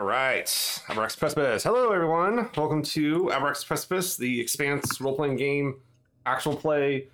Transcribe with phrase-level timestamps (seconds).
[0.00, 1.62] All right, Abraxas Precipice.
[1.62, 2.48] Hello, everyone.
[2.56, 5.78] Welcome to Abraxas Precipice, the Expanse role-playing game,
[6.24, 7.08] actual play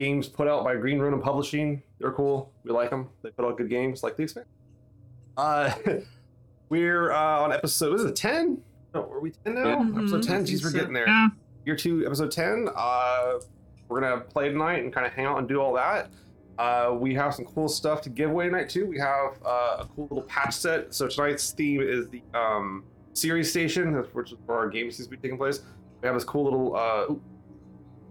[0.00, 1.82] games put out by Green Ronin Publishing.
[1.98, 2.50] They're cool.
[2.64, 3.10] We like them.
[3.22, 4.46] They put out good games like the Expanse.
[5.36, 5.74] Uh,
[6.70, 8.00] we're uh, on episode.
[8.00, 8.62] Is it ten?
[8.94, 9.82] No, are we ten now?
[9.82, 9.98] Yeah.
[9.98, 10.40] Episode ten.
[10.40, 11.06] I Geez, we're getting there.
[11.06, 11.28] Yeah.
[11.66, 12.70] Year two, episode ten.
[12.74, 13.34] Uh,
[13.88, 16.08] we're gonna play tonight and kind of hang out and do all that.
[16.58, 18.86] Uh, we have some cool stuff to give away tonight too.
[18.86, 20.92] We have uh, a cool little patch set.
[20.92, 25.10] So tonight's theme is the um, Ceres station, which is where our game seems to
[25.10, 25.60] be taking place.
[26.02, 27.14] We have this cool little uh,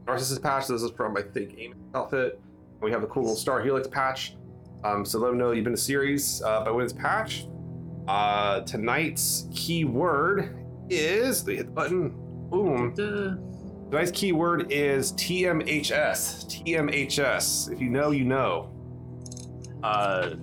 [0.05, 0.68] Narcissus patch.
[0.68, 2.40] This is from I think Aim outfit.
[2.82, 4.36] We have a cool little Star Helix patch.
[4.84, 7.48] Um, so let them know you've been to series uh, by Wins patch.
[8.08, 10.55] Uh, tonight's keyword
[10.90, 12.14] is they hit the button.
[12.50, 12.94] Boom.
[13.90, 13.98] Duh.
[13.98, 16.46] Tonight's keyword is TMHS.
[16.46, 17.72] TMHS.
[17.72, 18.70] If you know, you know.
[19.84, 20.36] Uh,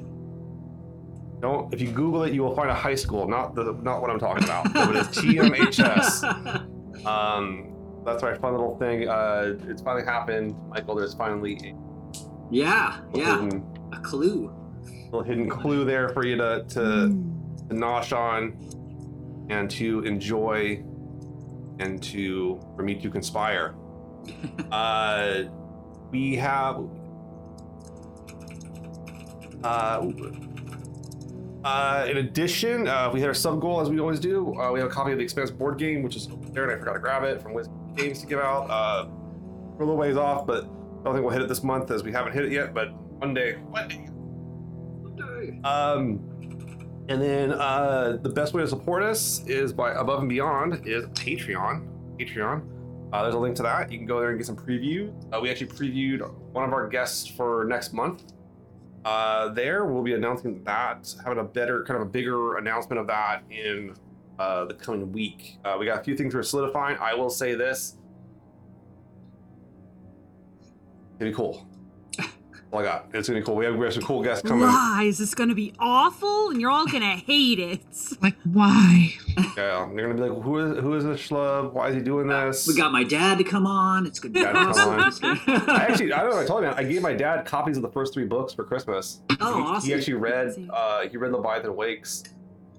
[1.40, 1.72] don't.
[1.74, 3.28] If you Google it, you will find a high school.
[3.28, 4.72] Not the not what I'm talking about.
[4.72, 6.70] but it is TMHS.
[7.04, 9.08] Um, that's my fun little thing.
[9.08, 10.94] Uh, it's finally happened, Michael.
[10.94, 11.74] There's finally
[12.50, 14.50] yeah, a yeah, hidden, a clue.
[15.06, 16.80] little hidden clue there for you to to,
[17.68, 18.56] to nosh on
[19.50, 20.82] and to enjoy
[21.78, 23.74] and to for me to conspire.
[24.72, 25.42] uh,
[26.10, 26.84] we have
[29.62, 30.06] uh,
[31.64, 34.54] uh, in addition, uh, we had our sub goal as we always do.
[34.60, 36.72] Uh, we have a copy of the Expanse board game, which is over there, and
[36.72, 38.68] I forgot to grab it from Wiz Games to give out.
[38.70, 41.90] Uh, we're a little ways off, but I don't think we'll hit it this month
[41.90, 42.74] as we haven't hit it yet.
[42.74, 45.60] But one day, one day, one day.
[45.66, 46.23] Um,
[47.08, 51.04] and then uh, the best way to support us is by Above and Beyond is
[51.08, 51.86] Patreon.
[52.18, 52.66] Patreon.
[53.12, 53.92] Uh, there's a link to that.
[53.92, 55.12] You can go there and get some previews.
[55.32, 58.32] Uh, we actually previewed one of our guests for next month.
[59.04, 63.06] Uh, there, we'll be announcing that, having a better, kind of a bigger announcement of
[63.06, 63.94] that in
[64.38, 65.58] uh, the coming week.
[65.64, 66.96] Uh, we got a few things we're solidifying.
[66.98, 67.96] I will say this.
[71.18, 71.68] Gonna be cool.
[72.74, 73.06] All I got.
[73.14, 73.54] It's gonna be cool.
[73.54, 74.66] We have, we have some cool guests coming.
[74.66, 75.20] Lies.
[75.20, 77.80] It's gonna be awful, and you're all gonna hate it.
[78.20, 79.12] Like, why?
[79.56, 81.72] Yeah, they're gonna be like, who is who is this schlub?
[81.72, 82.66] Why is he doing this?
[82.66, 84.06] We got my dad to come on.
[84.06, 85.28] It's gonna be Dad to come awesome.
[85.30, 85.38] on.
[85.70, 86.40] I actually, I don't know.
[86.40, 86.70] I told you.
[86.70, 89.20] I gave my dad copies of the first three books for Christmas.
[89.40, 89.88] Oh, he, awesome.
[89.88, 90.68] he actually read, See.
[90.72, 92.24] uh, he read Leviathan Wakes,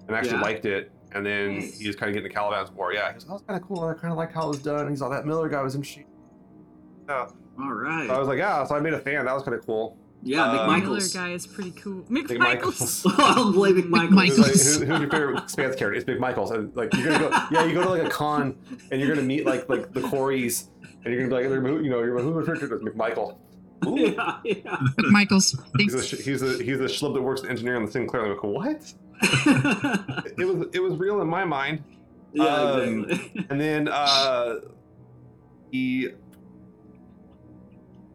[0.08, 0.42] and actually Yeah.
[0.42, 0.90] liked it.
[1.12, 1.78] And then Nice.
[1.78, 2.92] he was kind of getting the Caliban's War.
[2.92, 3.84] Yeah, he was, that was kind of cool.
[3.84, 4.90] I kind of like how it was done.
[4.90, 6.04] He's all that Miller guy was interesting.
[7.08, 7.28] Yeah,
[7.60, 8.06] All right.
[8.08, 8.64] so I was like, yeah.
[8.64, 9.24] So I made a fan.
[9.24, 9.96] That was kind of cool.
[10.22, 11.14] yeah, um, The Miller McMichaels.
[11.14, 12.02] guy is pretty cool.
[12.10, 12.38] Big McMichaels.
[12.38, 13.06] Michaels.
[13.18, 14.38] I'll blame McMichaels.
[14.38, 15.94] Like, who, who's your favorite Expanse character?
[15.94, 16.50] It's Big Michaels.
[16.50, 18.56] And like you're gonna go, yeah, you go to like a con,
[18.90, 22.02] and you're gonna meet like like the Corys, and you're gonna be like, you know,
[22.02, 22.76] you're like, who's my favorite character?
[22.76, 23.36] It's McMichael.
[23.86, 23.98] Ooh.
[23.98, 24.78] yeah, yeah.
[25.10, 25.54] Michaels.
[25.76, 26.24] He's a, Thanks.
[26.24, 28.24] he's a he's a schlub that works in engineering on the Sinclair.
[28.24, 28.94] I'm like, what?
[30.38, 31.84] It was it was real in my mind.
[32.32, 33.46] yeah, Um, exactly.
[33.50, 34.56] And then uh
[35.70, 36.08] he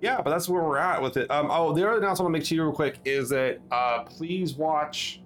[0.01, 1.29] yeah, but that's where we're at with it.
[1.29, 4.56] Um, oh, the other announcement I'll make to you real quick is that uh, please
[4.56, 5.22] watch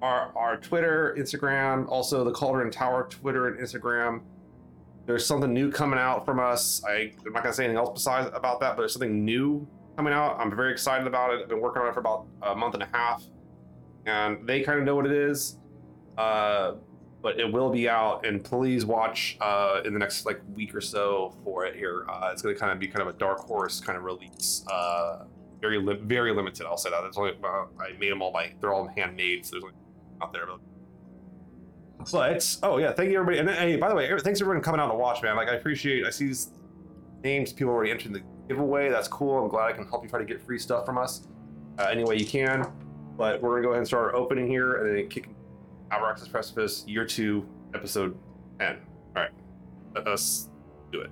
[0.00, 4.22] our our Twitter, Instagram, also the Cauldron Tower Twitter and Instagram.
[5.06, 6.82] There's something new coming out from us.
[6.88, 9.66] I, I'm not gonna say anything else besides about that, but there's something new
[9.96, 10.38] coming out.
[10.40, 11.42] I'm very excited about it.
[11.42, 13.22] I've been working on it for about a month and a half,
[14.06, 15.58] and they kind of know what it is.
[16.16, 16.74] Uh,
[17.20, 20.80] but it will be out, and please watch uh, in the next like week or
[20.80, 21.76] so for it.
[21.76, 24.04] Here, uh, it's going to kind of be kind of a dark horse kind of
[24.04, 24.64] release.
[24.70, 25.24] Uh,
[25.60, 26.66] very li- very limited.
[26.66, 27.02] I'll say that.
[27.04, 29.74] It's only I made them all by they're all handmade, so there's only
[30.22, 30.46] out there.
[30.46, 30.60] But,
[32.12, 33.38] but oh yeah, thank you everybody.
[33.38, 35.36] And hey, by the way, thanks everyone coming out to watch, man.
[35.36, 36.06] Like I appreciate.
[36.06, 36.50] I see these
[37.24, 38.90] names people already entering the giveaway.
[38.90, 39.42] That's cool.
[39.42, 41.26] I'm glad I can help you try to get free stuff from us
[41.78, 42.70] uh, any way you can.
[43.16, 45.28] But we're gonna go ahead and start our opening here, and then kick
[45.90, 48.16] Abraxas Precipice, Year 2, Episode
[48.58, 48.78] 10.
[49.16, 49.30] Alright,
[49.94, 50.48] let us
[50.92, 51.10] do it.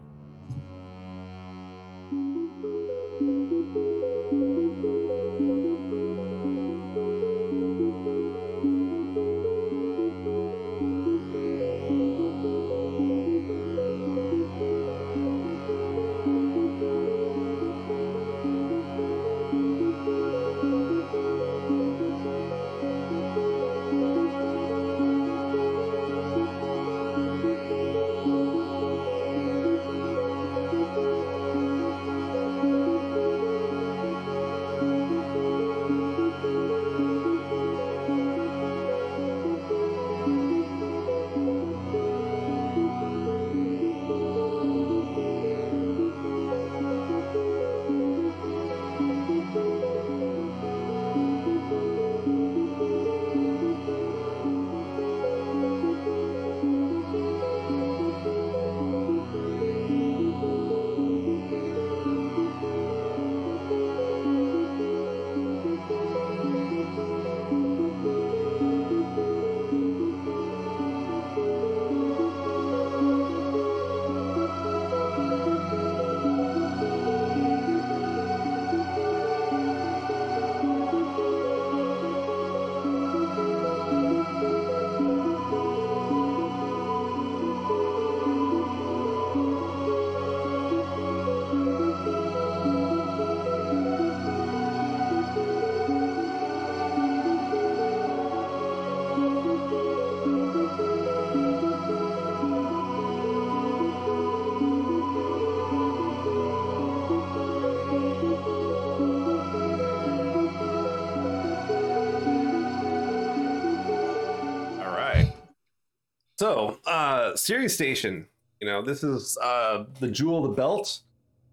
[116.46, 118.28] So, uh, Ceres Station,
[118.60, 121.00] you know, this is uh, the jewel of the belt,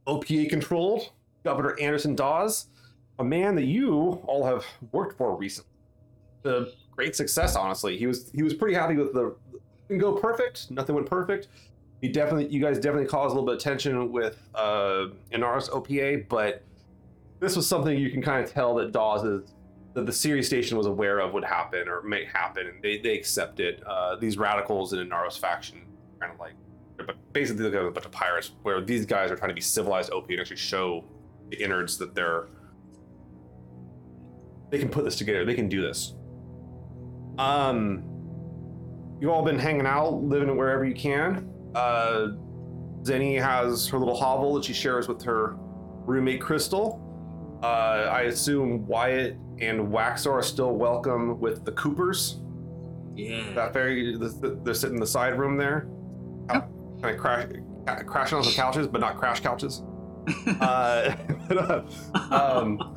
[0.06, 1.10] OPA controlled,
[1.44, 2.68] Governor Anderson Dawes,
[3.18, 5.72] a man that you all have worked for recently.
[6.44, 7.98] To great success, honestly.
[7.98, 9.36] He was he was pretty happy with the
[9.88, 10.70] didn't go perfect.
[10.70, 11.48] Nothing went perfect.
[12.00, 16.30] He definitely, you guys definitely caused a little bit of tension with uh, Inaros OPA,
[16.30, 16.62] but
[17.40, 19.56] this was something you can kind of tell that Dawes is
[19.94, 23.16] that the Ceres station was aware of would happen or may happen, and they, they
[23.16, 23.84] accept it.
[23.86, 25.82] Uh, these radicals in Inaros faction
[26.20, 26.54] kind of like,
[26.98, 30.12] but basically they're a bunch of pirates, where these guys are trying to be civilized
[30.12, 31.04] OP and actually show
[31.50, 32.48] the innards that they're
[34.74, 35.46] they can put this together.
[35.46, 36.16] They can do this.
[37.38, 38.04] Um,
[39.22, 41.48] you've all been hanging out, living wherever you can.
[41.76, 42.30] Uh,
[43.04, 45.58] Zeni has her little hovel that she shares with her
[46.06, 47.00] roommate Crystal.
[47.62, 49.38] Uh, I assume Wyatt
[49.68, 52.40] and Waxor are still welcome with the Coopers.
[53.16, 53.44] Yeah.
[53.54, 55.88] That very, they're sitting in the side room there,
[56.50, 56.64] kind
[57.04, 57.48] of crash,
[58.06, 59.84] crashing on some couches, but not crash couches.
[60.62, 61.16] uh,
[61.48, 61.84] but, uh,
[62.32, 62.96] um,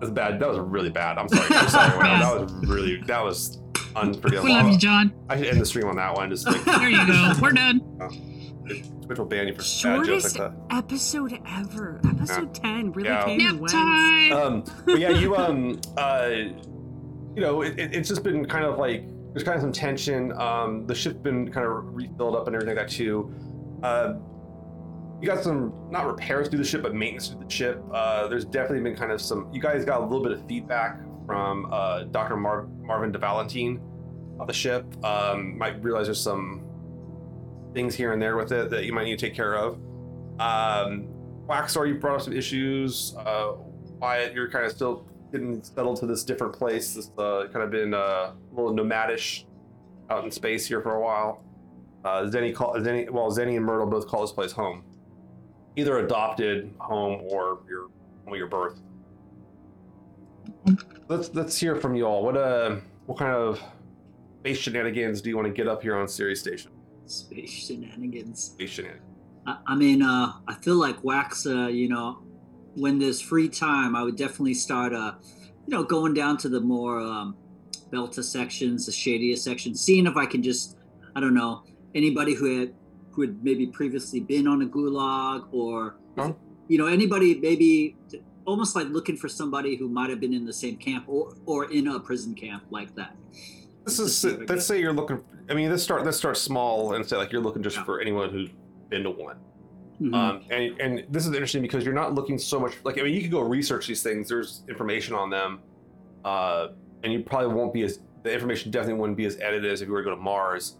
[0.00, 0.38] that's bad.
[0.38, 1.18] That was really bad.
[1.18, 1.46] I'm sorry.
[1.50, 1.98] I'm sorry.
[1.98, 3.60] Wow, that was really that was
[3.96, 4.48] unforgivable.
[4.48, 5.12] We love you, John.
[5.28, 6.30] I should end the stream on that one.
[6.30, 7.32] Just like There you go.
[7.40, 7.80] We're done.
[9.02, 12.00] Twitch will ban you for bad jokes Shortest like episode ever.
[12.08, 13.24] Episode 10 really Yeah.
[13.24, 13.72] came Nap and went.
[13.72, 14.32] time.
[14.32, 16.28] Um, but yeah, you um uh,
[17.34, 20.32] you know, it, it- it's just been kind of like there's kind of some tension.
[20.40, 23.34] Um, the ship's been kind of refilled up and everything like that too.
[23.82, 24.14] Uh,
[25.20, 27.82] you got some not repairs to the ship, but maintenance to the ship.
[27.92, 29.48] Uh, there's definitely been kind of some.
[29.52, 32.36] You guys got a little bit of feedback from uh, Dr.
[32.36, 33.80] Mar- Marvin DeValentine
[34.38, 34.84] of the ship.
[35.04, 36.63] Um, might realize there's some
[37.74, 39.74] things here and there with it that you might need to take care of.
[40.38, 41.08] Um,
[41.46, 43.14] Waxor, you brought up some issues.
[43.18, 43.54] Uh,
[44.00, 46.94] Wyatt, you're kind of still getting settled to this different place.
[46.94, 49.46] This uh, kind of been uh, a little nomadish
[50.10, 51.42] out in space here for a while.
[52.04, 54.84] Uh, Zeni, call, Zeni, well, Zeni and Myrtle both call this place home,
[55.76, 57.88] either adopted home or your
[58.36, 58.80] your birth.
[61.08, 62.22] Let's let's hear from you all.
[62.24, 63.62] What uh, what kind of
[64.40, 66.73] space shenanigans do you want to get up here on Ceres Station?
[67.06, 68.44] Space shenanigans.
[68.44, 69.02] Space shenanigans.
[69.46, 72.22] I, I mean, uh, I feel like Wax, uh, you know,
[72.74, 75.14] when there's free time, I would definitely start, uh,
[75.66, 77.36] you know, going down to the more um,
[77.90, 80.76] Belta sections, the shadier sections, seeing if I can just,
[81.14, 81.62] I don't know,
[81.94, 82.74] anybody who had
[83.12, 86.32] who had maybe previously been on a gulag or, Huh?
[86.66, 87.96] you know, anybody maybe
[88.44, 91.70] almost like looking for somebody who might have been in the same camp or or
[91.70, 93.14] in a prison camp like that.
[93.84, 95.22] This is let's say you're looking.
[95.50, 96.04] I mean, let's start.
[96.04, 97.84] Let's start small and say like you're looking just Yeah.
[97.84, 98.48] for anyone who's
[98.88, 99.36] been to one.
[100.00, 100.14] Mhm.
[100.14, 103.14] Um, and and this is interesting because you're not looking so much like I mean
[103.14, 104.28] you could go research these things.
[104.28, 105.60] There's information on them,
[106.24, 106.68] uh,
[107.02, 109.88] and you probably won't be as the information definitely wouldn't be as edited as if
[109.88, 110.78] you were to go to Mars.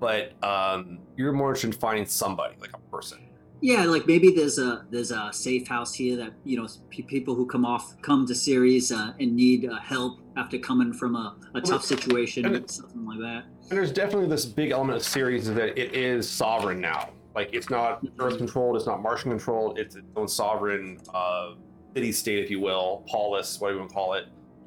[0.00, 3.27] But um, you're more interested in finding somebody like a person.
[3.60, 7.34] Yeah, like maybe there's a there's a safe house here that you know pe- people
[7.34, 11.36] who come off come to Ceres uh, and need uh, help after coming from a,
[11.54, 13.44] a tough situation, and it- something like that.
[13.70, 17.10] And there's definitely this big element of Ceres is that it is sovereign now.
[17.34, 19.78] Like it's not Earth controlled, it's not Martian controlled.
[19.78, 21.54] It's its own sovereign uh,
[21.94, 24.26] city state, if you will, polis, whatever you want to call it.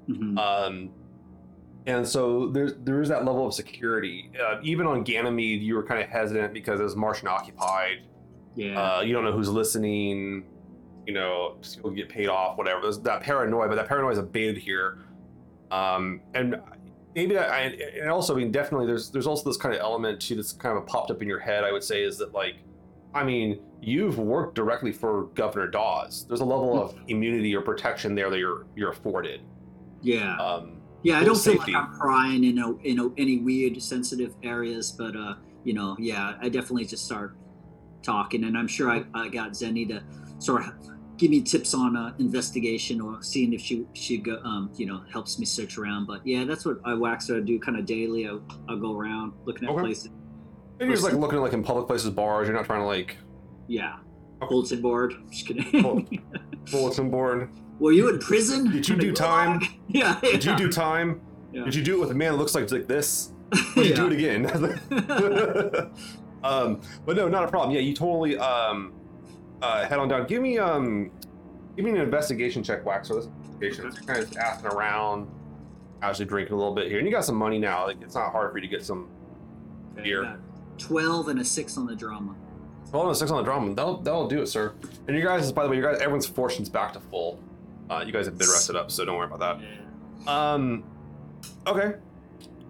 [0.10, 0.38] Mhm.
[0.38, 0.90] Um,
[1.88, 4.30] and so there's there is that level of security.
[4.40, 8.04] Uh, even on Ganymede, you were kind of hesitant because it was Martian occupied.
[8.56, 10.46] Yeah, Uh, you don't know who's listening.
[11.08, 12.82] You know, people get paid off, whatever.
[12.82, 15.00] There's that paranoia, but that paranoia is abated here.
[15.72, 16.62] Um, and
[17.16, 17.62] maybe I,
[18.02, 20.78] and also, I mean, definitely, there's there's also this kind of element to that's kind
[20.78, 21.64] of popped up in your head.
[21.64, 22.56] I would say is that like,
[23.14, 26.26] I mean, you've worked directly for Governor Dawes.
[26.28, 29.42] There's a level of immunity or protection there that you're you're afforded.
[30.02, 31.20] yeah, Um, yeah.
[31.20, 35.16] I don't feel like I'm prying in a, in a, any weird sensitive areas, but
[35.16, 37.36] uh, you know, yeah, I definitely just start
[38.04, 40.04] talking, and I'm sure I, I got Zeni to
[40.40, 40.74] sort of
[41.18, 45.04] give me tips on uh, investigation or seeing if she she go, um, you know
[45.12, 46.06] helps me search around.
[46.08, 48.28] But yeah, that's what I wax I do kind of daily.
[48.28, 48.38] I,
[48.70, 49.82] I'll go around looking at Okay.
[49.82, 50.08] places.
[50.80, 52.48] and you're just like looking at like in public places, bars.
[52.48, 53.18] You're not trying to like
[53.68, 53.98] Yeah.
[54.42, 54.50] Okay.
[54.50, 55.14] Bulletin board.
[55.30, 56.24] Just kidding.
[56.72, 57.50] Bulletin board.
[57.80, 58.72] Were you in prison?
[58.72, 59.62] Did you do time?
[59.88, 60.20] Yeah.
[60.22, 61.22] Did you do time?
[61.54, 61.66] Yeah.
[61.66, 63.34] Did you do it with a man that looks like like this?
[63.76, 64.46] Would you do it again?
[66.44, 67.72] Um, but no, not a problem.
[67.76, 68.94] Yeah, you totally um,
[69.62, 70.28] uh, head on down.
[70.28, 71.12] Give me um,
[71.76, 73.08] give me an investigation check, Wax.
[73.08, 75.30] So this investigation, you're kind of just asking around,
[76.02, 77.86] actually drinking a little bit here, and you got some money now.
[77.86, 79.10] Like it's not hard for you to get some.
[79.96, 80.40] Beer.
[80.78, 82.36] Twelve and a six on the drama.
[82.92, 83.74] Well, a six on the drama.
[83.76, 84.74] That'll that'll do it, sir.
[85.08, 87.40] And you guys, by the way, you guys, everyone's fortune's back to full.
[87.90, 89.60] Uh, you guys have been rested up, so don't worry about that.
[90.26, 90.54] Yeah.
[90.54, 90.84] Um,
[91.68, 91.96] okay.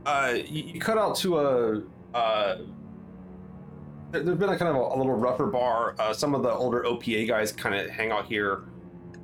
[0.05, 1.83] Uh, you, you cut out to a
[2.15, 2.57] uh,
[4.11, 5.95] there- there's been a kind of a, a little rougher bar.
[5.99, 8.61] Uh, some of the older OPA guys kind of hang out here.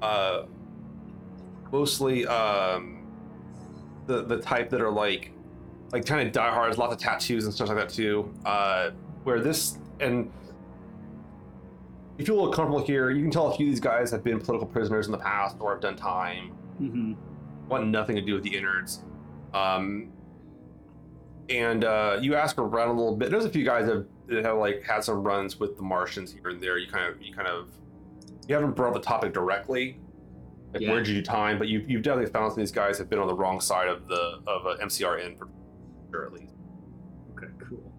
[0.01, 0.44] Uh,
[1.72, 3.06] mostly um,
[4.06, 5.32] the the type that are like
[5.91, 8.34] like kind of diehards, lots of tattoos and stuff like that too.
[8.46, 8.91] Uh,
[9.24, 10.32] where this and
[12.17, 14.10] if you feel a little comfortable here, you can tell a few of these guys
[14.12, 16.50] have been political prisoners in the past or have done time.
[16.77, 17.13] hmm
[17.70, 19.03] Want nothing to do with the innards.
[19.53, 20.10] Um,
[21.50, 23.29] and uh, you ask around a little bit.
[23.29, 26.31] There's a few guys that have, that have like had some runs with the Martians
[26.31, 26.77] here and there.
[26.77, 27.69] You kind of you kind of
[28.48, 30.00] you haven't brought up the topic directly.
[30.74, 30.89] Like Yeah.
[30.91, 31.57] where did you do time?
[31.57, 33.88] But you you've definitely found some of these guys have been on the wrong side
[33.88, 35.48] of the of a MCRN for
[36.12, 36.53] sure at least.
[37.38, 37.93] Okay, cool.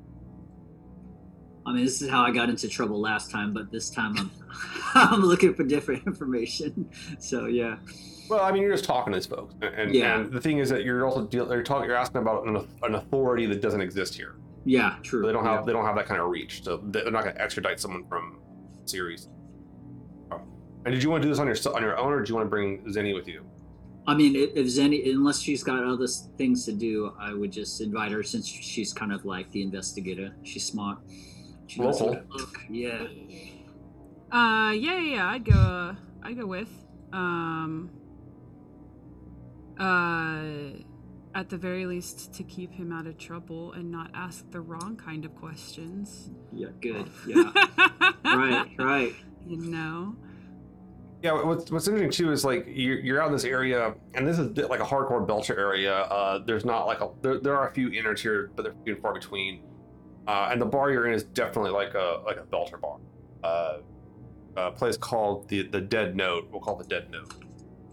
[1.66, 4.30] I mean, this is how I got into trouble last time, but this time I'm
[4.94, 6.90] I'm looking for different information.
[7.18, 7.76] So yeah,
[8.30, 10.18] Well, I mean, you're just talking to these folks, and, and, Yeah.
[10.20, 12.94] and the thing is that you're also deal, you're talking, you're asking about an, an
[12.94, 14.36] authority that doesn't exist here.
[14.68, 15.26] Yeah, true.
[15.26, 15.56] They don't yeah.
[15.56, 18.06] have they don't have that kind of reach, so they're not going to extradite someone
[18.06, 18.40] from
[18.84, 19.30] Ceres.
[20.84, 22.34] And did you want to do this on your on your own, or do you
[22.34, 23.46] want to bring Zeni with you?
[24.06, 26.06] I mean, if, if Zeni, unless she's got other
[26.36, 30.36] things to do, I would just invite her since she's kind of like the investigator.
[30.42, 30.98] She's smart.
[31.66, 32.58] She knows how to look.
[32.68, 33.06] Yeah.
[34.30, 35.30] Uh, yeah, yeah, yeah.
[35.30, 35.58] I'd go.
[35.58, 36.70] Uh, I'd go with.
[37.12, 37.90] Um.
[39.78, 40.82] Uh,
[41.34, 44.96] at the very least, to keep him out of trouble and not ask the wrong
[44.96, 46.30] kind of questions.
[46.52, 46.68] Yeah.
[46.80, 47.10] Good.
[47.26, 47.52] Yeah.
[48.24, 48.68] right.
[48.78, 49.14] Right.
[49.46, 50.16] You know.
[51.22, 54.38] Yeah, what's, what's interesting too is like you're, you're out in this area, and this
[54.38, 55.94] is like a hardcore Belter area.
[55.94, 58.94] Uh, there's not like a there, there are a few innards here, but they're few
[58.94, 59.62] and far between.
[60.28, 62.98] Uh, and the bar you're in is definitely like a like a Belter bar.
[63.42, 63.78] Uh,
[64.56, 66.48] a place called the the Dead Note.
[66.52, 67.34] We'll call it the Dead Note.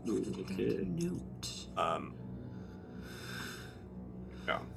[0.07, 0.85] Ooh, okay.
[0.87, 1.67] Note.
[1.77, 2.13] Um,
[4.47, 4.59] yeah.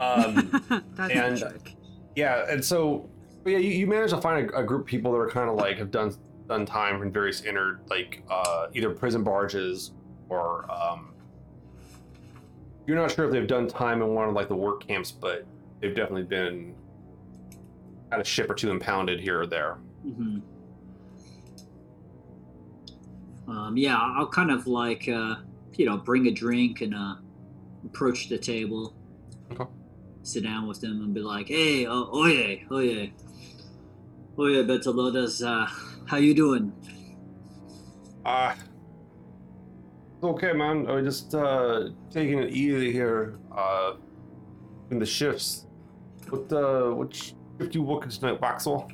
[0.00, 0.50] Um,
[0.96, 1.76] That's and- trick.
[2.16, 3.08] yeah, and so
[3.44, 5.50] but yeah, you, you managed to find a, a group of people that are kind
[5.50, 6.14] of like have done
[6.48, 9.92] done time in various inner like uh, either prison barges
[10.30, 11.12] or um,
[12.86, 15.44] you're not sure if they've done time in one of like the work camps, but
[15.80, 16.74] they've definitely been
[18.10, 19.74] had a ship or two impounded here or there.
[20.02, 20.38] hmm
[23.48, 25.36] Um, yeah, I'll kind of like, uh,
[25.76, 27.16] you know, bring a drink and uh,
[27.84, 28.94] approach the table,
[29.52, 29.64] Okay.
[30.22, 33.12] sit down with them and be like, "Hey, uh, oye, oye,
[34.38, 35.66] oye, Beltalowdas, uh,
[36.06, 36.72] how you doing?"
[38.24, 38.52] Ah,
[40.14, 40.86] it's okay, man.
[40.88, 43.38] I just uh, taking it easy here.
[43.56, 43.94] Uh,
[44.90, 45.66] in the shifts.
[46.28, 48.90] What uh, which shift you working tonight, Waxel?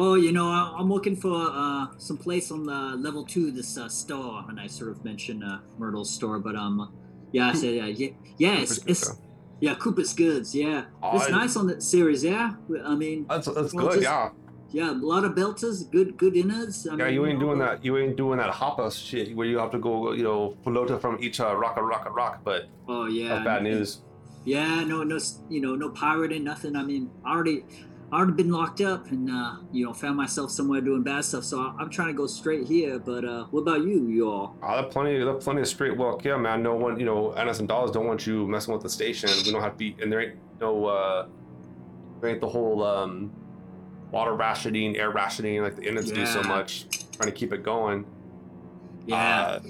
[0.00, 3.76] Oh, you know, I- I'm looking for uh, some place on the level two this
[3.76, 6.92] uh, store, and I sort of mentioned uh, Myrtle's store, but um,
[7.32, 9.10] yeah, I said, uh, yeah, yeah, it's, it's
[9.60, 12.52] yeah, Cooper's Goods, yeah, it's Oh, nice on the Ceres, yeah.
[12.84, 14.30] I mean, That's that's Well, good, just- yeah.
[14.70, 16.86] yeah, a lot of belters, good good innards.
[16.86, 17.84] I Yeah, mean, you ain't know, doing that.
[17.84, 21.18] You ain't doing that hoppa shit where you have to go, you know, pelota from
[21.20, 22.42] each uh, rock a rock a rock.
[22.44, 24.00] But Oh yeah, that's bad and- news.
[24.44, 25.18] Yeah, no, no,
[25.50, 26.74] you know, no pirating, nothing.
[26.76, 27.64] I mean, already,
[28.10, 31.44] I already been locked up, and uh, you know, found myself somewhere doing bad stuff.
[31.44, 32.98] So I, I'm trying to go straight here.
[32.98, 34.56] But uh, what about you, you all?
[34.62, 36.24] I there plenty, there plenty of straight walk.
[36.24, 36.62] Yeah, man.
[36.62, 39.28] No one, you know, Ennis and Dollars don't want you messing with the station.
[39.44, 41.26] We don't have to be, and there ain't no, uh,
[42.20, 43.30] there ain't the whole um,
[44.10, 48.06] water rationing, air rationing like the Innits do so much, trying to keep it going.
[49.06, 49.60] Yeah, Uh,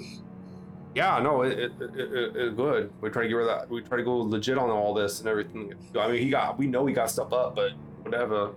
[0.95, 2.91] yeah, no, it, it, it, it, it's good.
[3.01, 3.69] We try to get rid of that.
[3.69, 5.73] We try to go legit on all this and everything.
[5.99, 8.51] I mean, he got, we know he got stuff up, but whatever.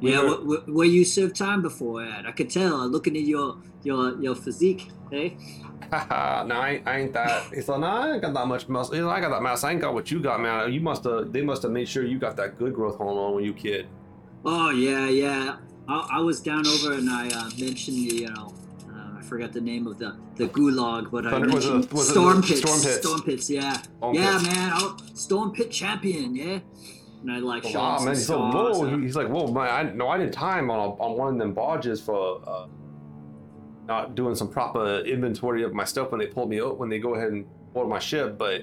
[0.00, 0.22] We yeah.
[0.22, 2.26] were- Wh- wh- where you served time before at?
[2.26, 4.88] I could tell looking at your your your physique.
[5.10, 5.36] Hey,
[5.92, 7.44] Haha, no, I, ain't- I ain't that.
[7.54, 8.94] He's like, no, I ain't got that much muscle.
[8.94, 9.62] He's like, I got that mass.
[9.62, 10.72] I ain't got what you got, man.
[10.72, 11.32] You must have.
[11.32, 13.86] They must have made sure you got that good growth hormone when you kid.
[14.44, 15.56] oh yeah, yeah.
[15.88, 18.52] I, I was down over and I uh, mentioned the you know.
[18.90, 22.08] uh, I forgot the name of the, the gulag, but I Thunder- was mentioned was
[22.10, 22.58] storm pits.
[22.60, 22.96] Storm Pits?
[23.06, 23.82] Storm pits, yeah.
[23.82, 24.44] Storm yeah, Pits.
[24.52, 26.58] man, I'll, Storm Pit champion, yeah.
[27.26, 28.14] And I like show Wow, man.
[28.14, 28.86] He's like, whoa.
[28.86, 29.68] uh, He's like, whoa, man.
[29.68, 32.68] I, no, I didn't time on a, on one of them barges for uh,
[33.88, 37.00] not doing some proper inventory of my stuff when they pulled me out when they
[37.00, 38.38] go ahead and board my ship.
[38.38, 38.62] But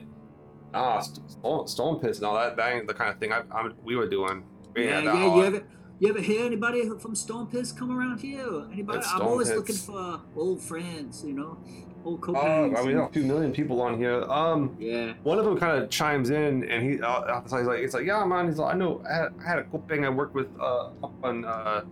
[0.73, 2.55] ah, st- storm, storm pits and all that.
[2.55, 4.45] That ain't the kind of thing I, I'm, we were doing.
[4.73, 5.35] We yeah, yeah.
[5.35, 5.63] You ever
[5.99, 8.65] you ever hear anybody from Storm Pits come around here?
[8.71, 8.99] Anybody?
[8.99, 9.57] It's I'm Storm always Pits.
[9.57, 11.57] looking for old friends, you know,
[12.05, 12.75] old Uh.
[12.75, 14.23] I mean, a few million people on here.
[14.23, 15.13] Um, yeah.
[15.23, 18.23] one of them kind of chimes in, and he, uh, he's like, it's like, yeah,
[18.25, 18.47] man.
[18.47, 21.13] He's like, I know, I had, I had a cool I worked with uh, up
[21.23, 21.83] on uh,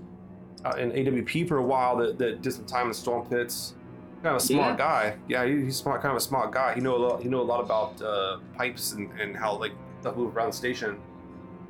[0.65, 3.75] uh, in AWP for a while that, that did some time in storm pits.
[4.21, 4.77] kind of a smart Yeah.
[4.77, 5.15] guy.
[5.27, 6.73] Yeah, he, he's smart, kind of a smart guy.
[6.75, 7.21] He know a lot.
[7.23, 10.57] He know a lot about uh, pipes and, and how like stuff move around the
[10.57, 10.99] station.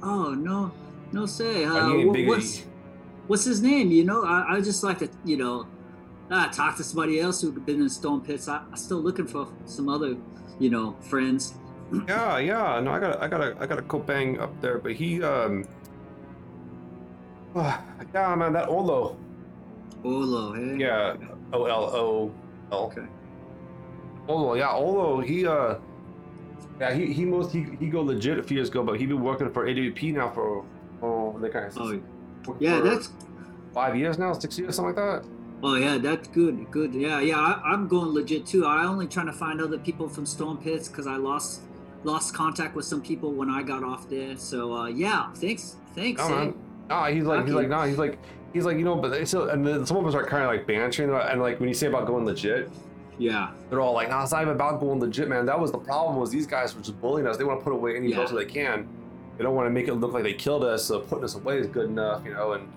[0.03, 0.71] Oh no,
[1.11, 1.63] no say.
[1.63, 2.65] Uh, he ain't wh- big- what's
[3.27, 3.91] what's his name?
[3.91, 5.65] You know, I I just like to you know,
[6.31, 8.47] uh, talk to somebody else who've been in Stone Pits.
[8.47, 10.15] I, I'm still looking for some other,
[10.59, 11.55] you know, friends.
[12.07, 12.79] Yeah, yeah.
[12.79, 15.67] No, I got I got a I got a Kopang up there, but he um.
[17.55, 19.17] yeah, man, that Olo.
[20.05, 20.77] Olo, hey.
[20.77, 21.17] Yeah,
[21.51, 22.31] O L O
[22.71, 22.83] L.
[22.85, 23.05] Okay.
[24.29, 25.19] Olo, yeah, Olo.
[25.19, 25.75] He uh,
[26.79, 29.21] yeah, he he most he he go legit a few years ago, but he been
[29.21, 30.63] working for AWP now for
[31.01, 31.77] oh, kind of
[32.47, 33.09] Oh, yeah, that's
[33.73, 35.29] five years now, six years, something like that.
[35.63, 36.71] Oh yeah, that's good.
[36.71, 36.93] Good.
[36.93, 37.37] Yeah, yeah.
[37.37, 38.65] I, I'm going legit too.
[38.65, 41.61] I only trying to find other people from Stone Pits because I lost
[42.03, 44.35] lost contact with some people when I got off there.
[44.37, 46.19] So uh, yeah, thanks, thanks.
[46.21, 46.55] No, man.
[46.89, 48.17] Nah, he's like, he's like, nah, he's like,
[48.53, 50.49] he's like, you know, but they still, and then some of us are kind of
[50.49, 52.69] like bantering, about, and like when you say about going legit,
[53.17, 55.45] Yeah, they're all like, nah, it's not even about going legit, man.
[55.45, 56.17] That was the problem.
[56.17, 57.37] Was these guys were just bullying us.
[57.37, 58.25] They want to put away any Yeah.
[58.25, 58.87] they can.
[59.37, 61.59] They don't want to make it look like they killed us, so putting us away
[61.59, 62.53] is good enough, you know.
[62.53, 62.67] And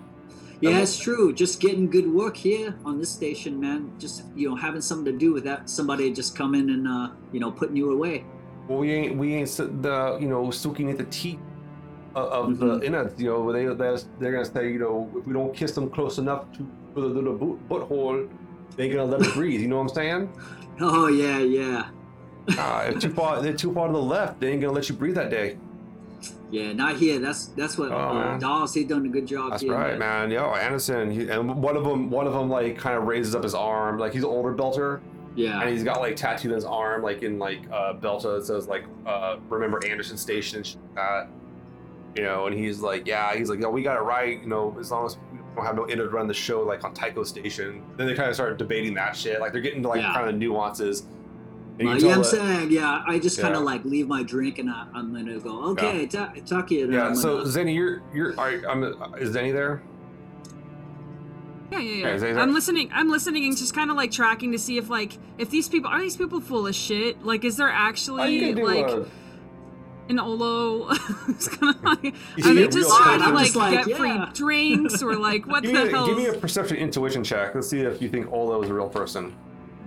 [0.61, 1.33] yeah, Um, it's true.
[1.33, 3.91] Just getting good work here on this station, man.
[3.99, 5.69] Just you know, having something to do with that.
[5.69, 8.23] Somebody just come in and uh, you know, putting you away.
[8.67, 9.49] well, we ain't, we ain't
[9.81, 11.39] the, you know, soaking at the teeth
[12.15, 13.21] of, of the innards.
[13.21, 16.17] You know, they they're, they're gonna say, you know, if we don't kiss them close
[16.17, 18.29] enough to for the little boot, butthole,
[18.75, 19.59] they ain't gonna let us breathe.
[19.61, 20.33] You know what I'm saying?
[20.79, 21.89] Oh yeah, yeah,
[22.57, 24.95] Uh, if too far, they're too far to the left, they ain't gonna let you
[24.95, 25.57] breathe that day.
[26.51, 26.73] Yeah.
[26.73, 27.19] Not here.
[27.19, 28.67] That's that's what Oh, uh, man.
[28.73, 29.51] He done a good job.
[29.51, 30.31] That's here, right, man.
[30.31, 33.43] Yo, Anderson, he, and one of them, one of them, like kind of raises up
[33.43, 35.01] his arm, like he's an older belter,
[35.35, 35.61] Yeah.
[35.61, 38.67] and he's got like tattooed on his arm, like in like uh, Belta, it says
[38.67, 41.27] like uh, "Remember Anderson Station" and shit like that.
[42.15, 44.41] You know, and he's like, yeah, he's like, yo, we got it right.
[44.41, 46.93] You know, as long as we don't have no inner run the show like on
[46.93, 47.83] Tycho Station.
[47.97, 49.41] Then they kind of start debating that shit.
[49.41, 50.13] Like they're getting to like Yeah.
[50.13, 51.07] kind of nuances.
[51.77, 53.65] And Uh, you can yeah, I'm that- saying, yeah, I just kind of Yeah.
[53.65, 56.85] like leave my drink and I, I'm gonna go, okay, ta- talk to you.
[56.87, 57.07] then yeah.
[57.07, 58.83] I'm So gonna- Zeni, you're you're are, I'm,
[59.19, 59.81] is Zeni there?
[61.71, 62.05] Yeah, yeah, yeah.
[62.05, 62.89] Okay, is that- I'm listening.
[62.93, 65.89] I'm listening and just kind of like tracking to see if like if these people
[65.89, 67.25] are these people full of shit.
[67.25, 69.05] Like, is there Oh, you actually can do like a-
[70.07, 70.89] an Olo?
[71.27, 72.05] it's kind of like
[72.37, 73.97] are see they just trying to like, like, get yeah.
[73.97, 76.05] free drinks or like what the a, hell?
[76.05, 77.53] give me a perception intuition check.
[77.55, 79.35] Let's see if you think Olo is a real person,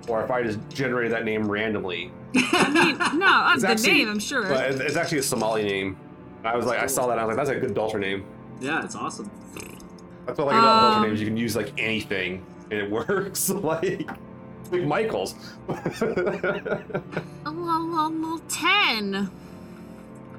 [0.09, 2.11] or if I just generated that name randomly.
[2.35, 4.09] I mean, no, uh, It's the actually- name.
[4.11, 4.42] I'm sure.
[4.49, 5.97] But it's, it's actually a Somali name.
[6.44, 7.12] I was like, I saw that.
[7.12, 8.25] and I was like, that's a good Belter name.
[8.61, 9.31] yeah, it's awesome.
[10.27, 13.49] I feel like about Belter Um, names, you can use like anything and it works.
[13.51, 14.09] like,
[14.71, 15.35] like Michaels.
[15.68, 15.73] A
[17.51, 19.31] little, little, little ten.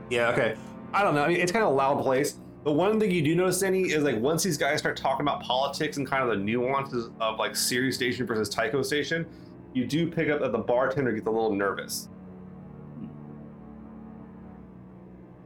[0.10, 0.30] yeah.
[0.30, 0.56] Okay.
[0.94, 1.24] I don't know.
[1.24, 2.38] I mean, it's kind of a loud place.
[2.64, 5.42] But one thing you do notice, Danny, is like once these guys start talking about
[5.42, 9.26] politics and kind of the nuances of like Ceres Station versus Tycho Station,
[9.74, 12.10] you do pick up that the bartender gets a little nervous.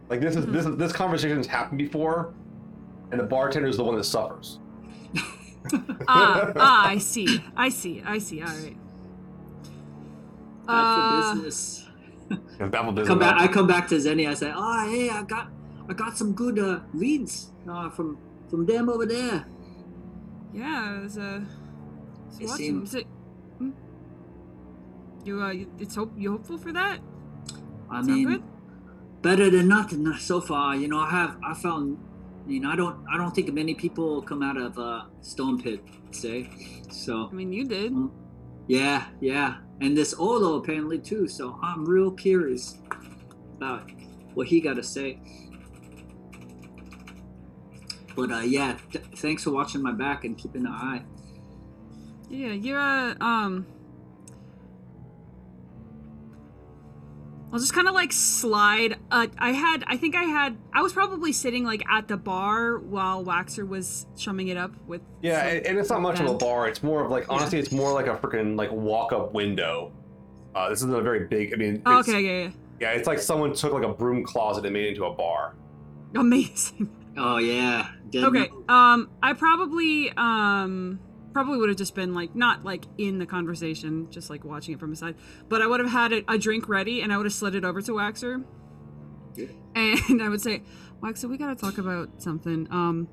[0.09, 2.33] Like this is this is this conversation has happened before,
[3.11, 4.59] and the bartender is the one that suffers.
[6.09, 7.41] Ah, ah, I see.
[7.55, 8.03] I see.
[8.05, 8.41] I see.
[8.41, 8.75] All right.
[10.67, 11.87] Bad Uh, for business.
[12.59, 12.71] And
[13.07, 13.39] Come back.
[13.39, 14.27] I come back to Zeni.
[14.29, 15.47] I say, oh, hey, I got,
[15.87, 18.17] I got some good uh, leads uh, from
[18.49, 19.45] from them over there.
[20.53, 20.99] yeah.
[20.99, 21.41] It was, uh,
[22.27, 22.85] it's They awesome.
[22.93, 23.07] it?
[25.23, 26.99] You uh, you- it's hope you hopeful for that?
[27.89, 28.43] I Sound mean, good?
[29.21, 30.75] better than nothing so far.
[30.75, 31.97] You know, I have, I found,
[32.47, 35.81] you know, I don't, I don't think many people come out of uh, Stone Pit,
[36.11, 36.49] say.
[36.91, 37.93] So I mean, you did.
[38.67, 41.27] yeah, yeah, and this Olo apparently too.
[41.27, 42.77] So I'm real curious
[43.57, 43.89] about
[44.33, 45.19] what he got to say.
[48.15, 51.03] But uh, yeah, th- thanks for watching my back and keeping an eye.
[52.29, 53.65] Yeah, you're uh, um.
[57.53, 58.97] I'll just kind of like slide.
[59.11, 62.79] Uh, I had, I think I had, I was probably sitting like at the bar
[62.79, 65.01] while Waxor was chumming it up with.
[65.21, 66.67] Yeah, some- and, and it's not much of a bar.
[66.67, 69.91] It's more of like honestly, it's more like a freaking like walk-up window.
[70.55, 71.53] Uh, this isn't a very big.
[71.53, 74.73] I mean, Oh, okay, yeah, yeah, it's like someone took like a broom closet and
[74.73, 75.53] made it into a bar.
[76.15, 76.89] Amazing.
[77.15, 78.49] Oh yeah, Dead Okay.
[78.51, 78.69] Note.
[78.69, 80.99] Um, I probably um
[81.33, 84.79] probably would have just been like not like in the conversation, just like watching it
[84.79, 85.15] from a side,
[85.49, 87.65] but I would have had a, a drink ready and I would have slid it
[87.65, 88.43] over to Waxor,
[89.35, 89.47] Yeah.
[89.75, 90.61] and I would say,
[91.01, 92.67] Waxor, we gotta talk about something.
[92.71, 93.07] Um,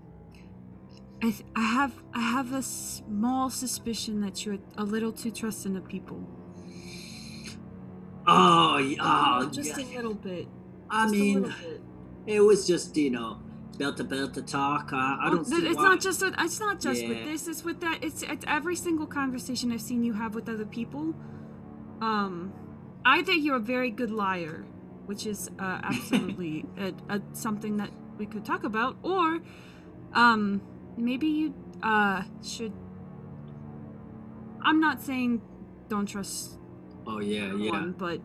[1.22, 5.76] I th- I have I have a small suspicion that you're a little too trusting
[5.76, 6.26] of people.
[8.26, 9.84] Oh, oh just yeah.
[9.84, 10.46] a little bit.
[10.88, 11.54] I just mean,
[12.26, 13.38] it was just you know
[13.80, 14.92] belt to belt to talk.
[14.92, 15.82] Uh, I don't it's why.
[15.82, 19.06] not just with, it's not just with this it's with that it's it's every single
[19.06, 21.14] conversation i've seen you have with other people
[22.02, 22.52] um
[23.04, 24.64] I think you're a very good liar
[25.06, 29.40] which is uh, absolutely a, a, something that we could talk about or
[30.12, 30.60] um
[30.98, 32.74] maybe you uh should
[34.62, 35.40] i'm not saying
[35.88, 36.58] don't trust
[37.06, 37.86] Oh yeah, yeah.
[37.96, 38.20] but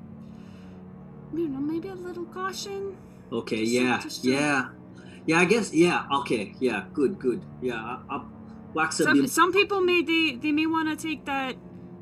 [1.33, 2.97] you know maybe a little caution
[3.31, 4.69] Okay, Just- yeah, yeah,
[5.25, 5.39] yeah.
[5.39, 6.05] I guess, yeah.
[6.19, 6.85] Okay, yeah.
[6.93, 7.41] Good, good.
[7.61, 8.31] Yeah, I, I'll
[8.73, 11.55] wax some, some people may they, they may want to take that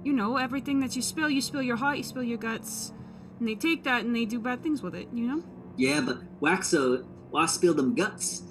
[0.04, 2.92] you know everything that you spill you spill your heart you spill your guts
[3.40, 5.44] and they take that and they do bad things with it you know
[5.78, 8.44] Yeah, but Waxo, well, I spilled them guts.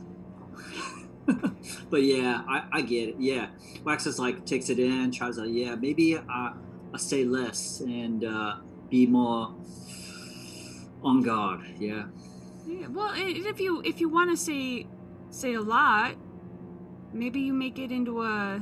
[1.91, 3.17] but yeah, I, I get it.
[3.19, 3.49] Yeah,
[3.85, 6.55] Wax is like takes it in, tries to yeah maybe I
[6.93, 8.57] I say less and uh,
[8.91, 9.55] be more
[11.03, 11.61] on guard.
[11.79, 12.07] Yeah,
[12.67, 14.87] yeah well if you if you want to say
[15.31, 16.15] say a lot
[17.13, 18.61] maybe you make it into a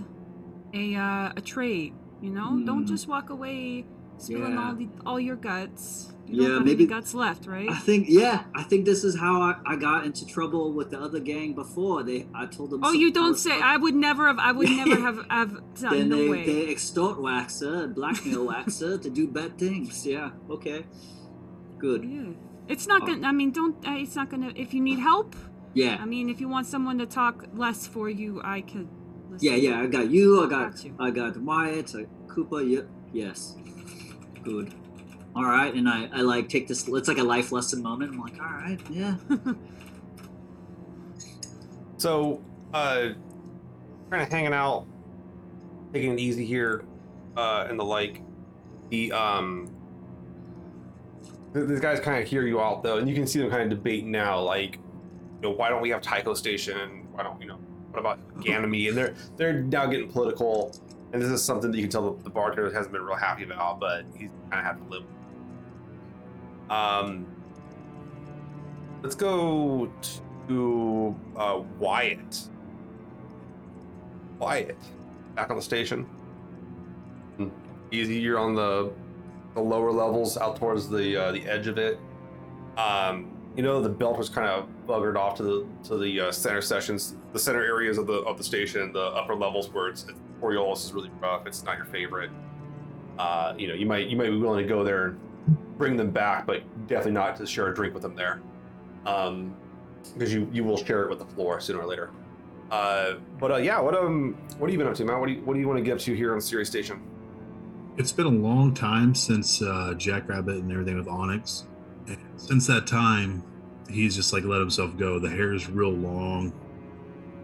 [0.75, 2.89] a uh, a trade you know don't Mm.
[2.89, 3.85] just walk away
[4.19, 4.67] spilling Yeah.
[4.69, 7.75] all the all your guts you Yeah, don't have maybe- any guts left right I
[7.89, 11.19] think yeah I think this is how I, I got into trouble with the other
[11.19, 12.03] gang before.
[12.05, 12.81] They I told them.
[12.85, 16.09] oh you don't say i would never have i would never have have done Then
[16.11, 20.07] no they, way they extort Waxor and blackmail Waxor to do bad things.
[20.07, 20.85] Yeah, okay.
[21.79, 22.05] Good.
[22.05, 22.31] Yeah.
[22.71, 23.27] It's not gonna.
[23.27, 23.77] I mean, don't.
[23.87, 24.53] Uh, it's not gonna.
[24.55, 25.35] If you need help,
[25.75, 25.99] Yeah.
[26.01, 28.89] I mean, if you want someone to talk less for you, I could.
[29.31, 29.47] Listen.
[29.47, 30.95] Yeah, yeah, I got you, I got Got you.
[30.99, 33.57] I got Wyatt, I, Koopa, yep, yes.
[34.43, 34.75] Good.
[35.37, 38.13] Alright, and I, I like take this it's like a life lesson moment.
[38.13, 39.17] I'm like, alright, yeah.
[41.97, 43.11] So, uh,
[44.11, 44.87] kind of hanging out,
[45.93, 46.85] taking it easy here,
[47.37, 48.23] uh, and the like.
[48.91, 49.80] The um, th-
[51.53, 53.71] these guys kind of hear you out though, and you can see them kind of
[53.71, 57.09] debating now, like, you know, why don't we have Tycho Station?
[57.13, 57.59] Why don't you know?
[57.91, 58.89] What about Ganymede?
[58.91, 60.77] And they're they're now getting political,
[61.13, 63.43] and this is something that you can tell the, the bartender hasn't been real happy
[63.43, 65.05] about, but he's kind of had to live.
[66.71, 67.27] Um,
[69.03, 69.91] let's go
[70.47, 72.49] to uh, Wyatt.
[74.39, 74.79] Wyatt,
[75.35, 76.05] back on the station.
[77.37, 77.49] Hmm.
[77.91, 78.93] Easy, you're on the
[79.55, 81.99] the lower levels, out towards the uh, the edge of it.
[82.77, 86.33] Um, you know, the belt was kind of buggered off to the to the uh,
[86.33, 90.05] center sessions, the center areas of the of the station, the upper levels where it's,
[90.05, 91.47] it's Coriolis is really rough.
[91.47, 92.31] It's not your favorite.
[93.19, 95.19] Uh, you know, you might you might be willing to go there and
[95.79, 98.41] bring them back, but definitely not to share a drink with them there.
[99.07, 99.55] Um,
[100.15, 102.11] because you you will share it with the floor sooner or later.
[102.71, 105.21] Uh, but uh, yeah, what um, what have you been up to, Matt?
[105.21, 107.03] What do you what do you want to get up to here on Ceres Station?
[107.97, 111.67] It's been a long time since uh, Jackrabbit and everything with Onyx.
[112.07, 113.43] And since that time,
[113.91, 115.19] he's just like let himself go.
[115.19, 116.53] The hair is real long,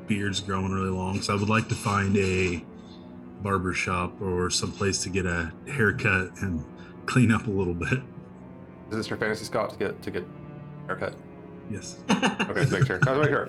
[0.06, 1.20] beard's growing really long.
[1.20, 2.64] So I would like to find a
[3.42, 6.64] barber shop or some place to get a haircut and
[7.06, 8.00] clean up a little bit.
[8.90, 10.24] Is this your fantasy Scott to get to get
[10.86, 11.14] haircut?
[11.70, 11.96] Yes.
[12.08, 13.00] Okay, make sure.
[13.06, 13.48] I was sure.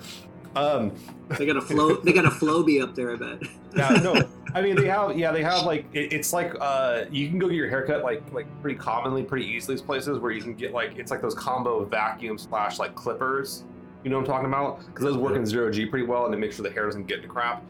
[0.56, 0.92] Um,
[1.36, 3.42] they got a flow they got a Floby up there, I bet.
[3.76, 4.28] yeah, no.
[4.54, 7.48] I mean, they have, yeah, they have like it, it's like uh, you can go
[7.48, 9.76] get your haircut like like pretty commonly, pretty easily.
[9.76, 13.64] These places where you can get like it's like those combo vacuum slash like clippers.
[14.04, 14.86] You know what I'm talking about?
[14.86, 17.06] Because those work in zero G pretty well, and they make sure the hair doesn't
[17.06, 17.62] get into crap.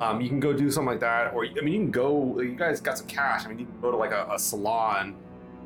[0.00, 2.40] Um, you can go do something like that, or I mean, you can go.
[2.40, 3.44] You guys got some cash.
[3.44, 5.16] I mean, you can go to like a, a salon,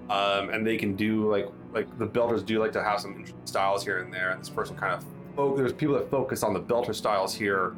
[0.09, 3.47] um, and they can do like like the builders do like to have some interesting
[3.47, 4.31] styles here and there.
[4.31, 5.05] And this person kind of
[5.37, 7.75] there's people that focus on the belter styles here.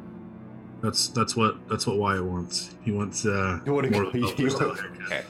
[0.81, 2.75] That's that's what that's what Wyatt wants.
[2.83, 4.69] He wants uh You wanna more of Belter style
[5.05, 5.23] okay.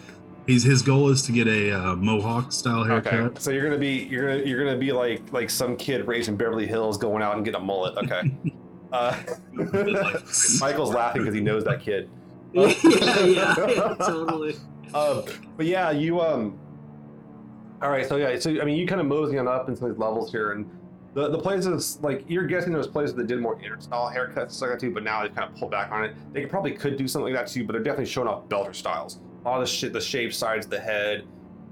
[0.48, 3.14] He's his goal is to get a uh, Mohawk style haircut.
[3.14, 6.30] Okay, so you're gonna be you're gonna you're gonna be like like some kid raised
[6.30, 7.98] in Beverly Hills going out and getting a mullet.
[7.98, 8.32] Okay.
[8.92, 9.18] uh,
[10.60, 12.10] Michael's laughing because he knows that kid.
[12.54, 14.56] yeah, yeah, totally.
[14.94, 15.24] Um,
[15.58, 16.60] but yeah, you um.
[17.82, 19.98] All right, so yeah, so I mean, you kind of moseying on up into these
[19.98, 20.70] levels here, and
[21.16, 24.70] the the places like you're guessing there's places that did more inner style haircuts stuff
[24.70, 26.16] like that too, but now they kind of pulled back on it.
[26.34, 29.20] They probably could do something like that too, but they're definitely showing off belter styles.
[29.44, 31.26] A lot of the shit, the shape, sides of the head,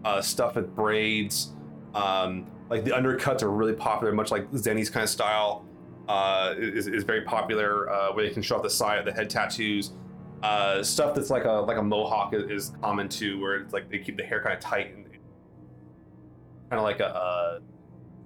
[0.05, 1.53] uh, stuff with braids,
[1.93, 5.65] um, like the undercuts are really popular, much like Zeni's kind of style.
[6.09, 9.11] Uh, is, is very popular uh, where they can show off the side of the
[9.11, 9.93] head tattoos.
[10.41, 13.89] Uh, stuff that's like a like a mohawk is, is common too, where it's like
[13.89, 15.05] they keep the hair kind of tight and
[16.69, 17.59] kind of like a, uh,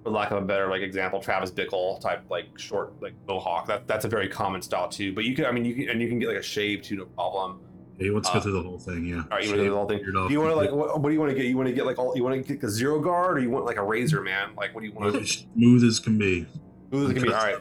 [0.08, 3.66] for lack of a better like example, Travis Bickle type like short like mohawk.
[3.66, 5.12] That that's a very common style too.
[5.12, 6.96] But you can, I mean, you can and you can get like a shave too,
[6.96, 7.60] no problem.
[7.98, 9.04] Yeah, he wants to Uh, go through the whole thing.
[9.06, 9.16] Yeah.
[9.16, 9.98] All right, you want to do the whole thing?
[10.04, 11.46] Do you want to like what, what do you want to get?
[11.46, 13.50] You want to get like all you want to get the zero guard, or you
[13.50, 14.50] want like a razor man?
[14.56, 15.14] Like what do you want?
[15.14, 16.46] to As smooth as can be.
[16.90, 17.56] This is gonna be all right.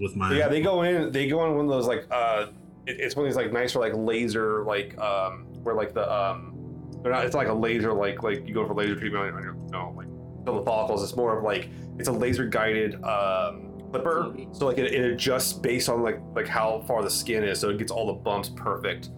[0.00, 1.12] With my Yeah, they go in.
[1.12, 2.46] They go in one of those like uh,
[2.86, 6.56] it, it's one of these like nicer like laser like um where like the um
[7.02, 7.24] they're not.
[7.26, 9.92] It's like a laser like like you go for laser treatment on your you know
[9.96, 10.06] like
[10.44, 11.02] fill the follicles.
[11.02, 14.34] It's more of like it's a laser guided um clipper.
[14.52, 17.70] So like it, it adjusts based on like like how far the skin is, so
[17.70, 19.10] it gets all the bumps perfect.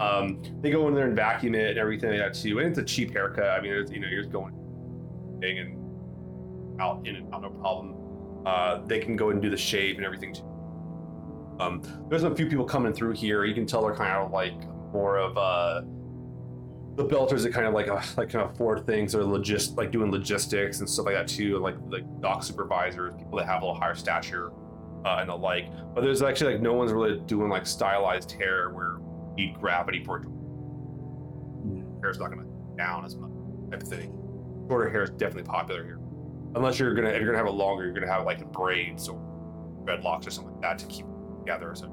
[0.00, 2.58] Um, they go in there and vacuum it and everything like that too.
[2.58, 3.50] And it's a cheap haircut.
[3.50, 4.54] I mean, it's, you know, you're just going
[5.42, 8.46] in and out in and out, no problem.
[8.46, 10.46] Uh, they can go and do the shave and everything too.
[11.60, 13.44] Um, there's a few people coming through here.
[13.44, 14.58] You can tell they're kind of like
[14.92, 15.82] more of uh,
[17.08, 19.90] the belters that kind of like uh, like kind of afford things or logist like
[19.90, 21.58] doing logistics and stuff like that too.
[21.58, 24.50] Like like dock supervisors, people that have a little higher stature
[25.04, 25.66] uh, and the like.
[25.94, 28.98] But there's actually like no one's really doing like stylized hair where
[29.36, 30.22] you need gravity for it.
[30.24, 30.36] to-
[32.02, 33.30] Hair's not gonna down as much
[33.70, 34.12] type of thing.
[34.68, 35.98] Shorter hair is definitely popular here,
[36.54, 39.18] unless you're gonna if you're gonna have it longer, you're gonna have like braids or
[39.84, 41.74] dreadlocks or something like that to keep it together.
[41.74, 41.88] So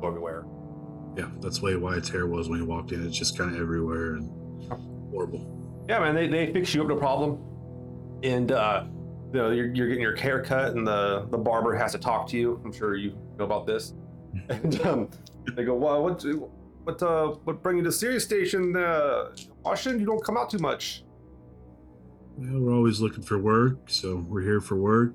[0.00, 0.44] go everywhere.
[1.16, 3.04] Yeah, that's the way Wyatt's hair was when he walked in.
[3.06, 4.30] It's just kind of everywhere and
[5.10, 5.84] horrible.
[5.88, 7.42] Yeah, man, they, they fix you up no problem.
[8.22, 8.84] And uh
[9.32, 12.28] you know, you're, you're getting your hair cut and the, the barber has to talk
[12.28, 12.60] to you.
[12.64, 13.94] I'm sure you know about this.
[14.50, 15.10] And um,
[15.54, 16.22] they go, Well, what
[16.84, 19.30] what uh what bring you to Ceres Station, uh
[19.64, 20.00] Washington?
[20.00, 21.04] You don't come out too much.
[22.36, 25.14] Well, we're always looking for work, so we're here for work.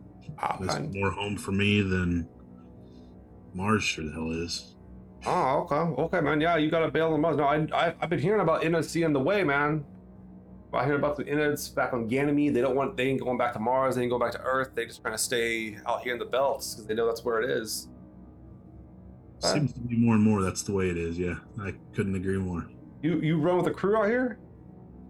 [0.60, 2.28] It's more home for me than
[3.54, 4.71] Mars sure the hell is.
[5.26, 6.02] Oh, okay.
[6.02, 6.42] Okay, man.
[6.42, 7.36] Yeah, you gotta bail them out.
[7.38, 9.86] No, I, I I've been hearing about Innards seeing the way, man.
[10.74, 12.54] I hear about the Innards back on Ganymede.
[12.54, 14.72] They don't want they ain't going back to Mars, they ain't going back to Earth.
[14.74, 17.42] They just trying to stay out here in the belts because they know that's where
[17.42, 17.90] it is.
[19.42, 19.54] Huh?
[19.54, 21.18] Seems to be more and more that's the way it is.
[21.20, 22.66] Yeah, I couldn't agree more.
[23.02, 24.40] You you run with a crew out here?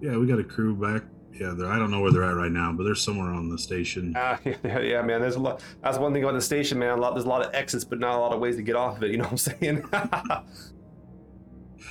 [0.02, 1.04] Yeah, we got a crew back.
[1.34, 3.58] Yeah, they're, I don't know where they're at right now, but they're somewhere on the
[3.58, 4.16] station.
[4.16, 5.22] Uh, yeah, yeah, man.
[5.22, 5.64] There's a lot.
[5.82, 6.98] That's one thing about the station, man.
[6.98, 7.14] A lot.
[7.14, 9.04] There's a lot of exits, but not a lot of ways to get off of
[9.04, 9.12] it.
[9.12, 9.82] You know what I'm saying?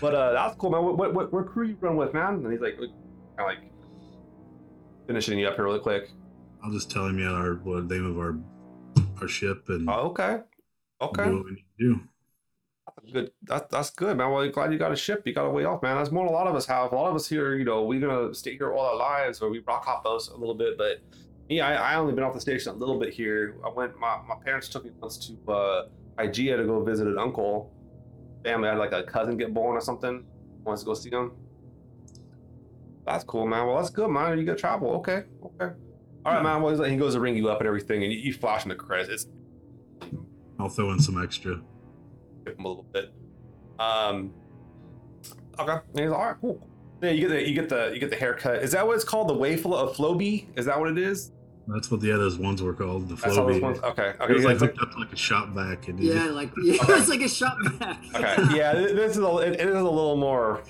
[0.00, 0.85] but uh, that's cool, man.
[0.85, 2.35] What, what what what crew you run with, man?
[2.35, 2.90] And he's like, kind
[3.38, 3.59] of like
[5.07, 6.11] finishing you up here really quick.
[6.62, 8.38] I'll just tell him yeah our what the name of our
[9.20, 10.40] our ship and Oh, okay,
[11.00, 11.24] okay.
[11.24, 12.00] do what we need to do.
[13.12, 13.33] Good.
[13.44, 14.31] That, that's good, man.
[14.31, 15.23] Well, glad you got a ship.
[15.27, 15.96] You got a way off, man.
[15.96, 16.92] That's more than a lot of us have.
[16.92, 19.51] A lot of us here, you know, we're gonna stay here all our lives, or
[19.51, 20.79] we rock hop those a little bit.
[20.79, 21.01] But
[21.49, 23.57] me, I, I only been off the station a little bit here.
[23.64, 23.99] I went.
[23.99, 25.87] My, my parents took me once to uh,
[26.18, 27.73] Hygiea to go visit an uncle.
[28.44, 30.25] Family had like a cousin get born or something.
[30.64, 31.33] Wants to go see him.
[33.07, 33.66] That's cool, man.
[33.66, 34.38] Well, that's good, man.
[34.38, 34.90] You got travel.
[34.96, 35.75] Okay, okay.
[36.25, 36.62] All right, man.
[36.62, 39.11] Well, he goes to ring you up and everything, and you, flash him the credits.
[39.11, 39.27] It's
[40.59, 41.61] I'll throw in some extra.
[42.44, 43.12] Tip him a little bit.
[43.79, 44.33] Um.
[45.59, 45.72] Okay.
[45.72, 46.66] And he's like, all right, cool.
[47.03, 48.62] Yeah, you get the you get the you get the haircut.
[48.62, 49.29] Is that what it's called?
[49.29, 50.46] The wave flow of Floby?
[50.57, 51.33] Is that what it is?
[51.68, 53.09] That's what the others ones were called.
[53.09, 53.62] The That's how those Floby.
[53.62, 53.79] ones.
[53.81, 54.09] Okay.
[54.11, 54.33] It Okay.
[54.35, 56.31] was yeah, like it's like- hooked up to like a shop vac, and Yeah, yeah.
[56.33, 56.92] like yeah, Okay.
[56.94, 57.98] it's like a shop back.
[58.14, 58.57] okay.
[58.57, 58.72] Yeah.
[58.74, 60.62] This is a it, it is a little more.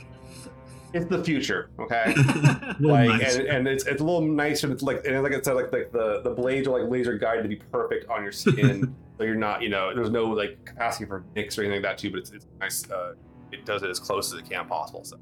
[0.92, 1.70] It's the future.
[1.79, 2.14] Okay.
[2.81, 4.66] like and, and it's, it's a little nicer.
[4.66, 7.16] And it's like and like I said, like, like the the blades are like laser
[7.16, 10.64] guided to be perfect on your skin, so you're not you know there's no like
[10.64, 12.11] capacity for nicks or anything like that too.
[12.11, 12.90] But it's, it's nice.
[12.90, 13.14] Uh,
[13.53, 15.05] it does it as close as it can possible.
[15.05, 15.18] So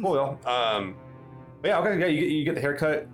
[0.00, 0.12] cool.
[0.12, 0.96] Well, um,
[1.60, 3.08] but yeah, okay, yeah, you get, you get the haircut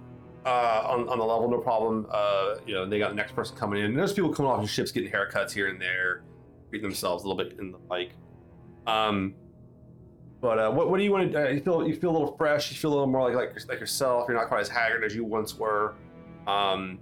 [0.45, 2.07] uh, on on the level, no problem.
[2.11, 3.87] Uh, you know, they got the next person coming in.
[3.87, 6.23] And there's people coming off your ships getting haircuts here and there,
[6.69, 8.13] treating themselves a little bit in the like.
[8.87, 9.35] Um,
[10.43, 11.47] but uh, what, what do you want to?
[11.47, 12.71] Uh, you feel you feel a little fresh.
[12.73, 14.27] You feel a little more like like, like yourself.
[14.29, 15.95] You're not quite as haggard as you once were.
[16.49, 16.99] Um,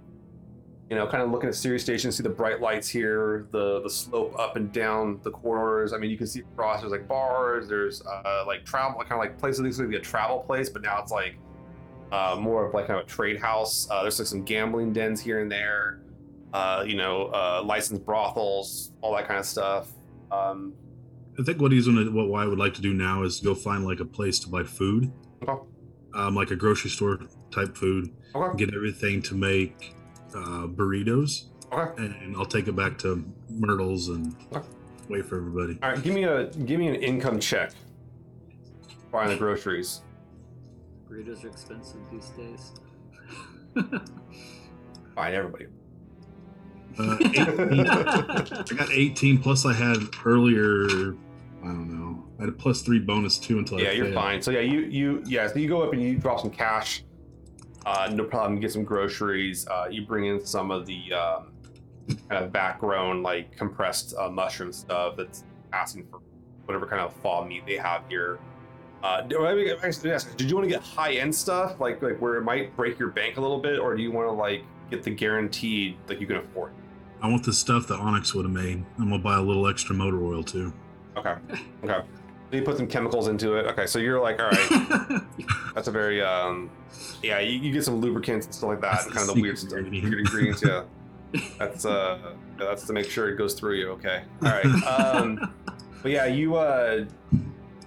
[0.91, 3.89] you know, kind of looking at Ceres Station, see the bright lights here, the the
[3.89, 5.91] slope up and down the corridors.
[5.91, 6.81] I mean, you can see across.
[6.81, 7.67] There's like bars.
[7.67, 10.83] There's uh, like travel, kind of like places used to be a travel place, but
[10.83, 11.35] now it's like
[12.11, 13.87] uh, more of like kind of a trade house.
[13.89, 16.01] Uh, there's like some gambling dens here and there.
[16.53, 19.89] Uh, you know, uh, licensed brothels, all that kind of stuff.
[20.31, 20.73] Um,
[21.39, 23.85] I think what he's gonna, what Wyatt would like to do now is go find
[23.85, 25.11] like a place to buy food,
[25.47, 25.61] okay.
[26.13, 27.19] um, like a grocery store
[27.51, 28.09] type food.
[28.35, 28.65] Okay.
[28.65, 29.93] Get everything to make
[30.35, 32.03] uh, burritos, Okay.
[32.03, 34.67] and I'll take it back to Myrtle's and Okay.
[35.09, 35.79] wait for everybody.
[35.81, 37.71] All right, give me a give me an income check.
[39.11, 40.01] Buying the groceries.
[41.09, 42.71] Burritos are expensive these days.
[45.15, 45.65] Buying everybody.
[46.99, 51.13] Uh, 18, I got 18 plus I had earlier.
[51.63, 52.23] I don't know.
[52.39, 54.15] I had a plus three bonus too until I yeah, you're failed.
[54.15, 54.41] fine.
[54.41, 57.03] So yeah, you you yeah, so you go up and you drop some cash.
[57.85, 58.59] Uh, no problem.
[58.59, 59.67] Get some groceries.
[59.67, 61.51] Uh, you bring in some of the um,
[62.29, 66.19] kind of background like compressed uh, mushroom stuff that's asking for
[66.65, 68.39] whatever kind of fall meat they have here.
[69.03, 72.01] Uh, let me get- actually ask, did you want to get high end stuff like
[72.01, 74.31] like where it might break your bank a little bit, or do you want to
[74.31, 76.73] like get the guaranteed like you can afford?
[77.21, 78.83] I want the stuff that Onyx would have made.
[78.97, 80.73] I'm gonna buy a little extra motor oil too.
[81.17, 81.35] Okay.
[81.83, 82.01] Okay.
[82.49, 83.65] So you put some chemicals into it.
[83.67, 85.21] Okay, so you're like, all right,
[85.73, 86.69] that's a very um,
[87.23, 87.39] yeah.
[87.39, 89.41] You, you get some lubricants and stuff like that, That's and the kind of the
[89.41, 90.03] weird stuff, ingredient.
[90.09, 90.63] weird ingredients.
[90.65, 90.83] Yeah,
[91.57, 93.89] that's uh, that's to make sure it goes through you.
[93.91, 94.23] Okay.
[94.43, 94.65] All right.
[94.83, 95.53] Um,
[96.01, 97.05] but yeah, you uh,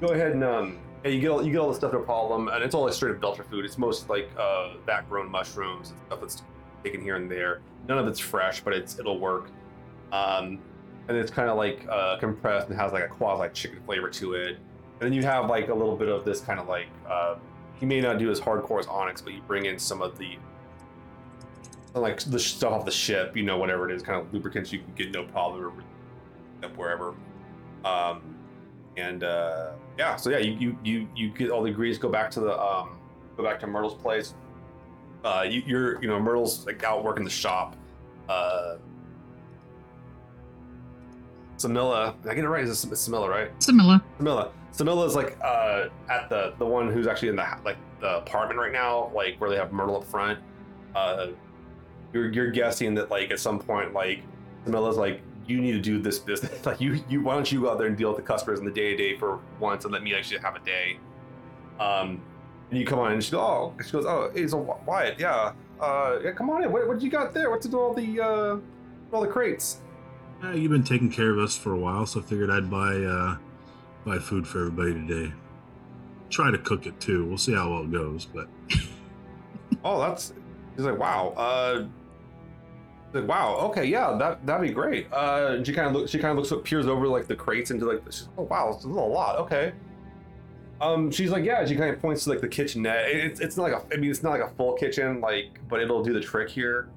[0.00, 2.48] go ahead and um, yeah, you get all, you get all the stuff no problem,
[2.48, 3.66] and it's all like straight up Delta food.
[3.66, 6.42] It's most like uh, vat grown mushrooms and stuff that's
[6.84, 7.60] taken here and there.
[7.88, 9.50] None of it's fresh, but it's it'll work.
[10.12, 10.60] Um,
[11.08, 14.34] and it's kind of like uh, compressed and has like a quasi chicken flavor to
[14.34, 14.58] it.
[15.00, 17.36] And then you have like a little bit of this kind of like uh,
[17.80, 20.36] you may not do as hardcore as Onyx, but you bring in some of the
[21.94, 24.80] like the stuff off the ship, you know, whatever it is, kind of lubricants you
[24.80, 25.84] can get no problem
[26.62, 27.14] up wherever.
[27.84, 28.36] Um,
[28.96, 32.30] and uh, yeah, so yeah, you, you you you get all the ingredients, go back
[32.32, 32.98] to the um,
[33.36, 34.34] go back to Myrtle's place.
[35.24, 37.76] Uh, you, you're you know Myrtle's like out working the shop.
[38.28, 38.76] Uh,
[41.56, 42.64] Samilla, did I get it right?
[42.64, 43.58] Is it Samilla, right?
[43.58, 44.02] Samilla.
[44.20, 44.50] Samilla.
[44.72, 48.58] Samilla is like uh, at the the one who's actually in the like the apartment
[48.60, 50.38] right now, like where they have Myrtle up front.
[50.94, 51.28] Uh,
[52.12, 54.22] you're you're guessing that like at some point like
[54.66, 56.66] Samilla's like you need to do this business.
[56.66, 58.64] like you you why don't you go out there and deal with the customers in
[58.64, 60.98] the day to day for once and let me actually have a day.
[61.80, 62.20] Um,
[62.74, 65.52] and you come on and she goes oh she goes oh so Wy- Wyatt yeah
[65.80, 68.56] uh yeah come on in what what you got there what's in all the uh
[69.12, 69.80] all the crates.
[70.42, 72.96] Uh, you've been taking care of us for a while, so I figured I'd buy
[72.96, 73.36] uh,
[74.04, 75.32] buy food for everybody today.
[76.30, 77.24] Try to cook it too.
[77.24, 78.48] We'll see how well it goes, but
[79.84, 80.32] Oh, that's.
[80.76, 81.32] He's like, wow.
[81.36, 81.84] Uh,
[83.12, 83.58] like, wow.
[83.68, 85.06] Okay, yeah, that that'd be great.
[85.12, 86.10] Uh, and she kind of looks.
[86.10, 88.02] She kind of looks, peers over like the crates into like.
[88.36, 89.38] Oh wow, this is a lot.
[89.38, 89.72] Okay.
[90.80, 91.64] Um, she's like, yeah.
[91.64, 93.08] She kind of points to like the kitchenette.
[93.08, 93.94] It- It's it's not like a.
[93.94, 96.88] I mean, it's not like a full kitchen, like, but it'll do the trick here.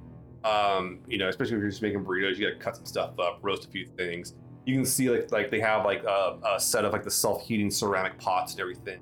[0.44, 3.40] Um, you know, especially if you're just making burritos, you gotta cut some stuff up,
[3.42, 4.34] roast a few things.
[4.66, 7.46] You can see like like they have like a, a set of like the self
[7.46, 9.00] heating ceramic pots and everything.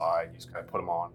[0.00, 1.12] I you just kind of put them on.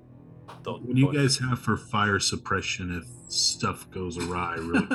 [0.63, 4.55] They'll- what do you guys have for fire suppression if stuff goes awry?
[4.55, 4.87] Really?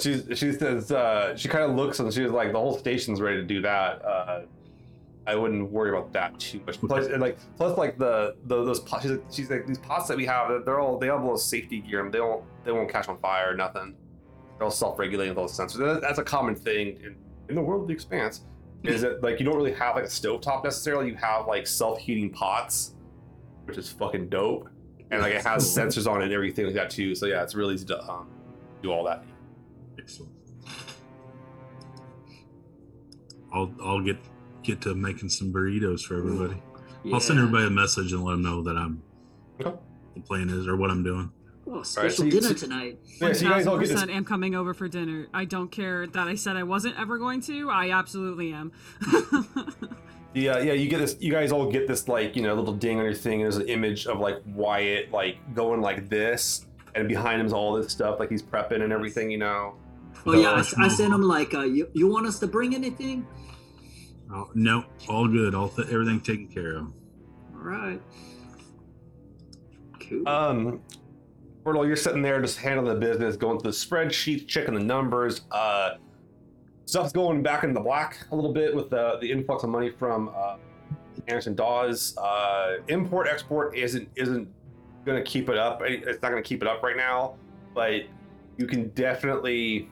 [0.00, 3.36] She she says uh, she kind of looks and she's like the whole station's ready
[3.38, 4.04] to do that.
[4.04, 4.40] Uh,
[5.28, 6.80] I wouldn't worry about that too much.
[6.80, 9.02] Plus, and like plus like the, the those pots.
[9.04, 10.48] She's like, she's like these pots that we have.
[10.48, 12.04] they're- They're all they have a little safety gear.
[12.04, 13.54] and They don't they won't catch on fire.
[13.54, 13.94] Nothing.
[14.56, 16.00] They're all self regulating with all the sensors.
[16.00, 17.16] That's a common thing in,
[17.50, 18.44] in the world of the expanse.
[18.84, 21.08] Is that like you don't really have like a stovetop necessarily.
[21.08, 22.94] You have like self heating pots,
[23.66, 24.68] which is fucking dope.
[25.10, 27.14] And like it has sensors on it and everything like that too.
[27.14, 28.28] So yeah, it's really easy to um,
[28.82, 29.24] do all that.
[29.98, 30.32] Excellent.
[33.52, 34.16] I'll I'll get
[34.68, 36.60] get to making some burritos for everybody.
[37.12, 39.02] I'll send everybody a message and let them know that I'm
[39.60, 39.72] Okay.
[40.14, 41.30] the plan is or what I'm doing.
[41.66, 42.98] Oh, special you- dinner so- tonight.
[43.20, 45.26] You guys all get this 1000% am coming over for dinner.
[45.34, 47.70] I don't care that I said I wasn't ever going to.
[47.70, 48.72] I absolutely am.
[50.34, 51.16] Yeah, yeah, you get this.
[51.20, 53.40] You guys all get this like you know little ding on your thing.
[53.40, 57.52] And there's an image of like Wyatt like going like this, and behind him is
[57.52, 59.30] all this stuff like he's prepping and everything.
[59.30, 59.74] You know.
[60.26, 63.26] Oh yeah, I, I sent him like, uh, you you want us to bring anything?
[64.32, 65.54] Oh, no, all good.
[65.54, 66.92] All th- everything taken care of.
[67.54, 68.00] All right.
[70.00, 70.28] Cool.
[70.28, 70.80] Um,
[71.64, 75.42] Myrtle, you're sitting there just handling the business, going through the spreadsheets, checking the numbers.
[75.50, 75.96] Uh,
[76.86, 79.90] stuff's going back in the black a little bit with the the influx of money
[79.90, 80.56] from uh,
[81.26, 82.16] Anderson Dawes.
[82.16, 84.48] Uh, import export isn't isn't
[85.04, 85.82] going to keep it up.
[85.84, 87.34] It's not going to keep it up right now,
[87.74, 88.02] but
[88.56, 89.90] you can definitely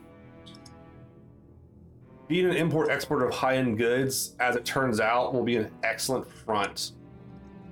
[2.28, 4.34] being an import exporter of high end goods.
[4.40, 6.92] As it turns out, will be an excellent front.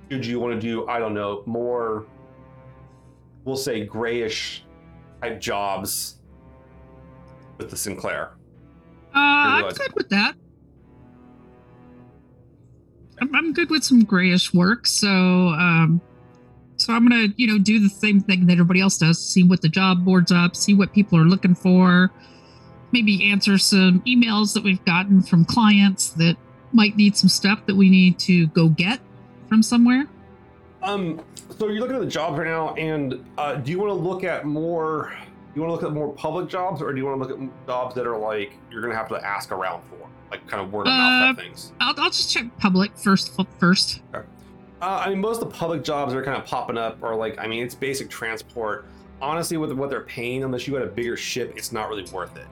[0.09, 2.05] Should you want to do, I don't know, more
[3.45, 4.63] we'll say grayish
[5.21, 6.17] type jobs
[7.57, 8.31] with the Sinclair.
[9.15, 10.35] Uh, I'm good with that.
[13.21, 16.01] I'm, I'm good with some grayish work, so um,
[16.75, 19.23] so I'm gonna you know do the same thing that everybody else does.
[19.23, 22.11] See what the job board's up, see what people are looking for,
[22.95, 26.37] maybe answer some emails that we've gotten from clients that
[26.71, 29.01] might need some stuff that we need to go get
[29.49, 30.05] from somewhere.
[30.81, 31.21] Um,
[31.57, 34.23] so you're looking at the jobs right now, and uh, do you want to look
[34.23, 35.13] at more?
[35.53, 37.37] Do you want to look at more public jobs, or do you want to look
[37.37, 40.71] at jobs that are like you're gonna have to ask around for, like kind of
[40.71, 41.73] word of mouth Uh, type things?
[41.81, 43.37] I'll, I'll just check public first.
[43.59, 44.21] First, Uh,
[44.81, 47.37] I mean, most of the public jobs that are kind of popping up are like,
[47.39, 48.85] I mean, it's basic transport.
[49.21, 52.35] Honestly, with what they're paying, unless you got a bigger ship, it's not really worth
[52.37, 52.47] it.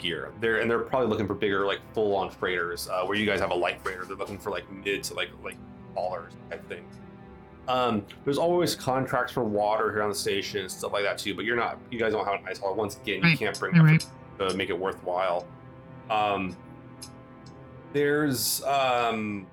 [0.00, 2.88] Gear, they're and they're probably looking for bigger, like full-on freighters.
[2.88, 5.30] Uh, where you guys have a light freighter, they're looking for like mid to like
[5.44, 5.56] like
[5.94, 6.84] haulers type thing.
[7.68, 11.34] Um, there's always contracts for water here on the station and stuff like that too.
[11.34, 12.74] But you're not, you guys don't have an ice hauler.
[12.74, 14.04] Once again, you Right, can't bring right.
[14.38, 15.46] to make it worthwhile.
[16.08, 16.56] Um,
[17.92, 19.46] there's um,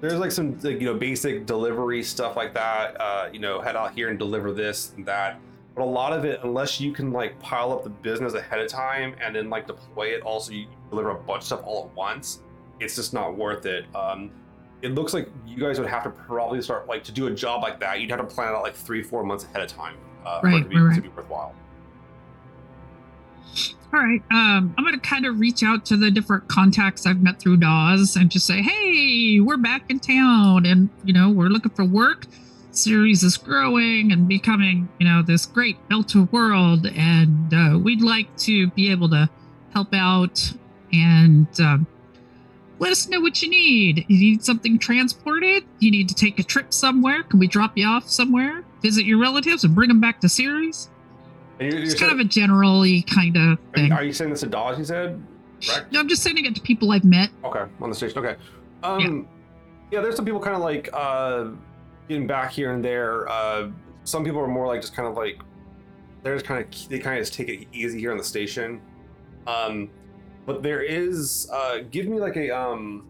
[0.00, 3.00] there's like some like, you know basic delivery stuff like that.
[3.00, 5.38] Uh, you know, head out here and deliver this and that.
[5.76, 8.68] But a lot of it, unless you can like pile up the business ahead of
[8.68, 11.94] time and then like deploy it, also you deliver a bunch of stuff all at
[11.94, 12.40] once.
[12.80, 13.84] It's just not worth it.
[13.94, 14.30] Um,
[14.80, 17.62] it looks like you guys would have to probably start like to do a job
[17.62, 18.00] like that.
[18.00, 20.48] You'd have to plan it out like three, four months ahead of time uh, for
[20.48, 21.54] it Right, to be, right, to be worthwhile.
[23.92, 24.22] All right.
[24.30, 28.16] Um, I'm gonna kind of reach out to the different contacts I've met through Dawes
[28.16, 32.26] and just say, "Hey, we're back in town, and you know we're looking for work.
[32.76, 38.34] Ceres is growing and becoming, you know, this great Delta world, and uh, we'd like
[38.38, 39.28] to be able to
[39.72, 40.52] help out
[40.92, 41.86] and um,
[42.78, 44.04] let us know what you need.
[44.08, 45.64] You need something transported?
[45.78, 47.22] You need to take a trip somewhere?
[47.22, 48.64] Can we drop you off somewhere?
[48.82, 50.90] Visit your relatives and bring them back to Ceres?
[51.58, 53.92] You're, you're It's kind of a generally kind of are, you, thing.
[53.92, 54.78] are you saying this to Dawes?
[54.78, 55.22] You said?
[55.90, 57.30] No, I'm just sending it to people I've met.
[57.42, 58.18] Okay, on the station.
[58.18, 58.36] Okay.
[58.82, 59.26] Um,
[59.90, 60.02] yeah.
[60.02, 61.46] there's some people kind of like uh,
[62.08, 63.28] getting back here and there.
[63.28, 63.70] Uh,
[64.04, 65.40] some people are more like just kind of like
[66.22, 68.80] they're just kind of they kind of just take it easy here on the station.
[69.46, 69.90] Um,
[70.44, 73.06] but there is uh, give me like a um.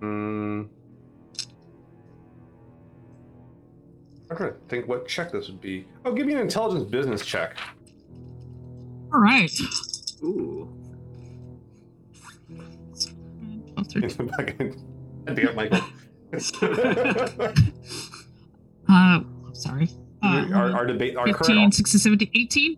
[0.00, 0.68] Mm,
[4.30, 5.86] I'm trying to think what check this would be.
[6.04, 7.56] Oh, give me an intelligence business check.
[9.12, 9.52] All right.
[10.22, 10.63] Ooh.
[13.94, 15.80] Damn, Michael.
[18.86, 19.20] Uh,
[19.54, 19.88] sorry.
[20.22, 21.74] Uh, our, our debate, our 15, current.
[21.74, 22.76] 16, 17, 18.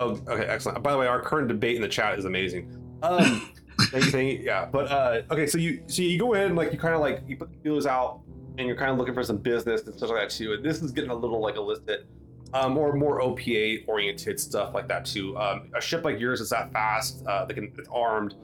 [0.00, 0.82] Oh, okay, excellent.
[0.82, 2.76] By the way, our current debate in the chat is amazing.
[3.02, 3.50] Um,
[3.90, 4.44] thank you, thank you.
[4.44, 7.22] Yeah, but uh, okay, so you so you go in like you kind of like
[7.26, 8.20] you put the feelers out,
[8.58, 10.52] and you're kind of looking for some business and stuff like that too.
[10.52, 12.06] And this is getting a little like illicit,
[12.52, 15.36] um, or more OPA oriented stuff like that too.
[15.38, 17.24] Um, a ship like yours is that fast.
[17.26, 18.34] Uh, they can it's armed.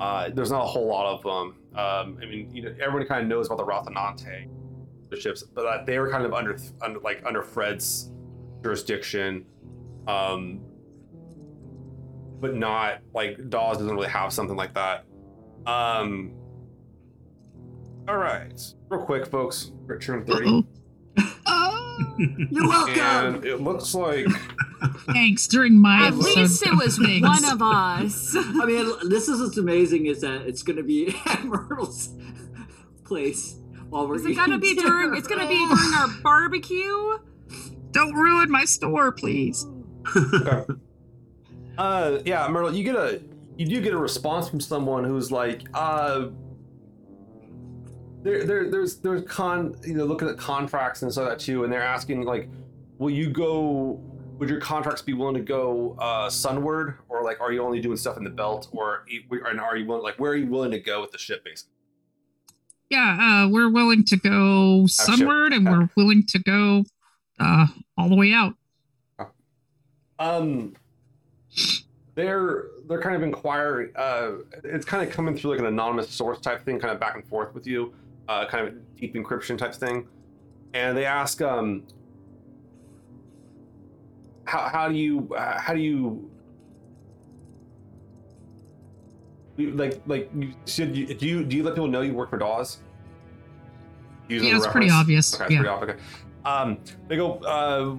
[0.00, 1.56] Uh, there's not a whole lot of them.
[1.78, 4.48] Um, I mean, you know, everyone kind of knows about the Rocinante,
[5.10, 8.10] the ships, but uh, they were kind of under, under like under Fred's
[8.62, 9.46] jurisdiction.
[10.06, 10.60] Um,
[12.40, 15.04] but not like Dawes doesn't really have something like that.
[15.66, 16.34] Um.
[18.08, 19.72] All right, real quick, folks.
[19.86, 20.62] Return thirty, Uh-oh.
[20.62, 20.85] Oh,
[22.18, 23.36] You're welcome.
[23.36, 24.26] and it looks like
[25.12, 25.46] thanks.
[25.46, 27.22] During my At episode least it was things.
[27.22, 28.34] one of us.
[28.36, 32.10] I mean, this is what's amazing is that it's going to be at Myrtle's
[33.04, 33.56] place
[33.88, 35.14] while we're Is it gonna be during?
[35.16, 37.18] It's gonna be during our barbecue.
[37.92, 39.64] Don't ruin my store, please.
[41.78, 43.20] Uh, yeah, Myrtle, you get a
[43.56, 46.26] you do get a response from someone who's like, uh,
[48.22, 51.64] there, there, there's, there's con, you know, looking at contracts and stuff like that too,
[51.64, 52.48] and they're asking like,
[52.98, 54.00] will you go?
[54.38, 57.96] Would your contracts be willing to go uh, sunward, or like, are you only doing
[57.96, 60.78] stuff in the belt, or and are you willing, like, where are you willing to
[60.78, 61.72] go with the ship, basically?
[62.90, 64.88] Yeah, uh, we're willing to go sure.
[64.88, 66.84] sunward, and we're willing to go
[67.40, 68.54] uh, all the way out.
[70.18, 70.74] Um,
[72.14, 73.92] they're they're kind of inquiring.
[73.96, 74.32] Uh,
[74.64, 77.24] it's kind of coming through like an anonymous source type thing, kind of back and
[77.26, 77.94] forth with you,
[78.28, 80.06] uh, kind of deep encryption type thing.
[80.74, 81.84] And they ask, um,
[84.44, 86.30] how how do you uh, how do you
[89.58, 92.38] like like you should you do you do you let people know you work for
[92.38, 92.78] Dawes?
[94.28, 95.34] Using Yeah, it's pretty obvious.
[95.40, 95.60] Okay, yeah.
[95.60, 95.96] pretty obvious.
[95.96, 96.02] Okay.
[96.44, 97.34] Um, they go.
[97.38, 97.96] Uh,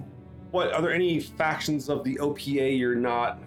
[0.50, 3.40] what are there any factions of the OPA you're not?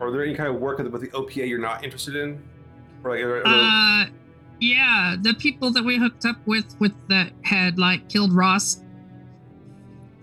[0.00, 2.42] Or are there any kind of work with with the OPA you're not interested in?
[3.04, 4.06] Or like, are- are- Uh,
[4.60, 8.82] yeah, the people that we hooked up with with that had like killed Ross,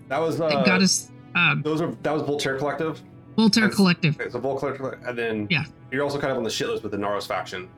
[0.08, 3.02] that was uh, got us um, those are that was Voltaire Collective.
[3.36, 4.18] Voltaire Collective.
[4.18, 5.64] Okay, so Voltaire, Collective, and then Yeah.
[5.92, 7.68] you're also kind of on the shit list with the Inaros faction.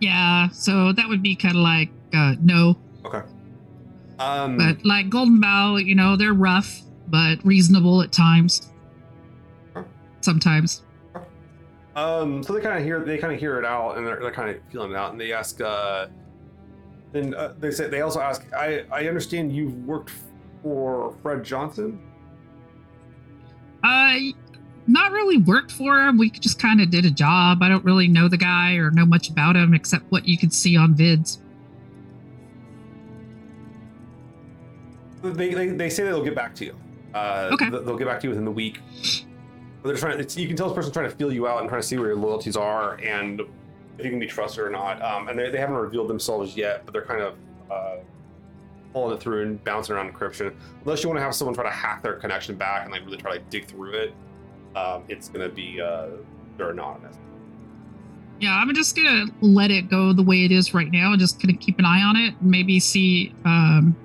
[0.00, 3.22] Yeah, so that would be kind of like uh, no, Okay.
[4.18, 8.72] Um, but like Golden Bough, you know, they're rough but reasonable at times.
[9.74, 9.84] Huh.
[10.22, 10.82] Sometimes.
[11.96, 14.30] Um, so they kind of hear they kind of hear it out, and they're, they're
[14.30, 15.60] kind of feeling it out, and they ask.
[15.60, 16.08] Uh,
[17.12, 18.46] then uh, they say they also ask.
[18.52, 20.12] I I understand you've worked
[20.62, 21.98] for Fred Johnson.
[23.82, 24.16] Uh,
[24.86, 26.18] not really worked for him.
[26.18, 27.62] We just kind of did a job.
[27.62, 30.52] I don't really know the guy or know much about him except what you could
[30.52, 31.38] see on vids.
[35.22, 36.76] They, they, they say they'll get back to you.
[37.14, 37.70] Uh, Okay.
[37.70, 38.80] They'll get back to you within the week.
[39.82, 40.20] But they're trying.
[40.20, 41.96] It's, you can tell this person's trying to feel you out and trying to see
[41.96, 43.40] where your loyalties are and
[43.98, 45.00] if you can be trusted or not.
[45.02, 47.34] Um, and they, they haven't revealed themselves yet, but they're kind of
[47.70, 47.96] uh,
[48.92, 50.54] pulling it through and bouncing around encryption.
[50.82, 53.16] Unless you want to have someone try to hack their connection back and like really
[53.16, 54.14] try to like, dig through it,
[54.74, 56.08] um, it's gonna be uh,
[56.56, 57.16] they're anonymous.
[58.40, 61.42] Yeah, I'm just gonna let it go the way it is right now and just
[61.42, 62.34] of keep an eye on it.
[62.42, 63.96] Maybe see um,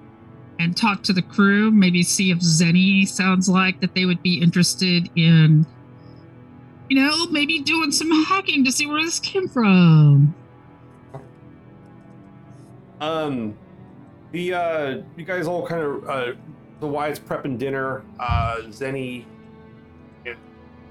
[0.62, 1.72] and talk to the crew.
[1.72, 5.66] Maybe see if Zeni sounds like that they would be interested in,
[6.90, 10.36] you know, maybe doing some hacking to see where this came from.
[13.00, 13.58] Um,
[14.32, 16.34] the uh, you guys all kind of uh,
[16.80, 18.04] the Wyatt's prepping dinner.
[18.20, 19.26] Uh, Zeni,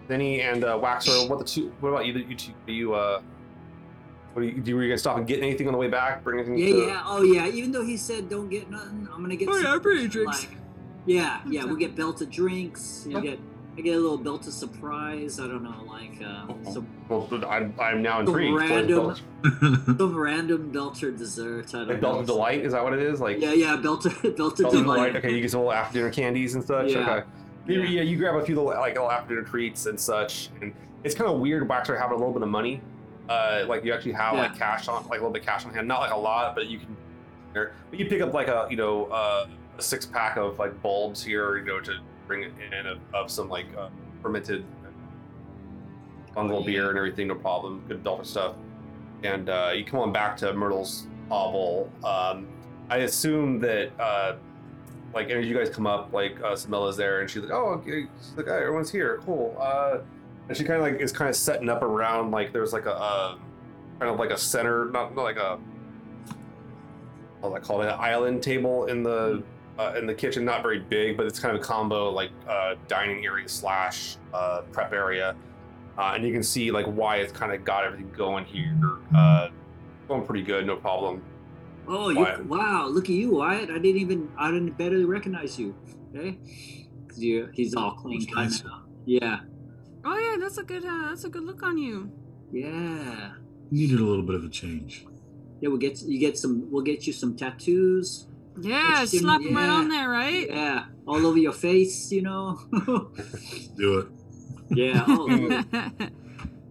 [0.08, 1.28] Zeni and uh, Waxor.
[1.28, 1.72] What the two?
[1.80, 2.14] What about you?
[2.14, 2.52] You two?
[2.66, 3.22] Do you uh?
[4.32, 4.76] What do you, do?
[4.76, 6.22] Were you guys stop and get anything on the way back?
[6.22, 6.58] Bring anything?
[6.58, 7.02] Yeah, to, yeah.
[7.06, 7.46] Oh, yeah.
[7.48, 9.48] Even though he said don't get nothing, I'm gonna get.
[9.48, 10.46] Oh, yeah, some, I bring you drinks.
[10.46, 10.56] like-
[11.06, 11.64] yeah, yeah.
[11.64, 13.06] We'll get belted drinks.
[13.08, 13.30] You Okay.
[13.30, 13.38] get.
[13.78, 15.38] I get a little belted surprise.
[15.40, 18.52] I don't know, like uh, some, Well, I'm, I'm now The intrigued.
[18.52, 21.68] What is random- Belt- some random belter dessert.
[21.74, 22.08] I don't Like know.
[22.08, 22.60] Belted Delight?
[22.66, 23.20] Is that what it is?
[23.20, 23.76] Like Yeah, yeah.
[23.76, 24.82] Belter, belted Belted delight.
[24.82, 25.16] Delight.
[25.16, 26.90] Okay, you get some little after dinner candies and such.
[26.92, 26.98] Yeah.
[26.98, 27.26] Okay.
[27.68, 27.84] Yeah.
[27.84, 28.02] yeah.
[28.02, 30.74] you grab a few little like little after dinner treats and such, and
[31.04, 32.80] it's kind of weird Waxor having a little bit of money.
[33.28, 35.72] Uh, like you actually have like cash on, like a little bit of cash on
[35.72, 36.96] hand, not like a lot, but you can.
[37.52, 39.46] But you pick up like a you know uh,
[39.78, 43.48] a six pack of like bulbs here, you know, to bring in of, of some
[43.48, 43.88] like uh,
[44.22, 44.64] fermented
[46.34, 46.66] fungal yeah.
[46.66, 47.82] beer and everything, no problem.
[47.88, 48.54] Good adult stuff.
[49.22, 51.90] And uh, you come on back to Myrtle's hovel.
[52.04, 52.48] Um,
[52.88, 54.36] I assume that uh,
[55.14, 58.06] like as you guys come up, like uh, Samilla's there, and she's like, "Oh, okay."
[58.20, 59.56] she's like, oh, everyone's here, cool."
[60.48, 62.94] And she kind of like is kind of setting up around like there's like a
[62.94, 63.36] uh,
[63.98, 65.58] kind of like a center, not, not like a
[67.40, 69.42] what do I call it, an island table in the
[69.78, 72.74] uh, in the kitchen, not very big, but it's kind of a combo like uh,
[72.86, 75.34] dining area slash uh, prep area,
[75.96, 79.48] uh, and you can see like why it's kind of got everything going here, uh,
[80.06, 81.22] going pretty good, no problem.
[81.88, 82.86] Oh, you, wow!
[82.88, 83.70] Look at you, Wyatt.
[83.70, 84.30] I didn't even.
[84.38, 85.74] I didn't barely recognize you.
[86.14, 86.38] Okay,
[87.06, 87.48] because you.
[87.54, 88.82] He's all clean That's cut now.
[89.06, 89.40] Yeah,
[90.04, 92.10] Oh yeah, that's a good uh, that's a good look on you.
[92.52, 93.32] yeah,
[93.70, 95.06] Needed a little bit of a change.
[95.60, 95.68] yeah.
[95.68, 96.70] We'll get you get some.
[96.70, 98.26] We'll get you some tattoos.
[98.60, 99.72] Yeah, Interesting, slap him right yeah.
[99.72, 100.48] on there, right?
[100.50, 102.10] Yeah, all over your face.
[102.10, 102.60] You know.
[103.76, 104.08] Do it.
[104.70, 105.04] yeah.
[105.06, 105.66] Look.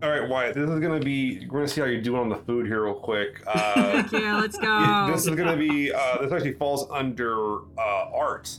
[0.02, 1.46] All right, Wyatt, this is gonna be.
[1.50, 3.44] We're gonna see how you're doing on the food here, real quick.
[3.46, 5.08] Uh, yeah, let's go.
[5.12, 5.92] this is gonna be.
[5.92, 8.50] Uh, this actually falls under uh, art.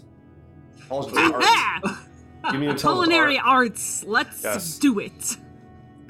[0.87, 1.85] Falls under art.
[2.51, 3.47] Give me a Culinary art.
[3.71, 4.05] arts.
[4.05, 4.79] Let's Yes.
[4.79, 5.37] do it.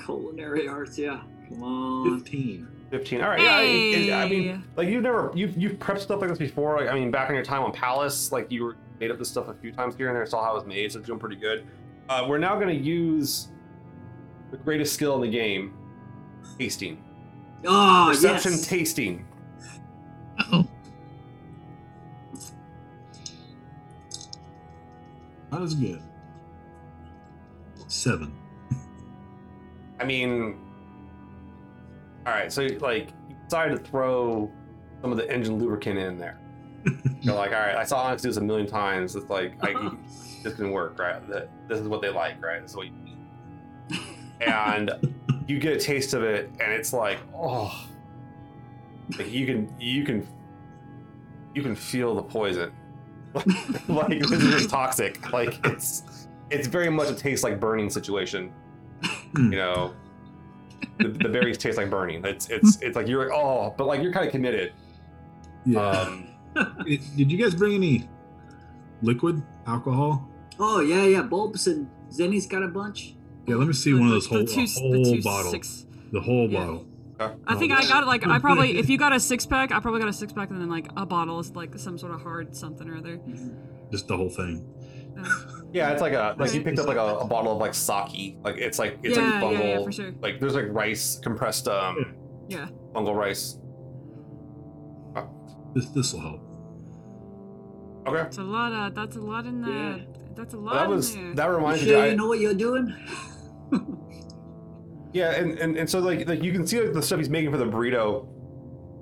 [0.05, 0.97] culinary arts.
[0.99, 1.21] Yeah.
[1.49, 2.19] Come on.
[2.21, 2.69] Fifteen.
[2.91, 3.21] Fifteen.
[3.23, 3.41] All right.
[3.41, 4.13] Yeah.
[4.13, 6.77] I, I, I mean, like you've never you've you've prepped stuff like this before.
[6.81, 9.29] Like I mean, back in your time on Pallas, like you were made up this
[9.29, 10.27] stuff a few times here and there.
[10.27, 11.67] Saw how it was made, so it's doing pretty good.
[12.09, 13.49] Uh, we're now gonna use
[14.51, 15.73] the greatest skill in the game,
[16.59, 17.03] tasting.
[17.65, 18.67] Oh Perception yes.
[18.67, 19.27] tasting.
[20.53, 20.67] Oh.
[25.53, 26.03] Not as good.
[28.01, 28.33] Seven.
[30.01, 30.59] I mean,
[32.27, 32.51] all right.
[32.51, 34.51] So like, you decided to throw
[35.03, 36.41] some of the engine lubricant in there.
[37.21, 37.77] You're like, all right.
[37.77, 39.17] I saw Onyx do this a million times.
[39.17, 39.91] It's like, I,
[40.43, 41.21] this can work, right?
[41.69, 42.63] This is what they like, right?
[42.63, 43.19] This is what you need.
[44.41, 45.15] And
[45.47, 47.87] you get a taste of it, and it's like, oh,
[49.19, 50.27] like you can, you can,
[51.55, 52.73] you can feel the poison.
[53.89, 55.31] like this is toxic.
[55.35, 56.20] Like it's,
[56.51, 58.53] it's very much a taste like burning situation.
[59.37, 59.95] You know,
[60.99, 62.25] the, the berries taste like burning.
[62.25, 64.73] It's, it's, it's like you're like, oh, but like you're kind of committed.
[65.65, 65.81] Yeah.
[65.89, 66.27] Um,
[66.87, 68.09] It- did you guys bring any
[69.03, 70.29] liquid alcohol?
[70.59, 71.23] Oh yeah, yeah.
[71.23, 73.15] Bulbs and Zeni's got a bunch.
[73.47, 75.23] Yeah, let me see The- one of those whole, the two, a the whole two
[75.23, 75.51] bottle.
[75.53, 76.59] six- The whole Yeah.
[76.59, 76.87] bottle.
[77.47, 77.89] I think I yeah.
[77.89, 80.33] got like I probably if you got a six pack, I probably got a six
[80.33, 83.21] pack and then like a bottle is like some sort of hard something or other.
[83.93, 84.65] Just the whole thing.
[85.19, 85.25] Uh,
[85.73, 88.37] Yeah, it's like a like you picked up like a, a bottle of like sake.
[88.43, 89.59] Like it's like it's yeah, like fungal.
[89.61, 90.13] yeah, yeah, for sure.
[90.21, 92.17] Like there's like rice compressed um
[92.49, 92.69] Yeah.
[92.93, 93.59] fungal rice.
[95.75, 96.41] This this will help.
[98.09, 98.23] Okay.
[98.27, 99.73] It's a lot of that's a lot in there.
[99.99, 99.99] Yeah.
[100.35, 101.35] That's a lot That in was there.
[101.35, 101.89] that reminds me.
[101.89, 102.93] sure I, you know what you're doing?
[105.13, 107.51] yeah, and, and and so like like you can see like the stuff he's making
[107.53, 108.27] for the burrito,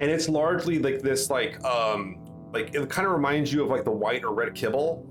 [0.00, 2.18] and it's largely like this like um
[2.52, 5.06] like it kind of reminds you of like the white or red kibble.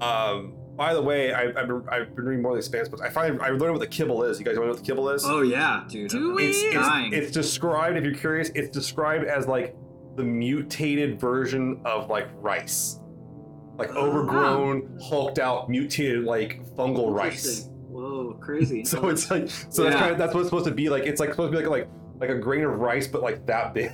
[0.00, 0.54] Um.
[0.76, 3.00] By the way, I, I've been I've been reading more of the expanse books.
[3.02, 4.38] I find I learned what the kibble is.
[4.38, 5.24] You guys know what the kibble is?
[5.24, 6.10] Oh yeah, dude.
[6.10, 6.48] Do we?
[6.48, 7.12] it's, dying.
[7.12, 9.74] it's, it's described if you're curious it's described as like
[10.16, 13.00] the mutated version of like rice
[13.78, 18.84] like Oh, overgrown hulked out mutated like fungal rice Whoa, crazy.
[18.86, 21.20] so it's like so that's kind of that's what it's supposed to be like it's
[21.20, 23.90] like supposed to be like like like a grain of rice but like that big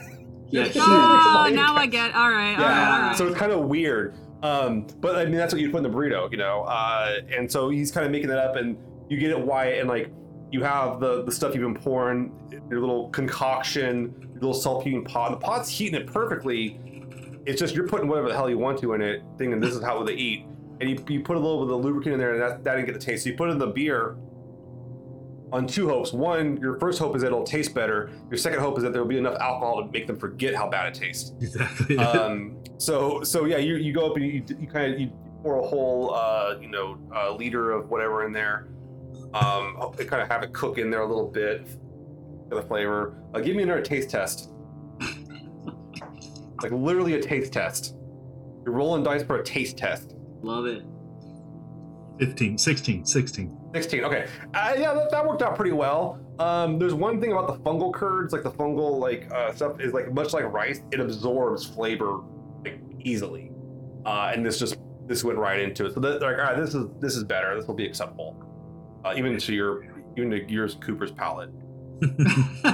[0.50, 2.14] Yeah, Oh, Like- now I get.
[2.14, 2.52] All right.
[2.52, 2.94] Yeah, right.
[2.94, 3.16] All right.
[3.16, 4.14] so it's kind of weird.
[4.42, 6.62] Um, but I mean, that's what you put in the burrito, you know.
[6.62, 8.76] Uh, and so he's kind of making that up, and
[9.08, 10.10] you get it Wyatt, and like
[10.50, 12.32] you have the the stuff you've been pouring,
[12.68, 15.30] your little concoction, your little self-heating pot.
[15.30, 16.80] The pot's heating it perfectly.
[17.46, 19.82] It's just you're putting whatever the hell you want to in it, thinking this is
[19.82, 20.46] how they eat.
[20.80, 22.74] And you, you put a little bit of the lubricant in there, and that, that
[22.74, 23.24] didn't get the taste.
[23.24, 24.16] So you put in the beer
[25.52, 26.12] on two hopes.
[26.12, 28.10] One, your first hope is that it'll taste better.
[28.30, 30.88] Your second hope is that there'll be enough alcohol to make them forget how bad
[30.88, 31.98] it tastes Exactly.
[31.98, 35.58] um, so so yeah, you, you go up and you, you kind of you pour
[35.58, 38.68] a whole uh, you know uh, liter of whatever in there.
[39.34, 41.66] Um, kind of have it cook in there a little bit
[42.48, 43.22] for the flavor.
[43.34, 44.50] Uh, give me another taste test.
[46.62, 47.94] like literally a taste test.
[48.64, 50.14] You're rolling dice for a taste test.
[50.42, 50.82] Love it.
[52.18, 53.61] 15, 16, 16.
[53.74, 54.04] 16.
[54.04, 54.26] Okay.
[54.54, 56.20] Uh, yeah, that, that worked out pretty well.
[56.38, 59.92] Um, there's one thing about the fungal curds, like the fungal like uh, stuff is
[59.92, 62.20] like much like rice, it absorbs flavor
[62.64, 63.52] like easily.
[64.04, 65.94] Uh, and this just this went right into it.
[65.94, 67.56] So that, like, all right, this is this is better.
[67.56, 68.36] This will be acceptable,
[69.04, 69.84] uh, even to your
[70.16, 71.50] even to yours Cooper's palate.
[72.64, 72.72] All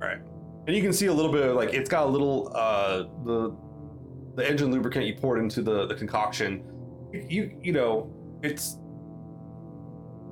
[0.00, 0.18] right.
[0.66, 3.56] And you can see a little bit of like it's got a little uh, the
[4.34, 6.64] the engine lubricant you poured into the the concoction.
[7.12, 8.12] You, you know
[8.42, 8.78] it's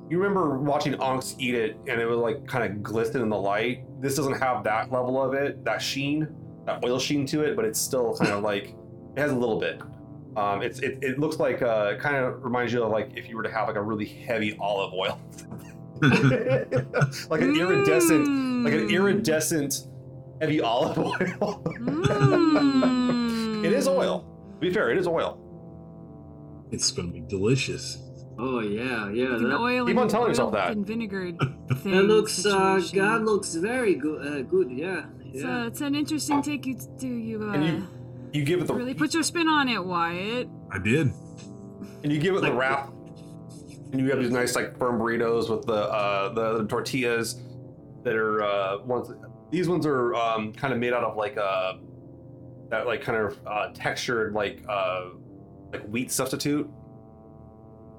[0.09, 3.37] you remember watching Onyx eat it and it was like kind of glisten in the
[3.37, 3.83] light.
[4.01, 6.27] This doesn't have that level of it, that sheen,
[6.65, 8.75] that oil sheen to it, but it's still kind of like
[9.15, 9.81] it has a little bit.
[10.37, 13.29] Um, it's it, it looks like uh, it kind of reminds you of like if
[13.29, 15.19] you were to have like a really heavy olive oil,
[17.29, 18.27] like an iridescent,
[18.65, 18.91] like an Mm.
[18.91, 19.87] iridescent
[20.41, 21.63] heavy olive oil.
[21.79, 23.65] Mm.
[23.65, 24.25] it is oil.
[24.55, 25.39] To be fair, it is oil.
[26.71, 27.97] It's going to be delicious.
[28.39, 29.29] oh yeah, yeah.
[29.29, 30.71] Like an That, oil Keep on telling yourself that.
[30.71, 31.31] and vinegar
[31.77, 31.91] thing.
[31.91, 32.81] that looks uh.
[32.93, 34.25] God looks very good.
[34.27, 35.63] Uh, good, yeah, It's, yeah.
[35.63, 37.43] uh, it's an interesting take you do you.
[37.43, 37.87] Uh, And you
[38.33, 40.49] you give it the really put your spin on it, Wyatt.
[40.71, 41.11] I did.
[42.03, 42.91] and you give it the wrap,
[43.91, 47.41] and you have these nice like firm burritos with the uh, the, the tortillas
[48.03, 49.09] that are uh, ones.
[49.51, 51.73] These ones are um, kind of made out of like uh,
[52.69, 55.11] that like kind of uh, textured like uh,
[55.71, 56.69] like wheat substitute,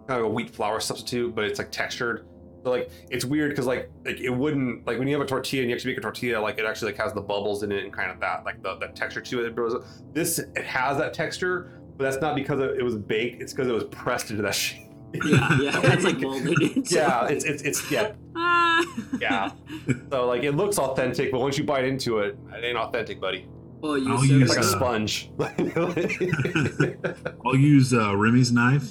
[0.08, 2.26] kind of a wheat flour substitute, but it's like textured.
[2.64, 5.62] So like it's weird because like like it wouldn't like when you have a tortilla
[5.62, 7.84] and you actually make a tortilla like it actually like has the bubbles in it
[7.84, 10.14] and kind of that like the, the texture to it.
[10.14, 13.40] This it has that texture, but that's not because it was baked.
[13.40, 14.82] It's because it was pressed into that shape.
[15.24, 15.80] yeah, yeah.
[15.80, 18.84] That's like molded yeah, it's it's it's yeah Ah.
[19.20, 19.50] yeah.
[20.10, 23.46] so like it looks authentic, but once you bite into it, it ain't authentic, buddy.
[23.90, 25.30] Oh, you I'll use It's like a uh, sponge.
[27.46, 28.90] I'll use uh, Remy's knife.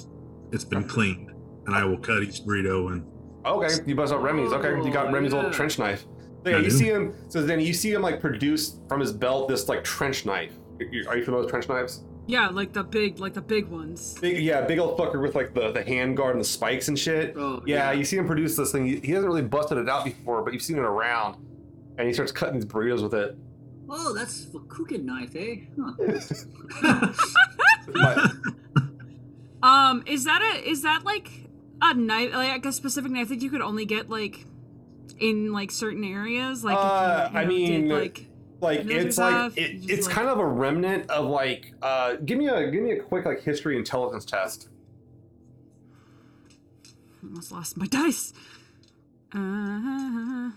[0.52, 1.30] It's been cleaned,
[1.66, 3.04] and I will cut each burrito and
[3.44, 4.52] okay, you bust out Remy's.
[4.52, 5.44] Okay, you got Oh, Remy's yeah.
[5.44, 6.04] old trench knife.
[6.44, 6.70] So, yeah, I you do.
[6.70, 7.14] see him.
[7.28, 10.52] So then you see him like produce from his belt this like trench knife.
[11.08, 12.04] Are you familiar with trench knives?
[12.28, 14.14] yeah, like the big, like the big ones.
[14.20, 16.98] Big, yeah, big old fucker with like the the hand guard and the spikes and
[16.98, 17.34] shit.
[17.36, 18.86] Oh, Yeah, you see him produce this thing.
[18.86, 21.36] He he hasn't really busted it out before, but you've seen it around,
[21.98, 23.36] and he starts cutting these burritos with it.
[23.88, 25.56] Oh, that's for cooking knife, eh?
[26.82, 27.12] Huh.
[29.62, 31.30] Um, is that a is that like
[31.82, 34.44] a knife, like a specific knife that you could only get like
[35.18, 36.62] in like certain areas?
[36.62, 38.26] Like, if you, Uh, you I know, did, mean, like
[38.60, 42.38] like it's are like it, it's like- kind of a remnant of like uh give
[42.38, 44.68] me a give me a quick like history intelligence test
[47.24, 48.32] almost lost my dice.
[49.32, 50.50] Uh,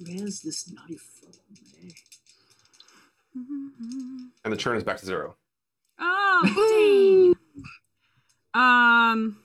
[0.00, 1.32] Where's this knife from?
[1.84, 1.90] eh?
[4.44, 5.34] and the churn is back to zero
[6.00, 7.34] oh,
[8.54, 8.62] dang.
[8.62, 9.36] Um.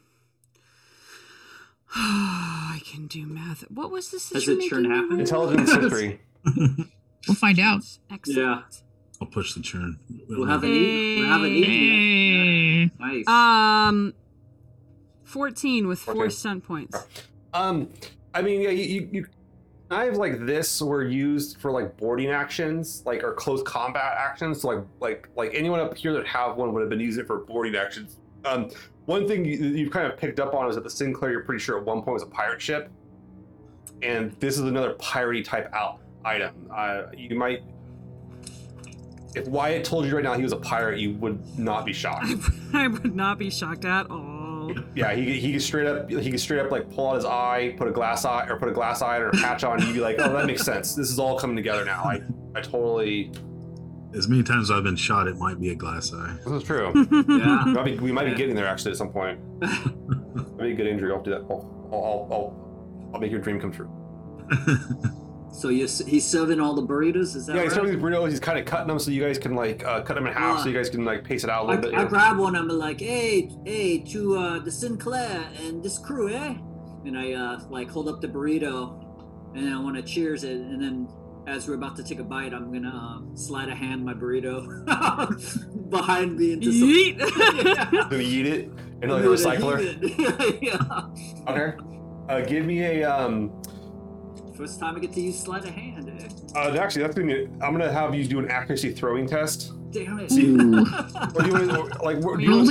[1.95, 3.61] I can do math.
[3.69, 4.29] What was this?
[4.29, 5.19] that Has you're it churn making happened?
[5.21, 6.21] intelligence history
[7.27, 7.83] We'll find out.
[8.11, 8.39] Excellent.
[8.39, 8.61] Yeah.
[9.21, 9.99] I'll push the churn.
[10.27, 11.19] We'll have an eat.
[11.19, 11.65] We'll have an eat.
[11.65, 12.91] Hey.
[12.99, 13.27] Nice.
[13.27, 14.13] Um,
[15.23, 16.31] fourteen with four 14.
[16.31, 16.97] stunt points.
[17.53, 17.89] um
[18.33, 19.25] i mean yeah you, you, you
[19.89, 24.61] knives like this were used for like boarding actions like or close combat actions.
[24.61, 27.27] So like like like anyone up here that have one would have been using it
[27.27, 28.17] for boarding actions.
[28.45, 28.69] Um
[29.05, 31.63] one thing you, you've kind of picked up on is that the sinclair you're pretty
[31.63, 32.89] sure at one point was a pirate ship.
[34.01, 36.69] And this is another piratey type out item.
[36.73, 37.61] Uh you might
[39.35, 42.27] if wyatt told you right now he was a pirate you would not be shocked.
[42.73, 44.32] I would not be shocked at all.
[44.95, 47.75] Yeah, he he could straight up he could straight up like pull out his eye,
[47.77, 49.93] put a glass eye or put a glass eye or a patch on, and you'd
[49.93, 50.95] be like, oh, that makes sense.
[50.95, 52.03] This is all coming together now.
[52.03, 52.21] I
[52.55, 53.31] I totally
[54.15, 56.35] As many times as I've been shot, it might be a glass eye.
[56.45, 56.91] this is true.
[57.11, 57.65] yeah.
[57.65, 59.39] we, might be, we might be getting there actually at some point.
[60.57, 61.11] Maybe a good injury.
[61.11, 61.41] I'll do that.
[61.49, 63.89] I'll I'll, I'll, I'll make your dream come true.
[65.53, 67.35] So you he's serving all the burritos.
[67.35, 68.29] Is that Yeah, he's serving these burritos.
[68.31, 70.61] He's kind of cutting them so you guys can like uh, cut them in half,
[70.61, 71.93] so you guys can like pace it out a little bit.
[71.93, 72.09] I know?
[72.09, 72.55] grab one.
[72.55, 76.55] I'm like, hey, hey, to uh, the Sinclair and this crew, eh?
[77.05, 78.99] And I uh, like hold up the burrito,
[79.53, 80.57] and then I want to cheers it.
[80.57, 81.07] And then
[81.45, 82.89] as we're about to take a bite, I'm gonna
[83.31, 84.65] uh, slide a hand my burrito
[85.89, 86.87] behind me into some.
[86.87, 87.19] Yeet.
[88.09, 88.69] Gonna eat it
[89.01, 90.61] into like a the recycler.
[90.61, 91.51] yeah.
[91.51, 91.77] Okay.
[92.29, 93.61] Uh, give me a um.
[94.55, 96.09] First time I get to use sleight of hand.
[96.09, 96.59] Eh?
[96.59, 97.45] Uh, actually, that's gonna be.
[97.61, 99.71] I'm gonna have you do an accuracy throwing test.
[99.91, 100.31] Damn it.
[100.33, 100.85] Ooh.
[101.35, 102.67] Or do you want like where, do you want,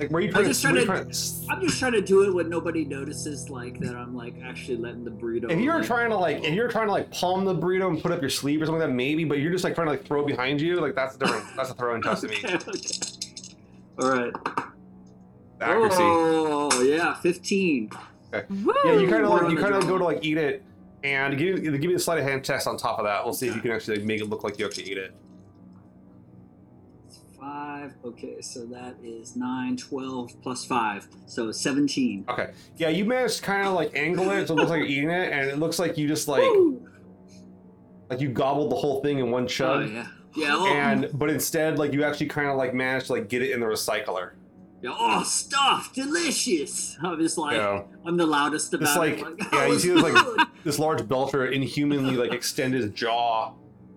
[0.00, 2.00] like where you I'm just to, where you trying trying to- I'm just trying to
[2.00, 3.94] do it when nobody notices, like that.
[3.96, 5.50] I'm like actually letting the burrito.
[5.50, 8.00] If you're like, trying to like, if you're trying to like palm the burrito and
[8.00, 9.24] put up your sleeve or something like that, maybe.
[9.24, 11.44] But you're just like trying to like throw behind you, like that's a different.
[11.56, 12.36] that's a throwing test to me.
[12.44, 13.54] Okay, okay.
[14.00, 14.32] All right.
[15.60, 15.96] Accuracy.
[16.00, 17.90] Oh yeah, fifteen.
[18.50, 18.72] Woo!
[18.84, 20.62] Yeah, you kind of like you kind of go to like eat it,
[21.08, 23.24] and give give me the sleight of hand test on top of that.
[23.24, 25.14] We'll see if you can actually like, make it look like you actually ate it.
[27.40, 27.94] Five.
[28.04, 32.24] Okay, so that is nine, 12 plus five, so seventeen.
[32.28, 32.52] Okay.
[32.76, 35.10] Yeah, you managed to kind of like angle it so it looks like you're eating
[35.10, 36.84] it, and it looks like you just like Woo!
[38.10, 39.90] like you gobbled the whole thing in one Oh chug.
[39.90, 40.06] yeah.
[40.34, 40.56] Yeah.
[40.56, 43.50] Oh, And but instead, like you actually kind of like managed to like get it
[43.52, 44.32] in the recycler.
[44.82, 46.96] Yeah, oh, stuff, delicious.
[47.02, 49.22] I'm just like, You know, I'm the loudest Just about like- it.
[49.24, 53.54] Like, yeah, you see this, like- this large belcher inhumanly like extend his jaw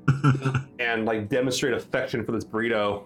[0.79, 3.03] and like demonstrate affection for this burrito.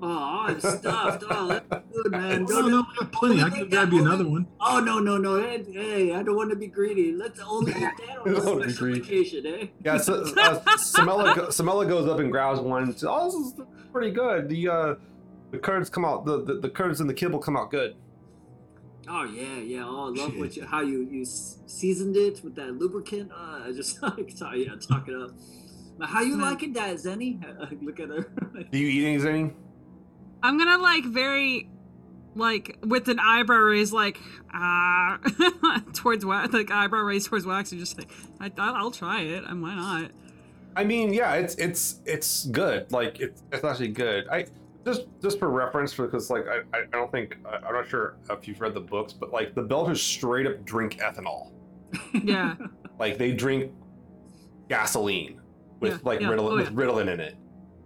[0.00, 1.24] Oh, I'm stuffed.
[1.28, 2.42] Oh, that's good, man.
[2.44, 3.42] no, Don't- no, we have plenty.
[3.42, 4.46] I could grab you another one.
[4.60, 5.40] Oh no no no!
[5.42, 7.10] Hey, hey, I don't want to be greedy.
[7.12, 9.00] Let's only eat that on a Don't wanna be special greedy.
[9.00, 9.66] occasion, eh?
[9.84, 12.84] Yeah, so, uh, Samela, go- Samela goes up and grabs one.
[12.84, 13.60] And says, oh, this is
[13.92, 14.48] pretty good.
[14.48, 14.94] The uh,
[15.50, 16.24] the curds come out.
[16.24, 17.96] The, the the curds and the kibble come out good.
[19.08, 19.84] Oh yeah, yeah.
[19.86, 23.32] Oh, I love what you, how you you seasoned it with that lubricant.
[23.32, 25.30] Uh, I just like talk, yeah, talk it up.
[25.98, 26.42] Now, how you Hmm.
[26.42, 27.40] liking that, Zeni?
[27.82, 28.30] Look at her.
[28.70, 29.52] Do you eat any Zeni?
[30.42, 31.68] I'm gonna like very,
[32.36, 34.18] like with an eyebrow raise, like
[34.52, 35.18] ah,
[35.94, 39.44] towards wax, like eyebrow raise towards wax, and just like I, I'll try it.
[39.44, 40.10] And why not?
[40.76, 42.92] I mean, yeah, it's it's it's good.
[42.92, 44.28] Like it's it's actually good.
[44.28, 44.46] I
[44.84, 48.46] just just for reference, because like I I don't think I- I'm not sure if
[48.48, 51.52] you've read the books, but like the Belters straight up drink ethanol.
[52.22, 52.54] Yeah.
[52.98, 53.70] Like they drink
[54.68, 55.40] gasoline
[55.80, 56.76] with Yeah, like yeah, Ritalin, oh, with yeah.
[56.76, 57.36] Ritalin in it.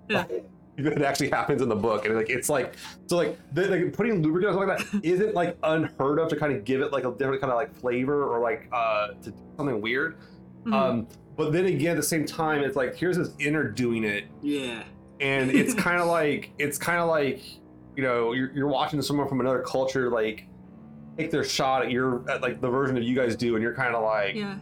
[0.08, 0.24] Yeah.
[0.78, 2.72] It actually happens in the book, and like it's like
[3.06, 6.36] so like, the, like putting lubricant or something like that isn't like unheard of to
[6.36, 9.32] kind of give it like a different kind of like flavor or like uh to
[9.32, 10.16] do something weird.
[10.64, 10.72] Mhm.
[10.72, 14.24] Um, but then again, at the same time, it's like here's this inner doing it,
[14.40, 14.82] yeah.
[15.22, 17.42] And it's kind of like it's kind of like
[17.96, 20.46] you know you're, you're watching someone from another culture like
[21.16, 23.74] take their shot at your at like the version of you guys do, and you're
[23.74, 24.56] kind of like yeah.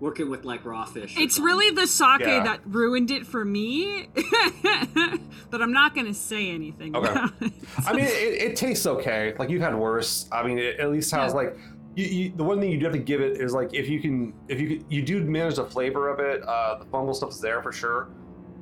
[0.00, 1.14] Working with like raw fish.
[1.16, 1.44] It's something.
[1.46, 2.42] really the sake Yeah.
[2.42, 4.08] that ruined it for me.
[5.50, 6.94] but I'm not gonna say anything.
[6.94, 7.10] Okay.
[7.10, 7.52] about it.
[7.86, 8.08] I mean, it,
[8.42, 9.34] it tastes okay.
[9.38, 10.28] Like you've had worse.
[10.30, 11.36] I mean, it at least has Yeah.
[11.36, 11.56] like
[11.94, 12.32] you, you.
[12.36, 14.60] The one thing you do have to give it is like if you can, if
[14.60, 16.42] you can, you do manage the flavor of it.
[16.46, 18.08] Uh, the fungal stuff is there for sure.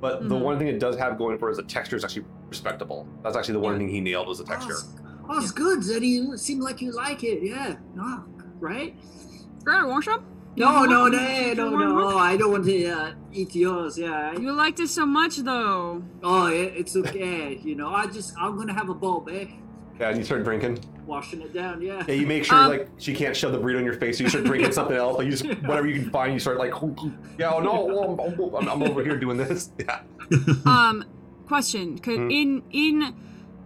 [0.02, 0.40] But the Mhm.
[0.42, 3.06] one thing it does have going for it is the texture is actually respectable.
[3.22, 3.78] That's actually the one Yeah.
[3.78, 4.72] thing he nailed was the Oh, texture.
[4.72, 4.88] it's,
[5.30, 6.08] oh, it's good, Zeni.
[6.08, 7.40] You seem like you like it.
[7.42, 7.76] Yeah.
[7.94, 8.24] No,
[8.58, 8.96] right?
[9.64, 10.24] Grab one up?
[10.56, 12.00] No, You no, want- no, no, no.
[12.10, 13.96] Oh, I don't want to uh, eat yours.
[13.96, 14.32] Yeah.
[14.36, 16.02] You liked it so much though.
[16.24, 17.60] Oh, it, it's okay.
[17.62, 19.46] You know, I just I'm gonna have a bowl, eh?
[20.00, 20.80] Yeah, and you start drinking.
[21.06, 21.82] Washing it down.
[21.82, 22.02] Yeah.
[22.06, 24.18] Yeah, you make sure Um, like she can't shove the burrito in your face.
[24.18, 25.16] So you start drinking something else.
[25.18, 26.32] Like you just whatever you can find.
[26.32, 26.72] You start like,
[27.38, 29.70] yeah, oh, no, well, I'm, I'm over here doing this.
[29.78, 30.00] Yeah.
[30.66, 31.04] um
[31.46, 32.32] question could Mhm.
[32.32, 33.14] in in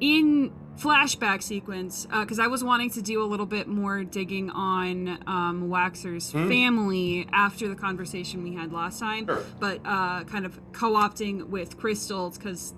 [0.01, 5.18] in flashback sequence because i was wanting to do a little bit more digging on
[5.26, 6.49] um Waxor's Mhm.
[6.49, 9.43] family after the conversation we had last time Sure.
[9.61, 12.74] but uh kind of co-opting with crystals because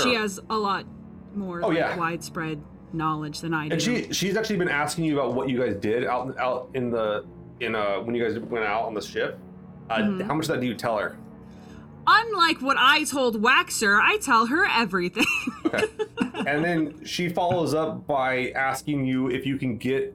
[0.00, 0.84] she has a lot
[1.34, 1.96] more Oh, like, yeah.
[1.96, 2.62] widespread
[2.94, 5.76] knowledge than i do And she she's actually been asking you about what you guys
[5.76, 7.24] did out out in the
[7.60, 9.38] in uh when you guys went out on the ship.
[9.90, 10.22] Uh, Mhm.
[10.26, 11.16] How much of that do you tell her?
[12.04, 15.24] unlike what i told Waxor i tell her everything
[15.66, 15.84] Okay.
[16.48, 20.12] and then she follows up by asking you if you can get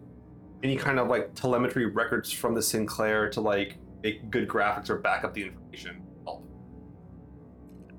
[0.63, 4.97] any kind of like telemetry records from the Sinclair to like make good graphics or
[4.97, 6.01] back up the information.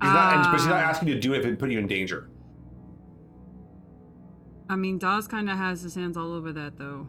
[0.01, 1.79] She's not, and- but she's not asking you to do it if it put you
[1.79, 2.29] in danger.
[4.69, 7.07] I mean dawes kind of has his hands all over that though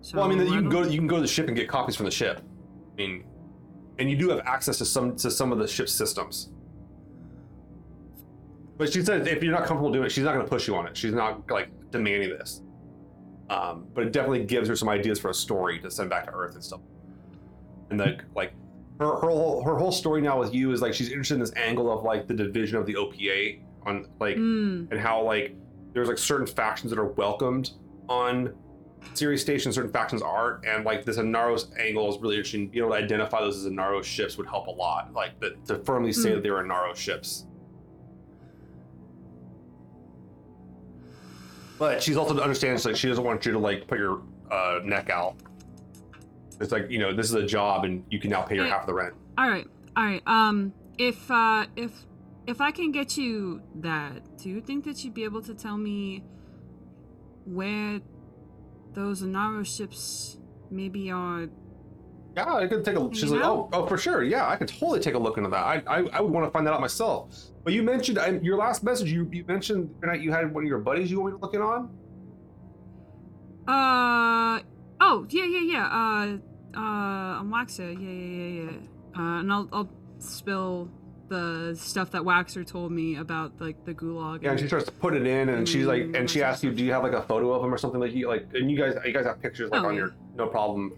[0.00, 1.68] so well, I mean, you can go you can go to the ship and get
[1.68, 2.40] copies from the ship.
[2.40, 3.24] I mean,
[3.98, 6.50] and you do have access to some to some of the ship's systems.
[8.76, 10.76] But she said if you're not comfortable doing it, she's not going to push you
[10.76, 10.96] on it.
[10.96, 12.62] She's not like demanding this.
[13.50, 16.32] Um, but it definitely gives her some ideas for a story to send back to
[16.32, 16.80] Earth and stuff.
[17.90, 18.52] And like like
[19.00, 21.52] her her whole, her whole story now with you is like she's interested in this
[21.56, 24.92] angle of like the division of the OPA on like Mm.
[24.92, 25.56] and how like
[25.98, 27.72] there's like certain factions that are welcomed
[28.08, 28.54] on
[29.14, 32.68] Ceres Station, certain factions aren't, and like this Inaros angle is really interesting.
[32.68, 35.12] Being able to identify those as Inaros ships would help a lot.
[35.12, 36.34] Like the, to firmly say Hmm.
[36.36, 37.46] that they're Inaros ships.
[41.78, 45.10] But she's also understands like she doesn't want you to like put your uh, neck
[45.10, 45.34] out.
[46.60, 48.70] It's like you know this is a job and you can now pay your Hey.
[48.70, 49.14] half the rent.
[49.36, 50.22] All right, all right.
[50.26, 51.92] Um, if uh, if
[52.48, 55.76] if I can get you that, do you think that you'd be able to tell
[55.76, 56.24] me
[57.44, 58.00] where
[58.94, 60.38] those Inaros ships
[60.70, 61.48] maybe are?
[62.34, 63.14] Yeah, I could take a.
[63.14, 64.22] She's like, oh, oh, for sure.
[64.22, 65.62] Yeah, I could totally take a look into that.
[65.62, 67.36] I, I, I would want to find that out myself.
[67.64, 69.12] But you mentioned I, your last message.
[69.12, 71.54] You, you mentioned that you had one of your buddies you want me to look
[71.54, 71.90] in on.
[73.68, 74.62] Uh
[75.02, 75.86] oh, yeah, yeah, yeah.
[75.86, 79.20] Uh, uh, Waxor, yeah, yeah, yeah, yeah.
[79.20, 80.90] Uh, and I'll I'll spill
[81.28, 84.42] the stuff that Waxor told me about like the gulag.
[84.42, 86.44] Yeah, and she starts to put it in, and she's like, and she Mm.
[86.44, 88.46] asks you, do you have like a photo of him or something like you like?
[88.54, 90.00] And you guys, you guys have pictures like Oh, on yeah.
[90.00, 90.92] your no problem.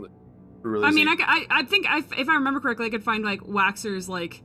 [0.62, 4.08] Really I mean, I, think I, if I remember correctly, I could find like Waxor's
[4.08, 4.42] like,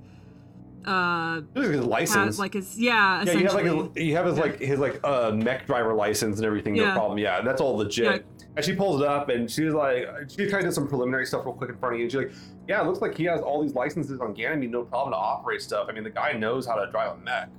[0.86, 2.16] uh, his license.
[2.16, 4.44] has, like his yeah, yeah, you have like you have his Yeah.
[4.44, 6.76] like his like uh mech driver license and everything.
[6.76, 7.18] No problem.
[7.18, 8.26] Yeah, that's all legit.
[8.56, 11.46] And she pulls it up and she's like, she kind of did some preliminary stuff
[11.46, 12.06] real quick in front of you.
[12.06, 12.32] And she's like,
[12.70, 15.62] yeah, it looks like he has all these licenses on Ganymede, no problem to operate
[15.62, 15.88] stuff.
[15.90, 17.50] I mean, the guy knows how to drive a mech.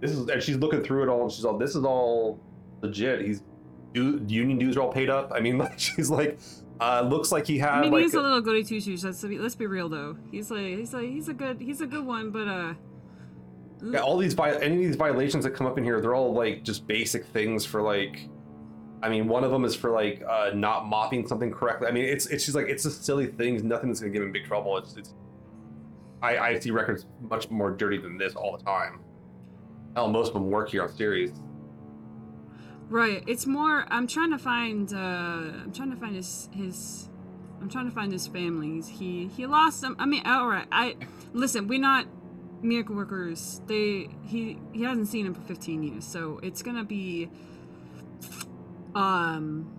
[0.00, 2.40] This is, and she's looking through it all, and she's all, this is all
[2.80, 3.20] legit.
[3.20, 3.42] He's,
[3.94, 5.30] union dues are all paid up.
[5.34, 6.38] I mean, like, she's like,
[6.82, 9.04] uh, looks like he had I mean, like, he's a little goody two shoes.
[9.04, 10.16] Let's be, let's be real though.
[10.32, 12.74] He's like he's like he's a good he's a good one, but uh.
[13.84, 16.32] Yeah, all these vi- any of these violations that come up in here, they're all
[16.32, 18.28] like just basic things for like.
[19.00, 21.88] I mean, one of them is for like uh, not mopping something correctly.
[21.88, 23.62] I mean, it's it's just like it's just silly things.
[23.62, 24.76] Nothing that's gonna give him big trouble.
[24.78, 25.14] It's, it's
[26.20, 29.00] I I see records much more dirty than this all the time.
[29.94, 31.30] Hell, most of them work here on Ceres.
[32.92, 33.24] Right.
[33.26, 33.86] It's more.
[33.88, 34.92] I'm trying to find.
[34.92, 37.08] Uh, I'm trying to find his his.
[37.58, 38.86] I'm trying to find his families.
[38.86, 39.96] He he lost them.
[39.98, 40.66] I mean, all right.
[40.70, 40.96] I
[41.32, 41.68] listen.
[41.68, 42.06] We're not
[42.60, 43.62] miracle workers.
[43.66, 47.30] They he he hasn't seen him for 15 years, so it's gonna be
[48.94, 49.72] um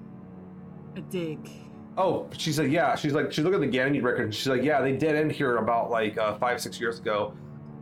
[0.96, 1.48] a dig.
[1.96, 2.96] Oh, she said, yeah.
[2.96, 4.24] She's like, she's looking at the Ganymede record.
[4.24, 7.36] And she's like, yeah, they did end here about like uh, five, six years ago.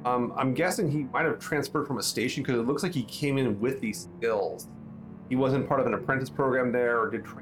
[0.03, 3.03] Um, I'm guessing he might have transferred from a station because it looks like he
[3.03, 4.67] came in with these skills.
[5.31, 7.41] He wasn't part of an apprentice program there or did tra-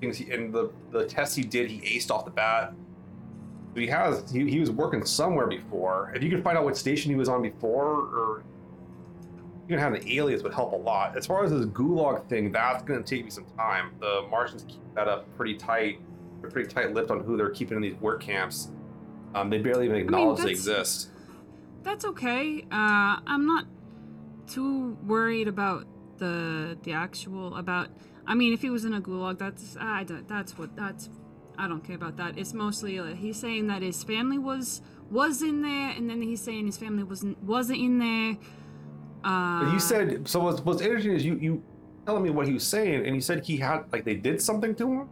[0.00, 0.18] things.
[0.18, 2.74] He, and the the tests he did, he aced off the bat.
[3.72, 6.12] But he has, he, he was working somewhere before.
[6.14, 8.42] If you could find out what station he was on before, or
[9.66, 11.16] you can have an alias would help a lot.
[11.16, 13.92] As far as this gulag thing, that's going to take me some time.
[13.98, 16.02] The Martians keep that up pretty tight.
[16.42, 18.72] They're pretty tight-lipped on who they're keeping in these work camps.
[19.34, 21.08] Um, they barely even acknowledge they exist.
[21.82, 22.60] That's okay.
[22.70, 23.64] Uh, I'm not
[24.46, 25.86] too worried about
[26.20, 27.88] the the actual about.
[28.26, 31.10] I mean, if he was in a gulag, that's I don't, that's what that's.
[31.58, 32.38] I don't care about that.
[32.38, 36.40] It's mostly uh, he's saying that his family was was in there, and then he's
[36.40, 38.36] saying his family wasn't wasn't in there.
[39.24, 40.40] Uh, you said so.
[40.40, 41.62] What's, what's interesting is you you
[42.06, 44.74] telling me what he was saying, and he said he had like they did something
[44.76, 45.08] to him.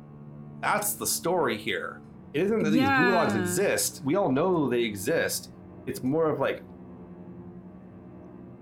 [0.61, 2.01] That's the story here.
[2.35, 4.03] It isn't that these gulags exist.
[4.05, 5.51] We all know they exist.
[5.87, 6.63] It's more of like,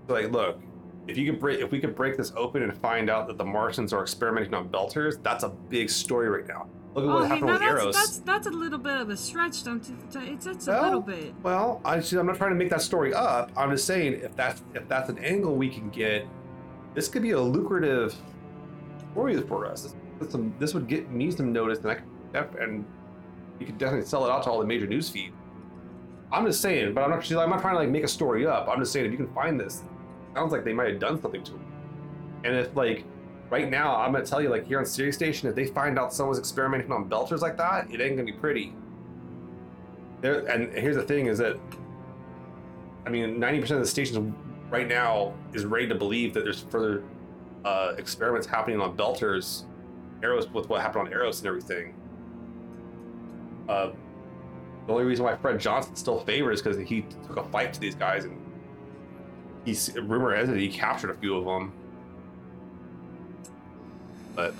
[0.07, 0.61] like look,
[1.07, 3.45] if you could break, if we could break this open and find out that the
[3.45, 6.67] Martians are experimenting on Belters, that's a big story right now.
[6.93, 7.95] Look at Oh, what hey, happened with that's, Eros.
[7.95, 9.97] that's that's a little bit of a stretch, don't you?
[10.33, 11.33] It's it's a Well, little bit.
[11.43, 13.51] Well, I, I'm not trying to make that story up.
[13.55, 16.25] I'm just saying if that's if that's an angle we can get,
[16.93, 18.15] this could be a lucrative
[19.11, 19.93] story for us.
[20.19, 21.95] This, some, this would get me some notice, and I
[22.41, 22.83] could, and
[23.59, 25.35] you could definitely sell it out to all the major news feeds.
[26.31, 27.31] I'm just saying, but I'm not.
[27.31, 28.67] I'm not trying to like make a story up.
[28.67, 29.83] I'm just saying if you can find this,
[30.37, 31.65] sounds like they might have done something to him.
[32.43, 33.03] And if like
[33.49, 36.13] right now, I'm gonna tell you like here on Ceres Station, if they find out
[36.13, 38.73] someone's experimenting on belters like that, it ain't gonna be pretty.
[40.21, 41.57] There, and here's the thing: is that
[43.05, 44.35] I mean, 90% of the stations
[44.69, 47.03] right now is ready to believe that there's further
[47.65, 49.63] uh, experiments happening on belters,
[50.21, 51.95] Eros with what happened on Eros and everything.
[53.67, 53.91] Uh,
[54.85, 57.79] the only reason why Fred Johnson still favored is because he took a fight to
[57.79, 58.46] these guys, and
[59.67, 61.73] he's rumor has it he captured a few of them.
[64.35, 64.53] But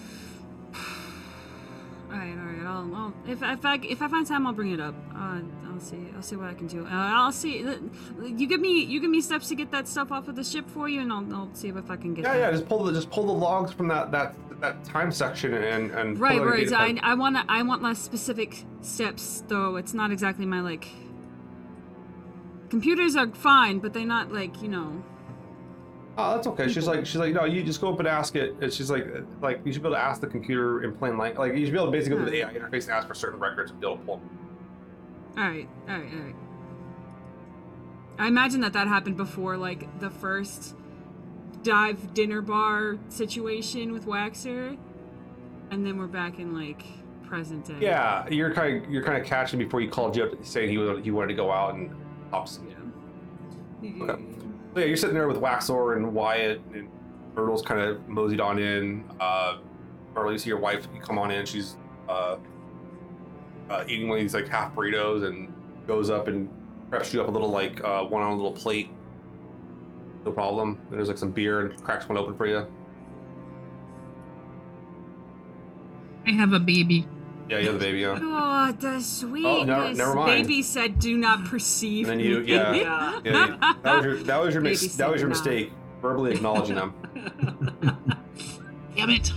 [2.11, 2.65] All right, all right.
[2.65, 4.95] I'll, I'll if if I if I find time, I'll bring it up.
[5.13, 5.43] Uh, I'll
[5.73, 6.07] I'll see.
[6.15, 6.85] I'll see what I can do.
[6.85, 7.59] Uh, I'll see.
[8.23, 10.67] You give me you give me steps to get that stuff off of the ship
[10.69, 12.23] for you, and I'll, I'll see if I can get.
[12.23, 12.39] Yeah, that.
[12.39, 12.51] yeah.
[12.51, 16.19] Just pull the just pull the logs from that that that time section and and
[16.19, 16.67] Right, right.
[16.67, 19.75] in I, I want I want less specific steps, though.
[19.75, 20.87] It's not exactly my like.
[22.69, 25.03] Computers are fine, but they're not like you know.
[26.17, 26.67] Oh, that's okay.
[26.67, 28.55] She's like, she's like, no, you just go up and ask it.
[28.59, 29.05] And she's like,
[29.39, 31.37] like you should be able to ask the computer in plain language.
[31.37, 33.13] Like you should be able to basically go to the AI interface and ask for
[33.13, 34.17] certain records and be able to pull.
[34.17, 34.29] them.
[35.37, 36.35] All right, all right, all right.
[38.17, 40.75] I imagine that that happened before, like the first
[41.61, 44.75] dive dinner bar situation with Waxor,
[45.69, 46.81] and then we're back in like
[47.27, 47.75] present day.
[47.79, 50.79] Yeah, you're kind of you're kind of catching before he called you up saying he
[50.79, 51.93] was he wanted to go out and
[52.29, 52.49] talk.
[53.81, 54.03] Yeah.
[54.03, 54.23] Okay.
[54.73, 56.89] So yeah, you're sitting there with Waxor and Wyatt, and
[57.35, 59.03] Myrtle's kind of moseyed on in.
[59.19, 59.57] Uh,
[60.13, 61.45] Myrtle, you see your wife come on in.
[61.45, 61.77] She's
[62.09, 62.37] uh,
[63.69, 65.53] uh, eating one of these like half burritos and
[65.85, 66.49] goes up and
[66.89, 68.89] preps you up a little like uh, one on a little plate.
[70.25, 70.79] No problem.
[70.89, 72.67] And there's like some beer and cracks one open for you.
[76.25, 77.07] I have a baby.
[77.49, 77.99] Yeah, you have the baby.
[77.99, 78.19] Yeah.
[78.21, 79.97] Oh, the sweetness.
[79.97, 80.43] never mind.
[80.47, 82.71] Baby said, "Do not perceive." And then you- me." yeah.
[82.81, 83.21] Yeah.
[83.23, 85.71] yeah that was your that was your, mis- Baby that was your said mistake.
[86.01, 86.93] Verbally acknowledging them.
[88.95, 89.31] Damn it.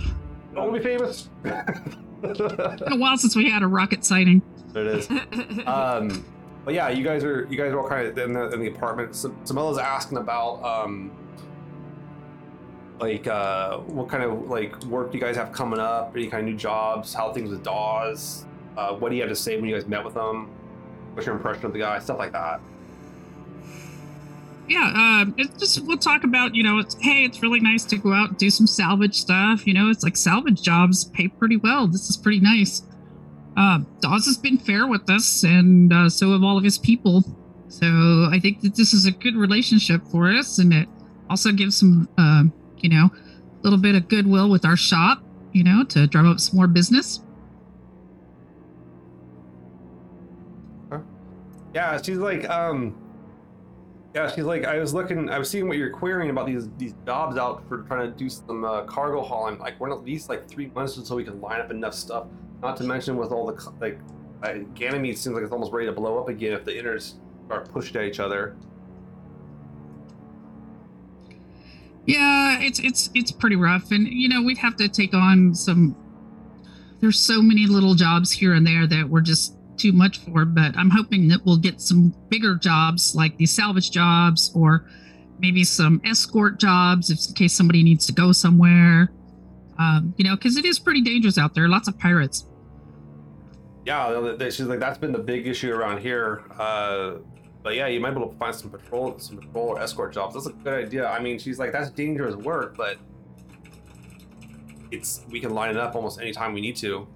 [0.53, 1.29] Don't be famous.
[1.43, 2.37] It's
[2.83, 4.41] been a while since we had a rocket sighting.
[4.73, 5.09] There it is.
[5.65, 6.25] um
[6.63, 8.67] but yeah you guys are you guys are all kind of in the, in the
[8.67, 11.11] apartment Sam- samella's asking about um
[13.01, 16.47] like uh what kind of like work do you guys have coming up any kind
[16.47, 18.45] of new jobs how things with dawes
[18.77, 20.49] uh what do you have to say when you guys met with them
[21.13, 22.61] what's your impression of the guy stuff like that
[24.67, 27.97] Yeah, um, it's just we'll talk about you know it's hey it's really nice to
[27.97, 29.67] go out and do some salvage stuff.
[29.67, 31.87] You know it's like salvage jobs pay pretty well.
[31.87, 32.83] This is pretty nice.
[33.57, 37.23] Uh, Dawes has been fair with us, and uh, so have all of his people.
[37.67, 37.85] So
[38.31, 40.87] I think that this is a good relationship for us, and it
[41.29, 42.43] also gives some uh,
[42.83, 45.23] you know a little bit of goodwill with our shop.
[45.53, 47.21] You know to drum up some more business.
[51.73, 52.95] yeah she's like um
[54.13, 56.93] yeah she's like i was looking i was seeing what you're querying about these these
[57.05, 60.47] jobs out for trying to do some uh, cargo hauling like we're at least like
[60.49, 62.27] three months until we can line up enough stuff
[62.61, 63.99] not to mention with all the like
[64.43, 67.13] uh, ganymede seems like it's almost ready to blow up again if the inners
[67.45, 68.55] start pushed at each other
[72.05, 75.95] Yeah, it's it's it's pretty rough, and you know we'd have to take on some.
[76.99, 80.75] There's so many little jobs here and there that we're just too much for, but
[80.77, 84.85] I'm hoping that we'll get some bigger jobs like these salvage jobs, or
[85.39, 89.11] maybe some escort jobs if in case somebody needs to go somewhere.
[89.79, 91.67] Um, you know, because it is pretty dangerous out there.
[91.67, 92.45] Lots of pirates.
[93.85, 94.09] yeah
[94.49, 97.13] she's like that's been the big issue around here uh
[97.63, 100.33] but yeah you might be able to find some patrol some patrol or escort jobs
[100.33, 102.97] that's a good idea i mean she's like that's dangerous work but
[104.91, 107.07] it's we can line it up almost anytime we need to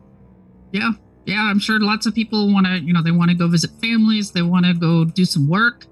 [0.71, 0.91] Yeah,
[1.25, 3.71] yeah, I'm sure lots of people want to, you know, they want to go visit
[3.81, 5.85] families, they want to go do some work.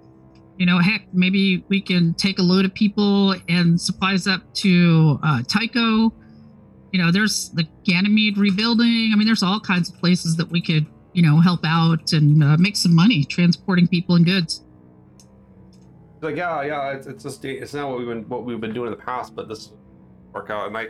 [0.57, 5.19] You know, heck, maybe we can take a load of people and supplies up to
[5.23, 6.13] uh, Tycho.
[6.91, 9.11] You know, there's the Ganymede rebuilding.
[9.11, 12.43] I mean, there's all kinds of places that we could, you know, help out and
[12.43, 14.63] uh, make some money transporting people and goods.
[16.23, 18.93] Like yeah yeah it's, it's just it's not what we've been what we've been doing
[18.93, 19.73] in the past but this
[20.31, 20.87] work out and i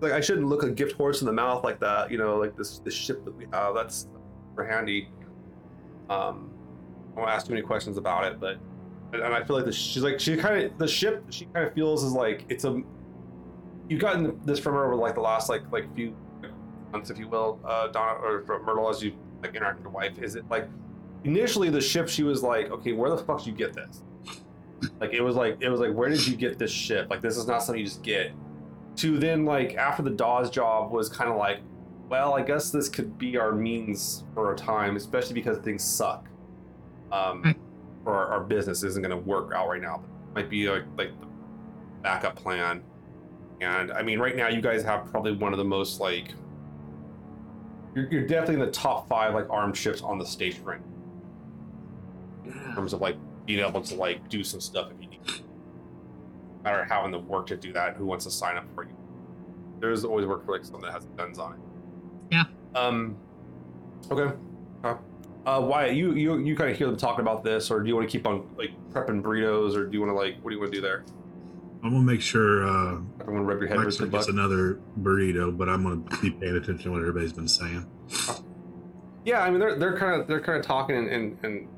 [0.00, 2.56] like i shouldn't look a gift horse in the mouth like that you know like
[2.56, 4.08] this this ship that we have that's
[4.54, 5.08] for handy
[6.08, 6.50] um
[7.14, 8.58] i won't ask too many questions about it but
[9.12, 12.02] and i feel like she's like she kind of the ship she kind of feels
[12.02, 12.82] is like it's a
[13.90, 16.16] you've gotten this from her over like the last like like few
[16.90, 19.12] months if you will uh donna or myrtle as you
[19.42, 20.68] like interact with your wife is it like
[21.24, 24.02] initially the ship she was like okay where the fuck did you get this?
[24.98, 27.08] Like it was like it was like where did you get this ship?
[27.10, 28.32] Like this is not something you just get.
[28.96, 31.60] To then like after the dawes job was kind of like
[32.08, 36.26] well i guess this could be our means for a time especially because things suck.
[37.12, 37.56] Um Right.
[38.06, 40.84] or our, our business isn't going to work out right now but might be like
[40.96, 41.26] like the
[42.02, 42.82] backup plan.
[43.60, 46.32] And i mean right now you guys have probably one of the most like
[47.94, 52.52] you're, you're definitely in the top five like armed ships on the station right now
[52.70, 53.16] in terms of like
[53.46, 55.24] being able to like do some stuff if you need.
[55.26, 55.32] to.
[55.32, 58.96] No matter having the work to do that, who wants to sign up for you?
[59.80, 61.58] There's always work for like someone that has guns on it.
[62.30, 62.44] Yeah.
[62.74, 63.16] Um.
[64.10, 64.36] Okay.
[64.84, 64.96] Uh,
[65.46, 67.96] uh, Wyatt, you you you kind of hear them talking about this, or do you
[67.96, 70.56] want to keep on like prepping burritos, or do you want to like what do
[70.56, 71.04] you want to do there?
[71.82, 74.80] I'm gonna make sure uh, I'm gonna rub your head with Mike's the gets another
[75.00, 77.86] burrito, but I'm gonna be paying attention to what everybody's been saying.
[79.24, 81.68] Yeah, I mean they're they're kind of they're kind of talking and, and and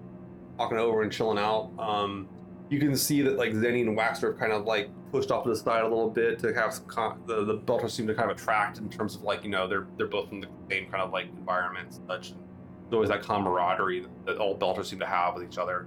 [0.59, 1.71] talking over and chilling out.
[1.79, 2.29] Um,
[2.69, 5.51] you can see that like Zeni and Waxor have kind of like pushed off to
[5.51, 8.31] the side a little bit to have some con- the the Belters seem to kind
[8.31, 11.03] of attract in terms of like you know they're they're both in the same kind
[11.03, 12.31] of like environment and such.
[12.31, 12.41] And
[12.85, 15.87] there's always that camaraderie that, that all Belters seem to have with each other.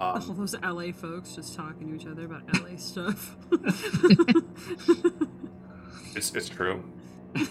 [0.00, 3.36] All Um, those LA folks just talking to each other about LA stuff.
[6.14, 6.82] it's it's true.
[7.34, 7.44] true.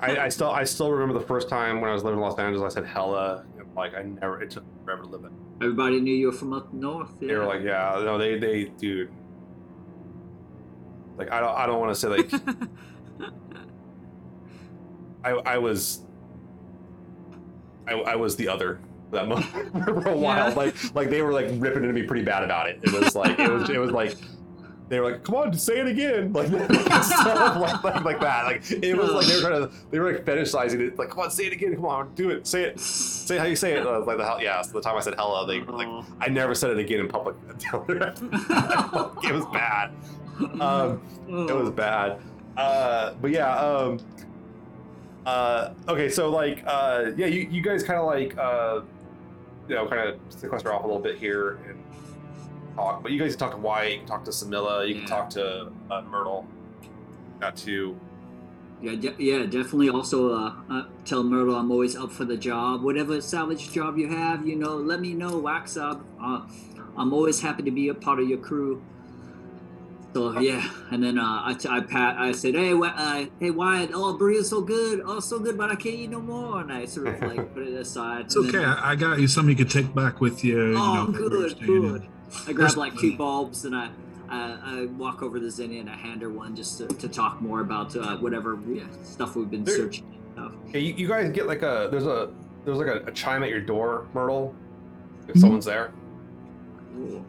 [0.00, 2.38] I, I still I still remember the first time when I was living in Los
[2.38, 2.72] Angeles.
[2.72, 3.44] I said hella.
[3.74, 4.40] Like I never.
[4.42, 5.32] It took forever to live it.
[5.62, 7.10] Everybody knew you were from up north.
[7.20, 7.28] Yeah.
[7.28, 9.10] They were like, yeah, no, they they dude.
[11.18, 12.30] Like I don't I don't want to say like
[15.24, 16.00] I I was
[17.86, 18.80] I, I was the other
[19.12, 19.44] moment
[19.84, 20.48] for a while.
[20.50, 20.54] Yeah.
[20.54, 22.80] Like like they were like ripping into me pretty bad about it.
[22.82, 24.16] It was like it was it was like
[24.88, 28.44] they were like, come on, say it again, like stuff like, like like that.
[28.44, 30.98] Like it was like they were trying to they were like fetishizing it.
[30.98, 31.74] Like, come on, say it again.
[31.74, 32.46] Come on, do it.
[32.46, 32.78] Say it.
[32.78, 33.86] Say how you say it.
[33.86, 34.62] Uh, like the hell, yeah.
[34.62, 36.04] So the time I said hello, they like Oh.
[36.20, 37.36] I never said it again in public.
[37.48, 39.92] it was bad.
[40.60, 42.20] Um, it was bad.
[42.56, 43.56] Uh, but yeah.
[43.56, 43.98] Um,
[45.26, 48.82] uh, okay, so like, uh, yeah, you, you guys kind of like, uh,
[49.68, 51.82] you know, kind of sequester off a little bit here and
[52.74, 53.02] talk.
[53.02, 55.08] But you guys can talk to Wyatt, you can talk to Samilla, you can Yeah.
[55.08, 56.46] talk to uh, Myrtle.
[57.40, 57.98] Got to.
[58.82, 59.88] Yeah, de- yeah, definitely.
[59.88, 62.82] Also, uh, uh, tell Myrtle I'm always up for the job.
[62.82, 65.38] Whatever salvage job you have, you know, let me know.
[65.38, 66.04] Wax up.
[66.22, 66.42] Uh,
[66.96, 68.82] I'm always happy to be a part of your crew.
[70.16, 73.50] So yeah, and then uh, I, t- I pat I said, hey, Wa- uh, hey
[73.50, 76.58] Wyatt, oh burrito's so good, oh so good, but I can't eat no more.
[76.62, 78.22] And I sort of like put it aside.
[78.24, 78.60] It's and okay.
[78.60, 80.70] then I, I got you something you could take back with you.
[80.70, 81.80] you Oh, know, good, understand it.
[81.82, 82.06] good.
[82.48, 83.90] I grab like two bulbs and I,
[84.30, 87.42] I, I walk over to Zeni and I hand her one just to, to talk
[87.42, 90.18] more about uh, whatever yeah, stuff we've been There- searching.
[90.32, 90.52] Stuff.
[90.72, 92.30] Yeah, you, you guys get like a there's a
[92.64, 94.54] there's like a, a chime at your door, Myrtle.
[95.28, 95.40] If Mhm.
[95.40, 95.92] someone's there,
[96.98, 97.22] Ooh,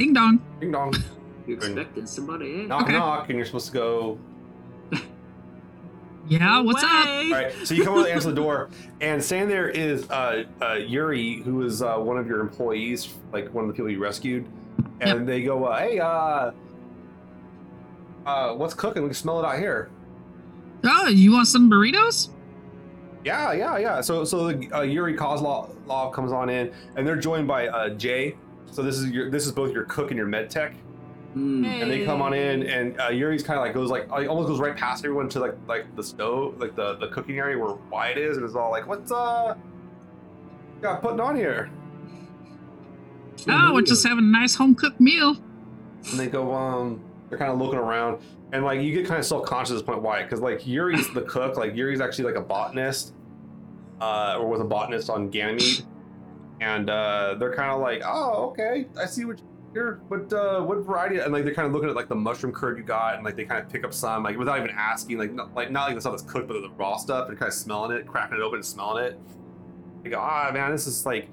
[0.00, 0.40] Ding dong.
[0.60, 0.94] ding dong,
[1.46, 2.62] You're expecting somebody?
[2.62, 2.66] Eh?
[2.66, 2.92] knock Okay.
[2.92, 4.18] knock, and you're supposed to go
[6.26, 7.04] Yeah, what's up?
[7.04, 7.24] Way.
[7.26, 8.70] All right, so you come over and answer the door,
[9.02, 13.52] and standing there is uh, uh, Yuri, who is uh, one of your employees, like
[13.52, 14.48] one of the people you rescued,
[15.02, 16.52] and they go, uh, "Hey, uh,
[18.24, 19.02] uh, what's cooking?
[19.02, 19.90] We can smell it out here."
[20.84, 22.30] Oh, you want some burritos?
[23.24, 24.00] Yeah, yeah, yeah.
[24.00, 28.36] So, so the, uh, Yuri Kozlov comes on in, and they're joined by uh, Jay.
[28.70, 30.74] So this is your this is both your cook and your med tech.
[31.32, 31.38] Hey.
[31.38, 34.48] and they come on in, and uh, Yuri's kind of like goes like like, almost
[34.48, 37.74] goes right past everyone to like like the stove, like the the cooking area where
[37.90, 39.54] Wyatt is, and is all like, "What's uh,
[40.82, 41.70] got putting on here?"
[43.48, 45.36] Oh, we're just having a nice home cooked meal.
[46.10, 48.20] and they go um they're kind of looking around
[48.52, 51.22] and like you get kind of self-conscious at this point why because like yuri's the
[51.22, 53.12] cook like yuri's actually like a botanist
[54.00, 55.84] uh or was a botanist on ganymede
[56.60, 59.40] and uh they're kind of like oh okay i see what
[59.74, 62.52] you're but uh what variety and like they're kind of looking at like the mushroom
[62.52, 65.16] curd you got and like they kind of pick up some like without even asking
[65.16, 67.48] like not like not like the stuff that's cooked but the raw stuff and kind
[67.48, 69.18] of smelling it cracking it open and smelling it
[70.02, 71.28] they go ah man this is like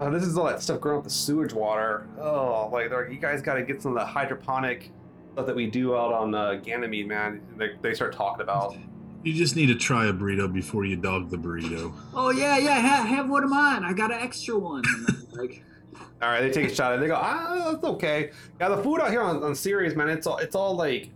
[0.00, 2.08] Oh, this is all that stuff growing up the sewage water.
[2.18, 4.90] Oh, like like, you guys got to get some of the hydroponic
[5.32, 7.40] stuff that we do out on uh, Ganymede, man.
[7.56, 8.76] They, they start talking about.
[9.24, 11.94] You just need to try a burrito before you dog the burrito.
[12.12, 12.74] Oh yeah, yeah.
[12.74, 13.82] Have, have one of mine.
[13.82, 14.84] I got an extra one.
[15.32, 15.64] Like,
[16.22, 17.00] All right, they take a shot at it.
[17.00, 18.30] They go, ah, that's okay.
[18.60, 21.10] Yeah, the food out here on, on Ceres, man, it's all it's all like,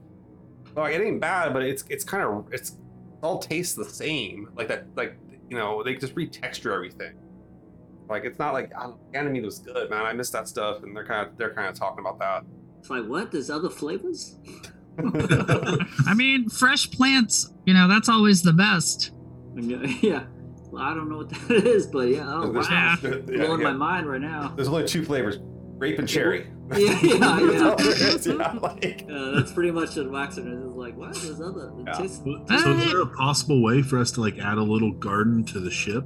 [0.74, 2.76] like it ain't bad, but it's it's kind of it's it
[3.22, 4.50] all tastes the same.
[4.54, 5.16] Like that, like
[5.48, 7.14] you know, they just retexture everything.
[8.08, 10.04] Like it's not like oh, Ganymede was good, man.
[10.04, 12.44] I miss that stuff, and they're kind of they're kind of talking about that.
[12.78, 13.30] it's like what?
[13.32, 14.36] There's other flavors?
[14.98, 19.12] I mean, fresh plants, you know, that's always the best.
[19.60, 20.24] Yeah.
[20.70, 22.24] Well, I don't know what that is, but yeah.
[22.32, 22.96] Oh There's- wow.
[23.02, 23.10] yeah,
[23.46, 23.70] Blowing yeah.
[23.70, 24.52] my mind right now.
[24.54, 25.38] There's only two flavors:
[25.78, 26.46] grape and cherry.
[26.76, 27.22] Yeah, yeah, That's
[27.62, 27.74] all yeah.
[27.76, 30.94] there is, yeah, like- Uh, that's pretty much what Waxor is like.
[30.96, 31.14] What?
[31.14, 31.72] There's other.
[31.86, 31.92] Yeah.
[31.94, 35.42] tastes- So is there a possible way for us to like add a little garden
[35.46, 36.04] to the ship?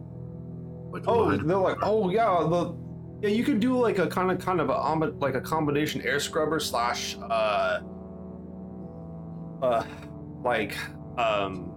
[0.93, 2.75] Like Oh, line- they're like, oh yeah, the
[3.23, 6.21] yeah, you could do like a kind of kind of a like a combination air
[6.21, 7.81] scrubber slash uh
[9.63, 9.85] uh
[10.43, 10.77] like
[11.19, 11.73] um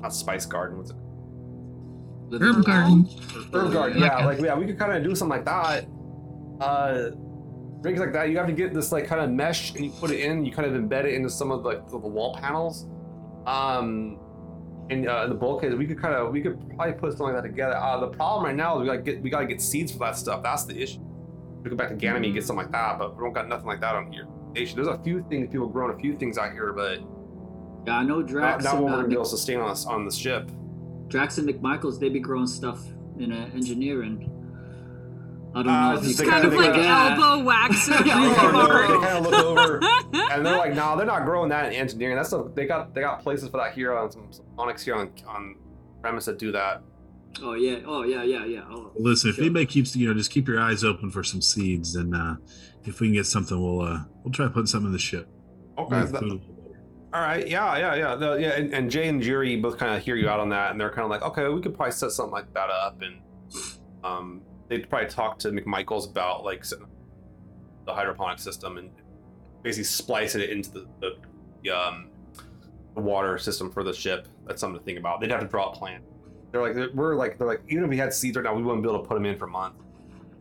[0.00, 0.96] not spice garden what's it
[2.40, 3.06] Herb garden.
[3.52, 5.86] herb garden Like yeah like yeah we could kind of do something like that.
[6.60, 7.10] Uh
[7.82, 8.30] rigs like that.
[8.30, 10.44] You have to get this like kind of mesh and you put it in.
[10.44, 12.86] You kind of embed it into some of like the, the wall panels.
[13.46, 14.18] Um
[14.90, 17.48] and uh, the bulkheads we could kind of we could probably put something like that
[17.48, 17.76] together.
[17.76, 20.16] Uh the problem right now is we gotta get we gotta get seeds for that
[20.16, 20.42] stuff.
[20.42, 21.00] That's the issue.
[21.62, 23.66] We go back to Ganymede and get something like that but we don't got nothing
[23.66, 24.26] like that on here.
[24.26, 24.41] Station.
[24.54, 26.98] There's a few things people growing a few things out here but
[27.86, 29.70] Yeah, I know not, Drax not and what we're gonna be able to sustain on
[29.70, 30.50] us on the ship
[31.08, 31.98] Drax and McMichaels.
[32.00, 32.80] They be growing stuff
[33.18, 34.30] in uh, engineering.
[35.54, 37.86] I don't Uh, know if you just could they kind of like kinda- elbow wax.
[37.88, 39.00] They Yeah, kinda look- they no.
[39.00, 39.80] kind of look over
[40.32, 42.16] and they're like, "No, they're not growing that in engineering.
[42.16, 44.94] That's a, they got they got places for that here on some, some Onyx here
[44.94, 45.56] on on
[46.00, 46.82] premise that do that."
[47.42, 47.80] Oh yeah.
[47.86, 48.22] Oh yeah.
[48.22, 48.46] Yeah.
[48.46, 48.62] Yeah.
[48.70, 51.94] Oh, Listen, if anybody keeps you know, just keep your eyes open for some seeds,
[51.96, 52.36] and uh,
[52.84, 55.28] if we can get something, we'll uh, we'll try putting something in the ship.
[55.78, 55.96] Okay.
[56.00, 56.40] Move that-
[57.14, 57.46] all right.
[57.46, 57.76] Yeah.
[57.76, 57.94] Yeah.
[57.94, 58.14] Yeah.
[58.14, 58.48] The- yeah.
[58.50, 60.90] And, and Jay and Jerry both kind of hear you out on that, and they're
[60.90, 63.20] kind of like, "Okay, we could probably set something like that up." And
[64.02, 66.64] um, they'd probably talk to McMichaels about like
[67.84, 68.90] the hydroponic system and
[69.62, 71.10] basically splicing it into the, the,
[71.64, 72.08] the um
[72.94, 74.28] the water system for the ship.
[74.46, 75.20] That's something to think about.
[75.20, 76.00] They'd have to draw a plan.
[76.50, 78.82] They're like, we're like, they're like, even if we had seeds right now, we wouldn't
[78.82, 79.82] be able to put them in for months.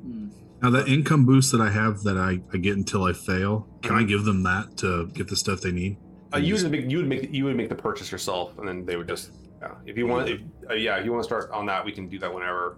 [0.02, 0.28] hmm.
[0.62, 3.96] Now that income boost that I have that I, I get until I fail, can
[3.96, 4.08] I Mhm.
[4.08, 5.98] give them that to get the stuff they need?
[6.34, 8.86] Uh, you would make you would make you would make the purchase yourself, and then
[8.86, 9.32] they would just
[9.62, 9.74] yeah.
[9.86, 10.40] If you want, if,
[10.70, 12.78] uh, yeah, if you want to start on that, we can do that whenever.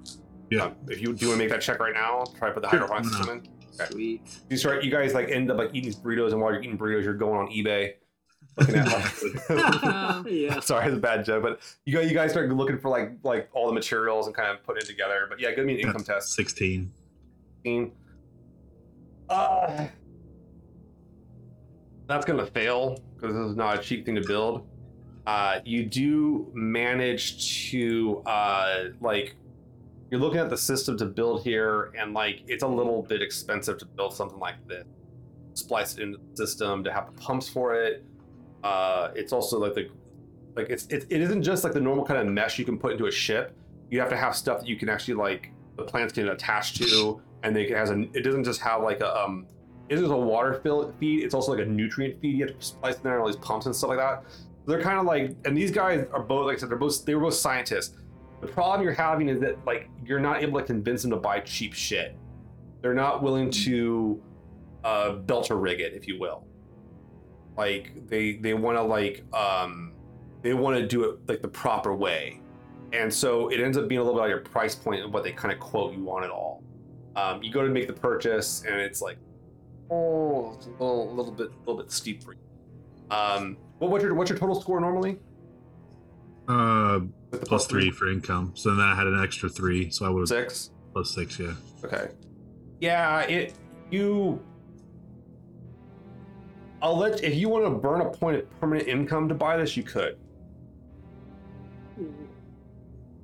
[0.49, 0.65] Yeah.
[0.65, 2.63] Uh, if you do you want to make that check right now, try to put
[2.63, 3.37] the Sure, hydroponic system in.
[3.79, 3.91] Okay.
[3.91, 4.21] Sweet.
[4.49, 4.83] You start.
[4.83, 7.13] You guys like end up like eating these burritos, and while you're eating burritos, you're
[7.13, 7.93] going on eBay,
[8.57, 10.25] looking at like.
[10.31, 10.59] yeah.
[10.59, 13.49] Sorry, it's a bad joke, but you guys you guys start looking for like like
[13.53, 15.25] all the materials and kind of putting it together.
[15.29, 16.33] But yeah, give me an income test.
[16.33, 16.91] Sixteen.
[19.29, 19.87] Uh,
[22.07, 24.67] that's gonna fail because this is not a cheap thing to build.
[25.25, 29.35] Uh, you do manage to uh, like
[30.11, 33.77] you're looking at the system to build here, and like it's a little bit expensive
[33.79, 34.85] to build something like this.
[35.53, 38.03] Splice it into the system to have the pumps for it.
[38.63, 39.89] Uh, it's also like the
[40.55, 42.91] like it's it, it isn't just like the normal kind of mesh you can put
[42.91, 43.55] into a ship.
[43.89, 47.21] You have to have stuff that you can actually like the plants can attach to,
[47.43, 48.01] and they, it has a.
[48.13, 49.45] It doesn't just have like a um.
[49.89, 50.61] It isn't a water
[50.99, 51.23] feed.
[51.23, 52.37] It's also like a nutrient feed.
[52.37, 54.23] You have to splice in there all these pumps and stuff like that.
[54.65, 57.15] They're kind of like, and these guys are both like I said, they're both they
[57.15, 57.95] were both scientists.
[58.41, 61.41] The problem you're having is that like you're not able to convince them to buy
[61.41, 62.15] cheap shit.
[62.81, 64.21] They're not willing to
[64.83, 66.45] uh, belter rig it, if you will.
[67.57, 69.93] Like they they want to like um
[70.41, 72.41] they want to do it like the proper way,
[72.93, 75.23] and so it ends up being a little bit like your price point of what
[75.23, 76.63] they kind of quote you on it all.
[77.15, 79.17] Um, you go to make the purchase, and it's like,
[79.91, 82.39] oh, it's a little, little bit, a little bit steep for you.
[83.11, 85.19] Um, what, what's your what's your total score normally?
[86.47, 88.53] Uh, the plus three for income.
[88.55, 90.71] So then I had an extra three, so I would have six.
[90.91, 91.39] plus six.
[91.39, 91.53] Yeah.
[91.83, 92.09] Okay.
[92.79, 93.53] Yeah, it
[93.91, 94.43] you.
[96.81, 99.77] I'll let if you want to burn a point of permanent income to buy this,
[99.77, 100.17] you could.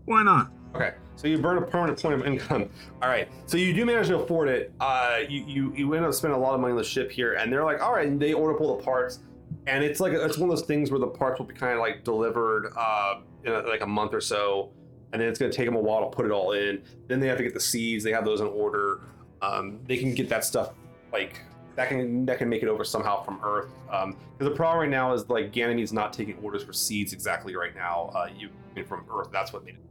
[0.05, 0.51] Why not?
[0.75, 2.69] Okay, so you burn a permanent point of income.
[3.01, 4.73] All right, so you do manage to afford it.
[4.79, 7.33] Uh, you you you end up spending a lot of money on the ship here,
[7.33, 9.19] and they're like, all right, and they order up all the parts,
[9.67, 11.79] and it's like it's one of those things where the parts will be kind of
[11.79, 14.71] like delivered uh, in a, like a month or so,
[15.11, 16.81] and then it's going to take them a while to put it all in.
[17.07, 18.01] Then they have to get the seeds.
[18.01, 19.01] They have those in order.
[19.41, 20.71] Um, they can get that stuff
[21.11, 21.41] like
[21.75, 23.67] that can that can make it over somehow from Earth.
[23.87, 27.75] Because the problem right now is like Ganymede's not taking orders for seeds exactly right
[27.75, 28.09] now.
[28.15, 28.49] Uh, you
[28.85, 29.27] from Earth.
[29.33, 29.88] That's what made it.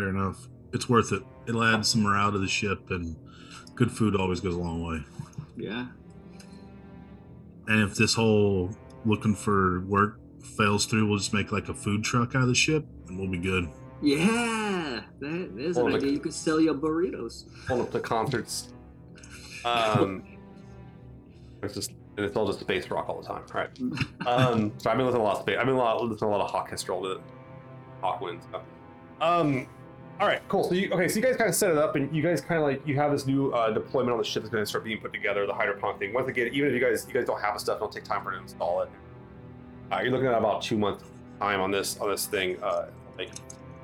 [0.00, 0.48] Fair enough.
[0.72, 1.22] It's worth it.
[1.46, 3.16] It'll add some morale to the ship, and
[3.74, 5.02] good food always goes a long way.
[5.58, 5.88] Yeah.
[7.68, 8.70] And if this whole
[9.04, 10.18] looking for work
[10.56, 13.28] fails through, we'll just make like a food truck out of the ship, and we'll
[13.30, 13.68] be good.
[14.00, 15.02] Yeah.
[15.18, 16.12] That, there's Or an like- idea.
[16.14, 17.44] You could sell your burritos.
[17.66, 18.72] Pulling up the concerts.
[19.62, 20.22] Um,
[21.62, 23.42] it's just and it's all just space rock all the time.
[23.54, 24.26] All right.
[24.26, 25.58] Um, so I've been listening to a lot of space.
[25.60, 27.20] I've been listening to a lot of Hawk Kestrel to
[28.02, 28.62] Hawkwind stuff.
[29.20, 29.66] Um,
[30.20, 30.64] all right, cool.
[30.64, 31.08] So you okay?
[31.08, 32.94] So you guys kind of set it up, and you guys kind of like you
[32.96, 35.46] have this new uh, deployment on the ship that's going to start being put together.
[35.46, 36.12] The hydroponic thing.
[36.12, 38.22] Once again, even if you guys you guys don't have the stuff, it'll take time
[38.22, 38.90] for it to install it.
[39.90, 41.04] Uh, you're looking at about two months
[41.40, 42.62] time on this on this thing.
[42.62, 43.30] Uh, like,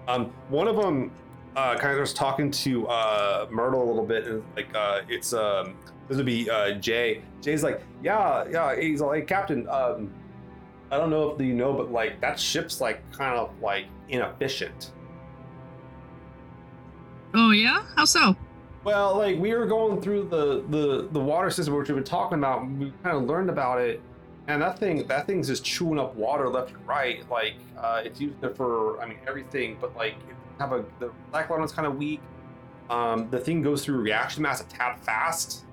[0.09, 1.11] um, one of them
[1.57, 5.33] uh, kind of was talking to uh, Myrtle a little bit, and like uh, it's
[5.33, 5.75] um,
[6.07, 7.23] this would be uh, Jay.
[7.41, 8.79] Jay's like, yeah, yeah.
[8.79, 9.67] He's like, Captain.
[9.71, 10.13] Um,
[10.91, 14.93] I don't know if you know, but like that ship's like kind of like inefficient.
[17.37, 17.85] Oh yeah?
[17.95, 18.35] How so?
[18.83, 22.39] Well, like we were going through the the the water system which we've been talking
[22.39, 22.67] about.
[22.67, 24.01] We kind of learned about it,
[24.49, 27.29] and that thing that thing's just chewing up water left and right.
[27.31, 30.15] Like uh, it's it for I mean everything, but like
[30.59, 32.21] have a the black is kind of weak.
[32.89, 35.67] Um, the thing goes through reaction mass a tad fast.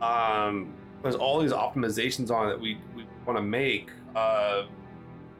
[0.00, 3.90] Um, there's all these optimizations on it that we we want to make.
[4.16, 4.64] Uh,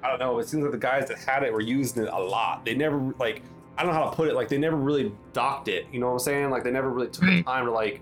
[0.02, 0.38] I don't know.
[0.40, 2.66] It seems like the guys that had it were using it a lot.
[2.66, 3.42] They never like
[3.78, 4.34] I don't know how to put it.
[4.34, 5.86] Like they never really docked it.
[5.92, 6.50] You know what I'm saying?
[6.50, 8.00] Like they never really took the time to like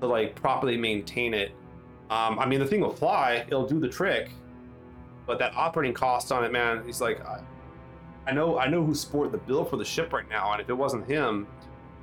[0.00, 1.52] to like properly maintain it.
[2.10, 3.44] Um, I mean, the thing will fly.
[3.46, 4.30] It'll do the trick.
[5.24, 7.40] But that operating cost on it, man, he's like I,
[8.26, 10.68] I know I know who's supporting the bill for the ship right now, and if
[10.68, 11.46] it wasn't him,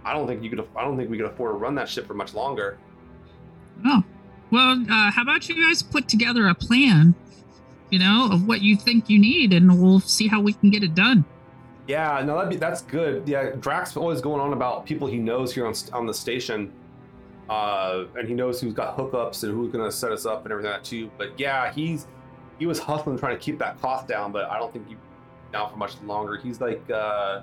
[0.06, 0.66] I don't think you could.
[0.78, 2.78] I don't think we could afford to run that ship for much longer.
[3.86, 4.02] Oh,
[4.50, 7.16] well, uh, how about you guys put together a plan,
[7.90, 10.84] you know, of what you think you need, and we'll see how we can get
[10.84, 11.26] it done.
[11.90, 13.28] Yeah, no, that'd be that's good.
[13.28, 16.72] Yeah, Drax always going on about people he knows here on on the station,
[17.50, 20.72] uh, and he knows who's got hookups and who's gonna set us up and everything
[20.72, 21.10] like that too.
[21.18, 22.06] But yeah, he's
[22.60, 24.98] he was hustling trying to keep that cost down, but I don't think he
[25.52, 26.38] down for much longer.
[26.38, 27.42] He's like uh,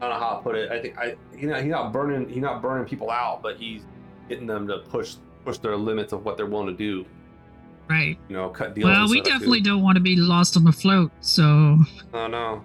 [0.00, 0.70] don't know how to put it.
[0.70, 3.82] I think I he's not burning he's not burning people out, but he's
[4.28, 7.04] getting them to push push their limits of what they're willing to do.
[7.90, 8.16] Right.
[8.28, 8.84] You know, cut deals.
[8.84, 9.30] Well, we too.
[9.30, 11.10] definitely don't want to be lost on the float.
[11.20, 11.78] So,
[12.14, 12.62] Oh no.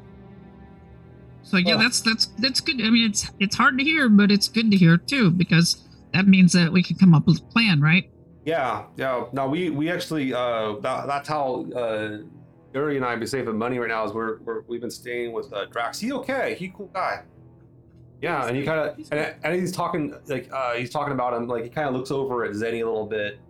[1.51, 2.81] So yeah, that's that's that's good.
[2.81, 6.25] I mean, it's it's hard to hear, but it's good to hear too because that
[6.25, 8.09] means that we can come up with a plan, right?
[8.45, 9.25] Yeah, yeah.
[9.33, 12.19] No, we we actually uh that, that's how uh
[12.73, 15.51] Yuri and I be saving money right now is we're, we're we've been staying with
[15.51, 15.99] uh, Drax.
[15.99, 17.23] He okay, he cool guy.
[18.21, 21.47] Yeah, and he kind of and, and he's talking like uh he's talking about him
[21.49, 23.41] like he kind of looks over at Zeni a little bit,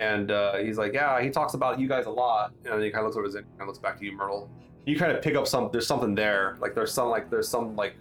[0.00, 2.90] and uh he's like, yeah, he talks about you guys a lot, and then he
[2.90, 4.50] kind of looks over at Zeni and looks back to you, Myrtle.
[4.88, 5.68] You kind of pick up some.
[5.70, 6.56] There's something there.
[6.60, 7.94] Like there's some like there's some like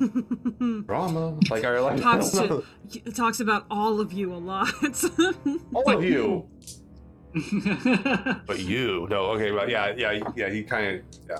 [0.86, 1.38] drama.
[1.48, 2.64] Like I like talks to,
[3.14, 4.74] talks about all of you a lot.
[5.72, 6.48] all of you.
[8.44, 10.50] But you, no, okay, but yeah, yeah, yeah.
[10.50, 11.38] He kind of, yeah.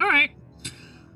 [0.00, 0.30] All right.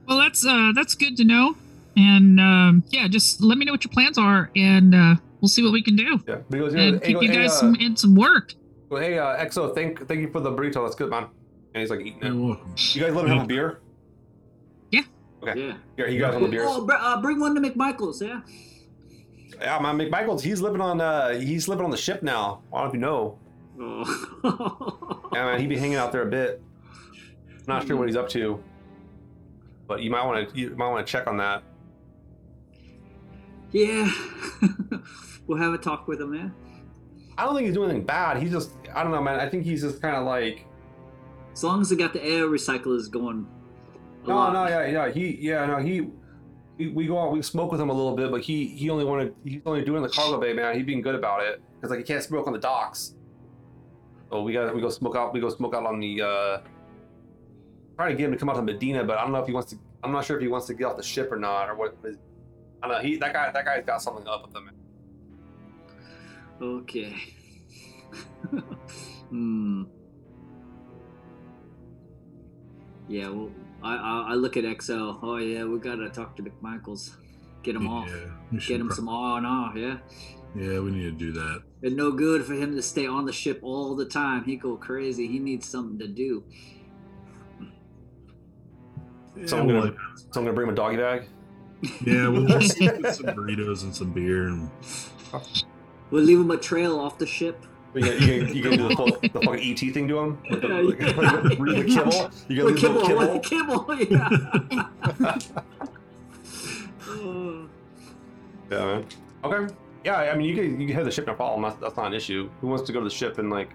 [0.07, 1.57] Well, that's uh that's good to know.
[1.97, 5.62] And um, yeah, just let me know what your plans are, and uh, we'll see
[5.62, 7.53] what we can do, Yeah, but he goes, yeah, and hey, keep you hey, guys
[7.53, 8.55] uh, some, in some work.
[8.93, 10.85] Go, hey, uh, Exo, thank, thank you for the burrito.
[10.85, 11.27] That's good, man.
[11.74, 12.35] And he's like eating You're it.
[12.36, 12.74] welcome.
[12.77, 13.81] You guys let him have a beer.
[14.90, 15.02] yeah.
[15.43, 15.74] Okay.
[15.97, 16.66] Yeah, you guys want the beers?
[16.69, 18.23] Oh, br- uh, bring one to McMichael's.
[18.23, 18.43] Yeah.
[19.60, 19.98] Yeah, man.
[19.98, 22.62] McMichaels, he's living on, uh, he's living on the ship now.
[22.73, 23.39] I don't know if you know.
[24.44, 25.31] Oh.
[25.32, 26.62] Yeah, man, he be hanging out there a bit.
[27.66, 28.62] Not sure what he's up to,
[29.86, 31.62] but you might want to, you might want to check on that.
[33.70, 34.12] yeah.
[35.47, 36.35] we'll have a talk with him.
[36.35, 36.48] Yeah.
[37.39, 38.37] I don't think he's doing anything bad.
[38.43, 39.41] He's just, I don't know, man.
[39.41, 40.67] I think he's just kind of like,
[41.53, 43.47] As long as they got the air recyclers going.
[44.27, 44.53] No, lot.
[44.53, 45.11] no, yeah, yeah.
[45.11, 46.09] He, yeah, no, he.
[46.79, 49.05] We, we go out, we smoke with him a little bit, but he he only
[49.05, 50.75] wanted he's only doing the cargo bay, man.
[50.75, 53.15] He being good about it because like he can't smoke on the docks.
[54.31, 55.35] So we got we go smoke out.
[55.35, 56.23] We go smoke out on the.
[56.23, 56.61] uh
[57.97, 59.53] Trying to get him to come out to Medina, but I don't know if he
[59.53, 59.79] wants to.
[60.03, 61.95] I'm not sure if he wants to get off the ship or not, or what.
[62.83, 63.03] I don't know.
[63.03, 64.71] He that guy that guy's got something up with him.
[66.62, 67.14] Okay.
[69.30, 69.82] hmm.
[73.09, 73.51] Yeah, well,
[73.82, 75.14] I, I I look at XL.
[75.22, 77.16] Oh yeah, we gotta talk to McMichaels,
[77.62, 78.14] get him off, Yeah,
[78.52, 79.72] we should get him prob- some R and R.
[79.76, 79.97] Yeah,
[80.55, 81.62] Yeah, we need to do that.
[81.82, 84.44] it's no good for him to stay on the ship all the time.
[84.44, 85.26] He go crazy.
[85.26, 86.44] He needs something to do.
[89.36, 91.24] Yeah, So I'm gonna so I'm gonna bring him a doggy bag.
[92.06, 94.70] yeah, we'll just get some burritos and some beer, and
[96.12, 97.64] We'll leave him a trail off the ship.
[97.94, 100.39] You can, you can, you can do the, full, the fucking ET thing to him.
[100.51, 101.06] With the, Yeah, like, yeah.
[101.06, 102.30] like, the- the kibble.
[102.48, 103.97] You can With leave the kibble, kibble.
[103.97, 105.39] kibble, yeah.
[107.09, 107.68] Oh.
[108.70, 109.05] Yeah, man.
[109.44, 109.74] Okay.
[110.02, 111.60] Yeah, I mean, you can you can head the ship no problem.
[111.62, 112.48] That's, that's not an issue.
[112.62, 113.68] Who wants to go to the ship and like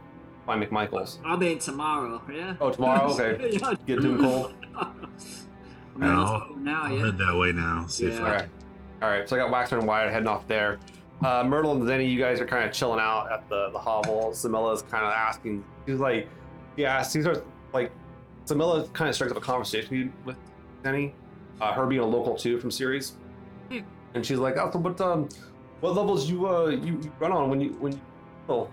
[0.47, 1.19] find McMichaels?
[1.23, 2.55] I'll mean tomorrow, yeah.
[2.59, 3.11] Oh, tomorrow.
[3.13, 3.51] Okay.
[3.61, 3.73] yeah.
[3.85, 4.51] Get to Nicole.
[4.75, 4.85] I
[5.97, 7.05] mean, Yeah, I'll- now, I'll yeah.
[7.05, 7.85] head that way now.
[7.87, 8.19] See if Yeah.
[8.21, 8.49] All I right.
[9.03, 9.29] All right.
[9.29, 10.79] So I got Waxor and Wyatt heading off there.
[11.23, 14.31] Uh, Myrtle and Zeni, you guys are kind of chilling out at the the hovel.
[14.31, 15.63] Samilla's kind of asking.
[15.87, 16.29] She's like,
[16.75, 17.01] yeah.
[17.03, 17.41] She starts
[17.73, 17.91] like,
[18.45, 20.37] Samilla kind of strikes up a conversation with
[20.83, 21.13] Zeni.
[21.59, 23.17] Uh, her being a local too from Ceres.
[23.71, 23.81] Yeah.
[24.13, 25.27] And she's like, oh, so what um,
[25.79, 28.01] what levels you uh you, you run on when you when you
[28.49, 28.69] oh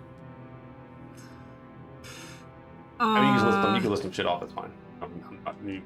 [3.00, 3.74] I mean, you can list them.
[3.74, 4.40] You can list them shit off.
[4.40, 4.70] That's fine.
[5.02, 5.82] I'm, I'm not you,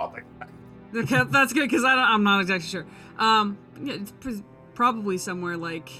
[0.00, 0.48] I'll take that.
[0.94, 2.86] Okay, that's good because I don't, I'm not exactly sure.
[3.18, 4.30] Um, yeah, it's pr-
[4.78, 5.90] probably somewhere like,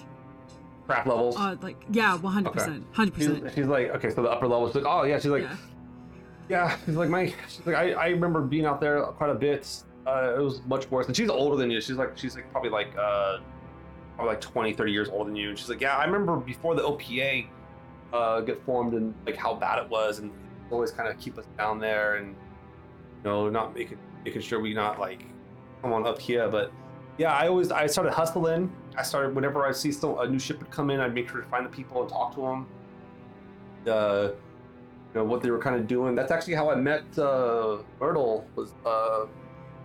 [0.87, 1.37] Craft levels.
[1.37, 3.53] uh, like yeah, 100, percent hundred percent.
[3.53, 4.71] she's like, okay, so the upper levels.
[4.71, 5.17] She's like, oh yeah.
[5.19, 5.57] She's like, Yeah.
[6.49, 6.77] yeah.
[6.87, 7.35] She's like, my.
[7.49, 9.83] She's like, I, I remember being out there quite a bit.
[10.07, 11.07] Uh, it was much worse.
[11.09, 11.81] And she's older than you.
[11.81, 13.39] She's like, she's like probably like, uh,
[14.15, 15.51] probably like 20, 30 years older than you.
[15.51, 17.49] And she's like, yeah, I remember before the OPA,
[18.13, 20.31] uh, get formed and like how bad it was, and
[20.71, 24.73] always kind of keep us down there and you know not making making sure we
[24.73, 25.25] not like
[25.83, 26.49] come on up here.
[26.49, 26.73] But
[27.19, 28.73] yeah, I always I started hustling.
[28.97, 31.41] I started whenever I see still a new ship would come in, I'd make sure
[31.41, 32.67] to find the people and talk to them.
[33.87, 34.31] Uh,
[35.13, 36.15] you know what they were kind of doing.
[36.15, 38.47] That's actually how I met uh, Myrtle.
[38.55, 39.27] Was uh,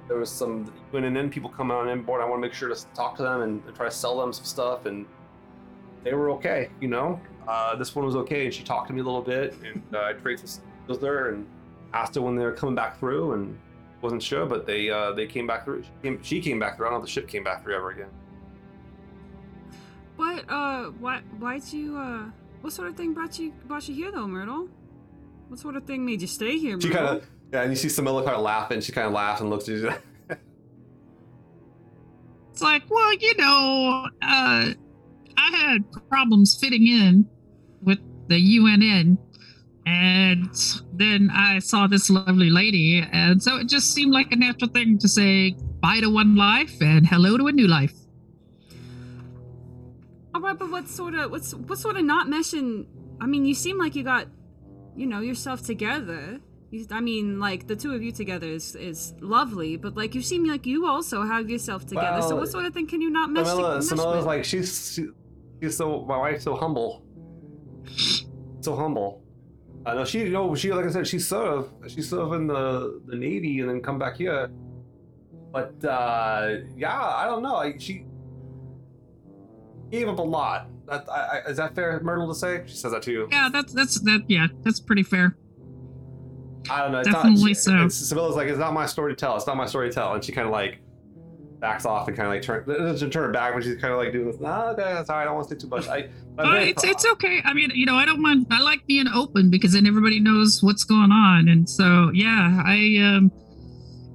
[0.07, 2.21] there was some UNN people coming on board.
[2.21, 4.31] I want to make sure to talk to them and, and try to sell them
[4.31, 5.05] some stuff, and
[6.03, 6.69] they were okay.
[6.81, 9.55] You know, uh, this one was okay, and she talked to me a little bit,
[9.63, 11.47] and uh, I traded some skills there, and
[11.93, 13.57] asked her when they were coming back through, and
[14.03, 15.83] wasn't sure, but they uh, they came back through.
[15.83, 16.87] She came, she came back through.
[16.87, 18.09] I don't know if the ship came back through ever again.
[20.17, 20.45] What?
[20.49, 21.21] Uh, why?
[21.39, 21.97] Why'd you?
[21.97, 22.25] Uh,
[22.61, 24.69] what sort of thing brought you brought you here though, Myrtle?
[25.47, 27.87] What sort of thing made you stay here, She kind of yeah, and you see
[27.87, 28.81] Samilla kind of laughing.
[28.81, 29.91] She kind of laughs and looks at you.
[32.51, 34.73] It's like, well, you know, uh,
[35.37, 37.27] I had problems fitting in
[37.81, 37.97] with
[38.27, 39.17] the UNN,
[39.85, 40.49] and
[40.93, 44.97] then I saw this lovely lady, and so it just seemed like a natural thing
[44.99, 47.93] to say bye to one life and hello to a new life.
[50.33, 52.85] All right, but what sort of what's what sort of not meshing?
[53.19, 54.27] I mean, you seem like you got,
[54.95, 56.39] you know, yourself together.
[56.71, 60.21] You, I mean, like the two of you together is is lovely, but like you
[60.21, 62.21] seem like you also have yourself together.
[62.21, 64.25] so what sort of thing can you not mesh, Samilla, mesh Samilla's with?
[64.25, 65.07] like she's she,
[65.61, 67.03] she's so my wife's so humble,
[68.61, 69.22] so humble.
[69.85, 73.01] I know she you know she like I said she served she served in the
[73.05, 74.49] the navy and then come back here.
[75.51, 77.53] But uh yeah, I don't know.
[77.53, 78.05] Like she
[79.91, 80.69] gave up a lot.
[80.87, 82.63] That, I, I, is that fair, Myrtle, to say?
[82.65, 83.27] She says that to you.
[83.31, 84.23] Yeah, that's that's that.
[84.27, 85.37] Yeah, that's pretty fair.
[86.69, 86.99] I don't know.
[86.99, 87.75] It's Definitely not, she, so.
[87.75, 89.35] it's- like, it's not my story to tell.
[89.35, 90.13] It's not my story to tell.
[90.13, 90.79] And she kind of like
[91.63, 93.97] backs off and kind of like turn, doesn't turn her back, but she's kind of
[93.97, 94.39] like doing this.
[94.39, 95.21] Nah, okay, that's all right.
[95.21, 95.87] I don't want to say too much.
[95.87, 97.41] I, it's it's okay.
[97.45, 98.47] I mean, you know, I don't mind.
[98.51, 102.97] I like being open because then everybody knows what's going on, and so yeah, I
[102.99, 103.31] um,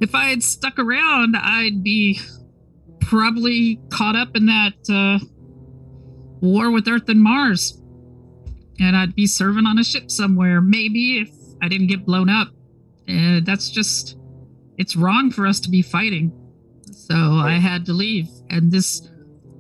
[0.00, 2.20] if I had stuck around, I'd be
[3.00, 5.24] probably caught up in that uh,
[6.42, 7.80] war with Earth and Mars,
[8.78, 10.60] and I'd be serving on a ship somewhere.
[10.60, 11.30] Maybe if
[11.62, 12.48] I didn't get blown up.
[13.08, 14.18] Uh, that's just
[14.76, 16.30] it's wrong for us to be fighting.
[17.10, 19.09] So I had to leave, and this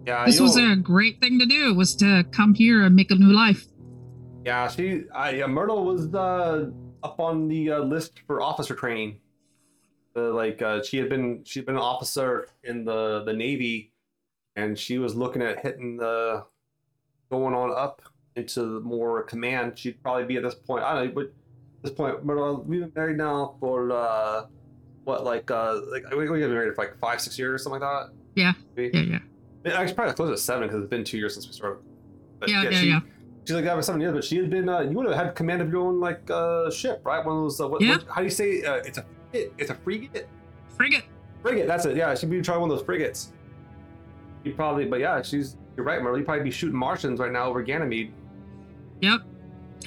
[0.06, 3.14] yeah, this was a great thing to do was to come here and make a
[3.14, 3.66] new life
[4.44, 6.70] Yeah, she, I, Myrtle was uh,
[7.02, 9.20] up on the uh, list for officer training.
[10.16, 13.92] Uh, like uh, she had been, she'd been an officer in the the Navy,
[14.56, 16.44] and she was looking at hitting the,
[17.30, 18.02] going on up
[18.36, 19.78] into more command.
[19.78, 20.84] She'd probably be at this point.
[20.84, 24.46] I don't know, but at this point, Myrtle, we've been married now for uh,
[25.08, 27.80] what, like, uh, like we we got married for like five, six years, or something
[27.80, 28.12] like that.
[28.34, 28.52] Yeah.
[28.76, 28.98] Maybe?
[28.98, 29.18] yeah
[29.64, 31.78] yeah Actually, probably close to seven because it's been two years since we started.
[32.38, 33.00] But Yeah, yeah, she, yeah.
[33.44, 34.68] She's like that for seven years, but she had been.
[34.68, 37.24] Uh, you would have had command of your own like uh, ship, right?
[37.24, 37.60] One of those.
[37.60, 37.96] Uh, what, Yeah.
[37.96, 38.62] what- how do you say?
[38.62, 39.52] Uh, it's a frigate.
[39.58, 40.28] It's a frigate.
[40.76, 41.04] frigate
[41.42, 41.66] Frigate.
[41.66, 41.96] That's it.
[41.96, 43.32] Yeah, she'd be trying one of those frigates.
[44.44, 45.56] You probably, but yeah, she's.
[45.76, 46.16] You're right, Merle.
[46.18, 48.12] You'd probably be shooting Martians right now over Ganymede.
[49.00, 49.20] yep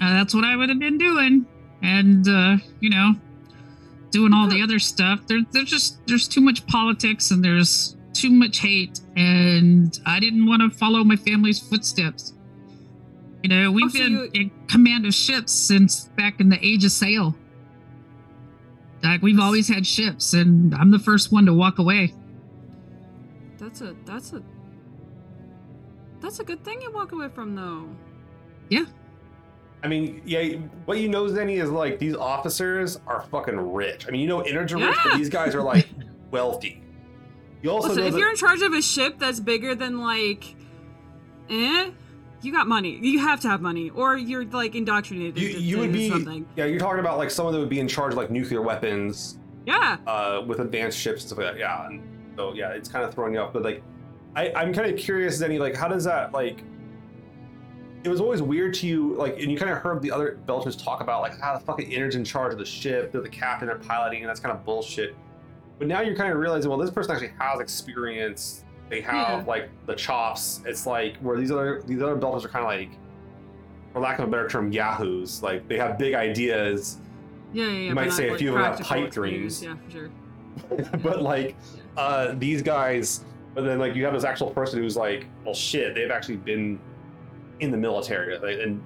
[0.02, 1.46] uh, that's what i would have been doing
[1.84, 3.14] and uh you know
[4.12, 5.26] doing all the other stuff.
[5.28, 9.00] There, there's just there's too much politics and there's too much hate.
[9.16, 12.34] And i didn't want to follow my family's footsteps.
[13.44, 16.60] You know we've Oh, so been you- in command of ships since back in the
[16.66, 17.36] age of sail.
[19.04, 22.14] Like we've always had ships and i'm the first one to walk away.
[23.58, 24.44] That's a that's a
[26.20, 27.88] that's a good thing you walk away from though.
[29.84, 30.58] I mean, yeah.
[30.86, 34.06] What you know, Zeni, is like these officers are fucking rich.
[34.08, 35.88] I mean, you know, Integer rich, but these guys are like
[36.32, 36.84] wealthy.
[37.64, 40.00] You also Listen, know if that- you're in charge of a ship that's bigger than
[40.00, 40.56] like,
[41.50, 41.92] eh,
[42.42, 42.98] you got money.
[43.02, 45.38] You have to have money, or you're like indoctrinated.
[45.40, 46.46] you, you would be something.
[46.56, 46.66] yeah.
[46.66, 49.98] You're talking about like someone that would be in charge of like nuclear weapons, Yeah.
[50.08, 51.60] uh, with advanced ships and stuff like that.
[51.60, 52.02] Yeah, and
[52.36, 53.54] so yeah, it's kind of throwing you off.
[53.54, 53.84] But like,
[54.36, 56.64] I, I'm kind of curious, Zeni, like, how does that like?
[58.04, 60.82] It was always weird to you, like, and you kind of heard the other Belters
[60.82, 63.68] talk about like how the fucking Inner's in charge of the ship, they're the captain,
[63.68, 65.16] they're piloting, and that's kind of bullshit.
[65.78, 68.64] But now you're kind of realizing, well, this person actually has experience.
[68.90, 69.44] They have Yeah.
[69.48, 70.62] like the chops.
[70.66, 72.98] It's like where these other these other Belters are kind of like,
[73.94, 75.42] for lack of a better term, yahoos.
[75.44, 76.98] Like they have big ideas,
[77.54, 77.78] Yeah, yeah, yeah.
[77.90, 79.62] You might say a like, few of them have pipe dreams.
[79.64, 80.10] Yeah, for sure.
[81.02, 81.56] but like
[81.96, 83.24] uh these guys
[83.56, 86.78] but then like you have this actual person who's like well shit they've actually been
[87.62, 88.84] in the military like, and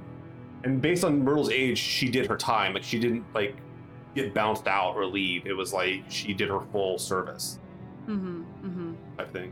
[0.64, 3.56] and based on myrtle's age she did her time like she didn't like
[4.16, 7.60] get bounced out or leave it was like she did her full service
[8.08, 8.42] Mm-hmm.
[8.64, 8.94] Mm-hmm.
[9.18, 9.52] type thing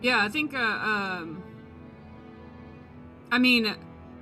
[0.00, 0.54] Yeah, I think.
[0.54, 1.42] Uh, um,
[3.30, 3.74] I mean,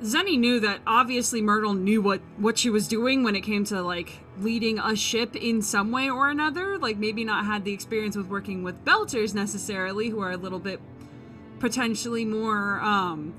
[0.02, 3.82] Zeni knew that obviously Myrtle knew what what she was doing when it came to
[3.82, 6.78] like leading a ship in some way or another.
[6.78, 10.58] Like maybe not had the experience with working with Belters necessarily, who are a little
[10.60, 10.80] bit
[11.62, 13.32] potentially more um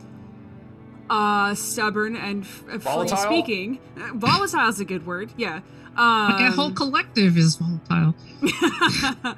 [1.10, 3.18] uh stubborn and f- uh, free Volatile?
[3.18, 3.80] speaking.
[3.98, 5.32] Uh, volatile is a good word.
[5.38, 5.60] Yeah.
[5.96, 8.16] Um, like a whole collective is volatile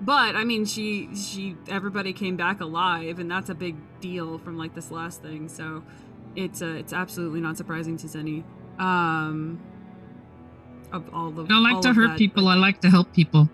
[0.00, 4.58] but I mean, she she everybody came back alive, and that's a big deal from
[4.58, 5.48] like this last thing.
[5.48, 5.82] So
[6.34, 8.42] it's uh, it's absolutely not surprising to Zeni.
[8.78, 9.60] Um,
[10.92, 11.44] of all the.
[11.44, 12.44] I don't like to hurt that, people.
[12.44, 13.48] but I like to help people.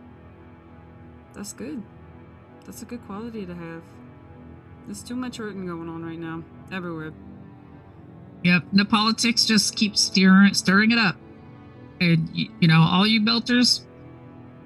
[1.34, 1.82] That's good.
[2.64, 3.82] That's a good quality to have.
[4.88, 6.42] There's too much hurting going on right now,
[6.72, 7.12] everywhere.
[8.42, 8.64] Yep.
[8.72, 11.16] The politics just keep stirring stirring it up.
[12.00, 13.82] And you know, all you belters,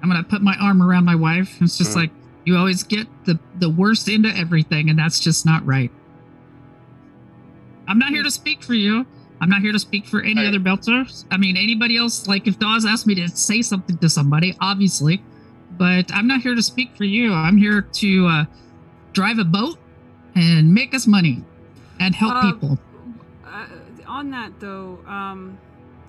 [0.01, 1.61] I'm gonna put my arm around my wife.
[1.61, 1.95] It's just Mhm.
[1.95, 2.11] like
[2.45, 5.91] you always get the the worst into everything, and that's just not right.
[7.85, 9.05] I'm not here to speak for you.
[9.41, 10.47] I'm not here to speak for any Right.
[10.47, 11.25] other belters.
[11.29, 12.29] I mean, anybody else.
[12.29, 15.21] Like if Dawes asked me to say something to somebody, obviously,
[15.77, 17.33] but I'm not here to speak for you.
[17.33, 18.45] I'm here to uh,
[19.11, 19.79] drive a boat
[20.35, 21.43] and make us money
[21.99, 22.79] and help Uh, people.
[23.45, 23.65] Uh,
[24.07, 25.57] on that though, um,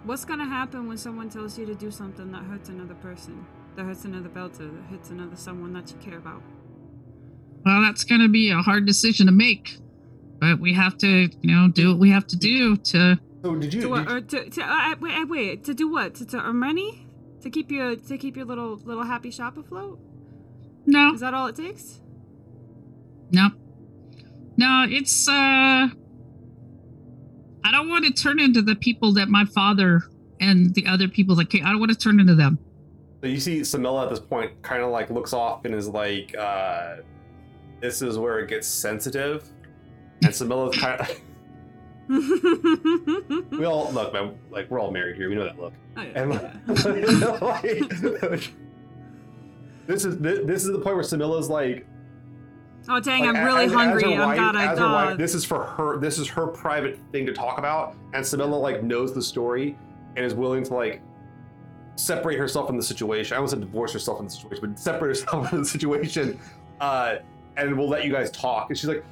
[0.05, 3.45] what's gonna happen when someone tells you to do something that hurts another person,
[3.77, 6.43] that hurts another belter, that hurts another someone that you care about?
[7.65, 9.79] Well, that's going to be a hard decision to make,
[10.39, 11.09] but we have to,
[11.41, 13.19] you know, do what we have to do to.
[13.43, 13.81] So did you?
[13.83, 14.07] To what?
[14.07, 16.15] did you- Or to, to uh, wait, uh, wait, to do what?
[16.17, 17.07] To, to earn money?
[17.41, 19.99] To keep your to keep your little little happy shop afloat?
[20.85, 22.01] No, Is that all it takes?
[23.31, 23.49] no,
[24.57, 24.87] no.
[24.89, 25.29] It's.
[25.29, 25.89] uh
[27.67, 30.03] I don't want to turn into the people that my father
[30.41, 31.65] and the other people that came.
[31.65, 32.59] I don't want to turn into them.
[33.23, 36.37] So you see Samilla at this point kind of like looks off and is like,
[36.37, 36.97] uh,
[37.81, 39.49] this is where it gets sensitive.
[40.23, 41.21] And Samilla's kind of,
[43.59, 45.31] we all, look, man, like we're all married here.
[45.31, 45.73] We know that look.
[45.97, 47.39] Oh, yeah, And yeah.
[48.29, 48.53] like,
[49.87, 51.87] this is this, this is the point where Samilla's like,
[52.89, 53.25] Oh dang!
[53.25, 54.15] like, I'm really as- as hungry.
[54.15, 55.19] I'm wife- got a wife.
[55.19, 55.99] This is for her.
[55.99, 59.77] This is her private thing to talk about, and Samilla like knows the story
[60.17, 61.01] and is willing to like
[61.97, 63.35] separate herself from the situation.
[63.35, 66.39] I almost said divorce herself from the situation, but separate herself from the situation,
[66.81, 67.17] uh,
[67.57, 68.69] and we'll let you guys talk.
[68.71, 69.05] And she's like,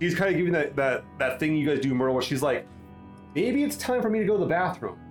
[0.00, 2.66] she's kind of giving that that that thing you guys do, Myrtle, where she's like,
[3.34, 4.98] maybe it's time for me to go to the bathroom.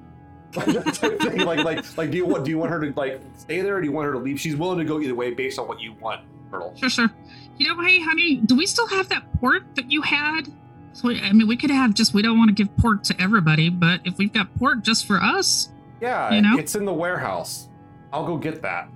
[0.55, 1.45] Like, that type of thing.
[1.45, 3.81] like, like, like, do you want do you want her to like stay there, or
[3.81, 4.39] do you want her to leave?
[4.39, 6.21] She's willing to go either way based on what you want,
[6.51, 6.75] Myrtle.
[6.75, 7.09] Sure, sure.
[7.57, 10.47] You know, hey, honey, do we still have that port that you had?
[10.93, 12.13] So, I mean, we could have just.
[12.13, 15.17] We don't want to give port to everybody, but if we've got port just for
[15.17, 15.69] us,
[16.01, 16.57] Yeah, You know?
[16.57, 17.69] it's in the warehouse.
[18.11, 18.89] I'll go get that.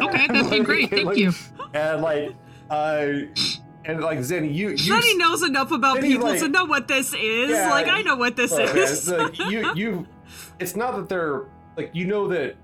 [0.00, 0.90] okay, that'd be great.
[0.90, 1.32] Thank Like, you.
[1.74, 2.34] And like,
[2.70, 3.06] uh,
[3.84, 6.88] and like Zeni, you, you Sonny knows enough about Then people like- to know what
[6.88, 7.50] this is.
[7.50, 9.08] Yeah, like I know what this Look, is.
[9.08, 9.08] it's
[9.38, 10.06] like, you, you,
[10.58, 11.44] it's not that they're
[11.76, 12.56] like you know that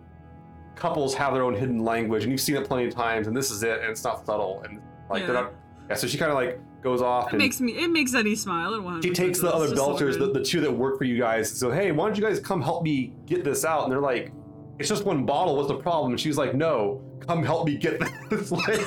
[0.74, 3.50] couples have their own hidden language, and you've seen it plenty of times, and this
[3.50, 4.80] is it, and it's not subtle, and
[5.14, 5.40] like they're Yeah.
[5.42, 5.52] not.
[5.90, 7.72] Yeah, so she kind of like goes off it and makes me.
[7.72, 8.74] It makes Eddie smile.
[8.74, 9.02] At one.
[9.02, 11.50] she takes the other belters, the, the two that work for you guys.
[11.50, 13.82] So hey, why don't you guys come help me get this out?
[13.84, 14.32] And they're like,
[14.78, 15.56] it's just one bottle.
[15.56, 16.12] What's the problem?
[16.12, 18.00] And she's like, no, come help me get
[18.30, 18.50] this.
[18.50, 18.80] like,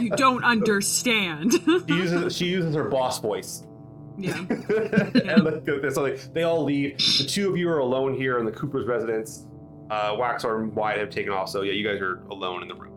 [0.00, 1.52] you don't understand.
[1.52, 3.64] she uses she uses her boss voice.
[4.16, 4.36] yeah.
[4.48, 6.96] and so they, they all leave.
[6.98, 9.46] The two of you are alone here in the Cooper's residence.
[9.90, 12.74] Uh, Waxor and Wyatt have taken off, so yeah, you guys are alone in the
[12.74, 12.94] room.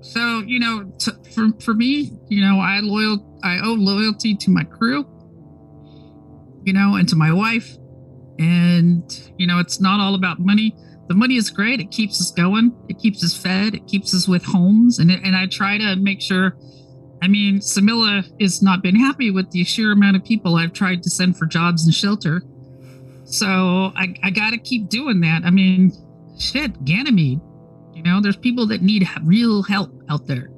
[0.00, 4.50] So you know, t- for for me, you know, I loyal, I owe loyalty to
[4.50, 5.06] my crew,
[6.64, 7.76] you know, and to my wife,
[8.38, 9.02] and
[9.36, 10.76] you know, it's not all about money.
[11.08, 14.28] The money is great; it keeps us going, it keeps us fed, it keeps us
[14.28, 16.56] with homes, and and I try to make sure.
[17.20, 21.02] I mean, Samilla has not been happy with the sheer amount of people I've tried
[21.02, 22.42] to send for jobs and shelter.
[23.24, 25.42] So I, I got to keep doing that.
[25.44, 25.92] I mean,
[26.38, 27.40] shit, Ganymede.
[27.98, 30.50] You know, there's people that need real help out there.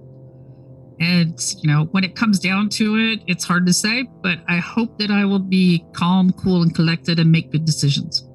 [1.00, 4.58] And, you know, when it comes down to it, it's hard to say, but I
[4.58, 8.28] hope that I will be calm, cool, and collected and make good decisions.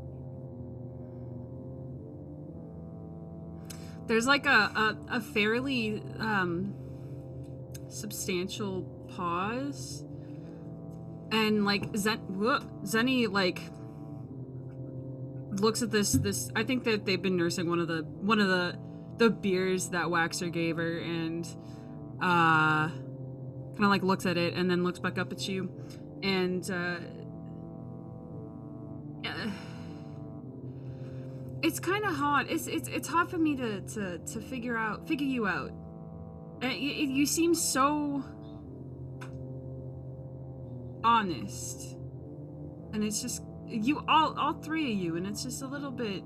[4.07, 6.73] There's like a a, a fairly um,
[7.87, 8.81] substantial
[9.15, 10.03] pause,
[11.31, 13.61] and like Zen, whoop, Zeni like
[15.59, 16.49] looks at this this.
[16.55, 18.77] I think that they've been nursing one of the one of the
[19.17, 21.47] the beers that Waxor gave her, and
[22.21, 25.71] uh, kind of like looks at it and then looks back up at you,
[26.23, 26.97] and uh,
[31.65, 32.47] it's kind of hard.
[32.49, 35.71] It's it's it's hard for me to to to figure out figure you out.
[36.63, 38.23] Uh, you, you seem so
[41.03, 41.97] honest,
[42.93, 46.23] and it's just you all all three of you, and it's just a little bit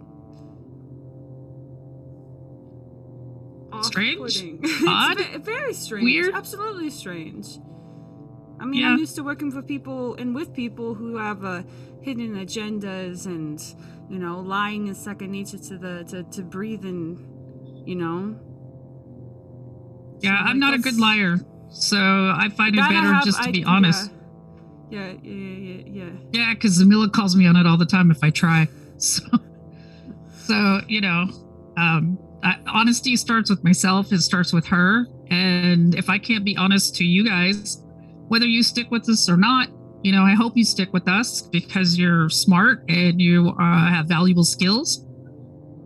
[3.82, 4.44] Strange?
[4.88, 5.20] Odd?
[5.44, 6.04] very strange.
[6.04, 6.34] Weird?
[6.34, 7.60] Absolutely strange.
[8.60, 8.90] I mean, Yeah.
[8.91, 11.64] I'm used to working for people and with people who have uh,
[12.02, 13.62] hidden agendas and
[14.10, 17.26] you know lying is second nature to the to, to breathing
[17.86, 18.36] you know
[20.22, 21.38] Yeah, So, I'm not a good liar.
[21.70, 24.12] So I find it better have- just to I- be honest.
[24.12, 24.16] yeah.
[24.91, 26.10] Yeah, yeah, yeah, yeah.
[26.32, 28.68] Yeah, because Zamila calls me on it all the time if I try.
[28.98, 29.24] So,
[30.46, 31.28] so you know,
[31.78, 34.11] um, I, honesty starts with myself.
[34.11, 37.84] It starts with her, and if I can't be honest to you guys,
[38.28, 39.70] whether you stick with us or not,
[40.03, 44.07] you know, I hope you stick with us because you're smart and you uh, have
[44.07, 45.06] valuable skills.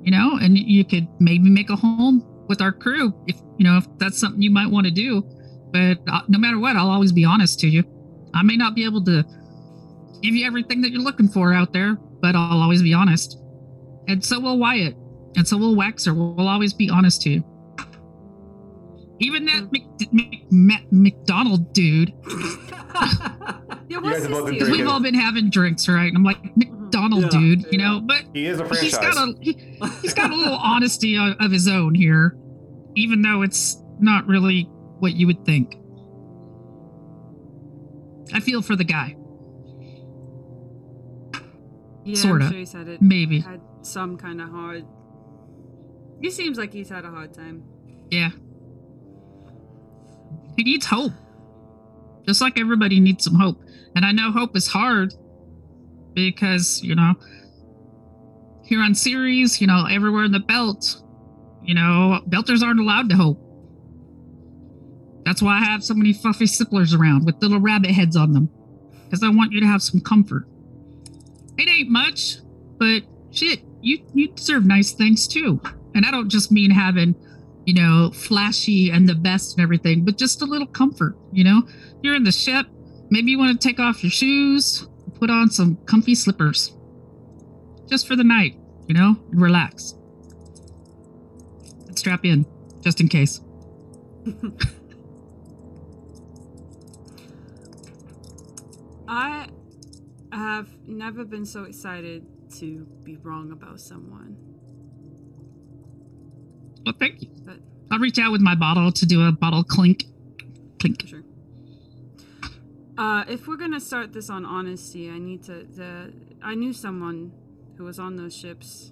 [0.03, 3.77] You know, and you could maybe make a home with our crew if you know
[3.77, 5.23] if that's something you might want to do.
[5.71, 7.84] But uh, no matter what, I'll always be honest to you.
[8.34, 9.23] I may not be able to
[10.21, 13.39] give you everything that you're looking for out there, but I'll always be honest.
[14.07, 14.95] And so will Wyatt.
[15.35, 16.15] And so we'll Waxor.
[16.15, 17.43] We'll always be honest to you.
[19.19, 19.72] Even that mm.
[19.72, 22.14] Mc, Mc, Mc, McDonald dude,
[23.89, 26.07] Yeah, guys what's have both been his we've all been having drinks, right?
[26.07, 26.84] And I'm like, mm-hmm.
[26.84, 29.15] McDonald Yeah, dude, you know, but He is a he's franchise.
[29.15, 29.53] got a he,
[30.01, 32.38] he's got a little honesty of, of his own here,
[32.95, 34.64] even though it's not really
[34.99, 35.77] what you would think.
[38.34, 39.15] I feel for the guy,
[42.03, 42.49] Yeah, Sorta.
[42.49, 43.01] Sure he's had it.
[43.01, 43.39] maybe.
[43.41, 44.85] Had some kind of hard.
[46.23, 47.63] He seems like he's had a hard time.
[48.09, 48.29] Yeah.
[50.55, 51.11] He needs hope.
[52.25, 53.61] Just like everybody needs some hope.
[53.93, 55.13] And I know hope is hard
[56.13, 57.15] because, you know,
[58.63, 61.03] here on Ceres, you know, everywhere in the belt,
[61.61, 63.39] you know, belters aren't allowed to hope.
[65.25, 68.49] That's why I have so many fluffy sipplers around with little rabbit heads on them.
[69.03, 70.47] Because I want you to have some comfort.
[71.57, 72.37] It ain't much,
[72.79, 75.59] but shit, you you deserve nice things too.
[75.95, 77.15] And I don't just mean having,
[77.65, 81.63] you know, flashy and the best and everything, but just a little comfort, you know?
[82.01, 82.67] You're in the ship,
[83.09, 84.87] maybe you want to take off your shoes,
[85.19, 86.75] put on some comfy slippers.
[87.87, 88.57] Just for the night,
[88.87, 89.95] you know, relax.
[91.87, 92.45] And strap in,
[92.81, 93.41] just in case.
[99.07, 99.47] I
[100.31, 102.25] have never been so excited
[102.57, 104.52] to be wrong about someone.
[106.85, 107.30] Well, thank you.
[107.45, 107.57] But
[107.91, 110.05] I'll reach out with my bottle to do a bottle clink.
[110.80, 111.07] Clink.
[111.07, 111.23] sure.
[112.97, 115.64] Uh, if we're gonna start this on honesty, I need to.
[115.64, 117.31] The I knew someone
[117.77, 118.91] who was on those ships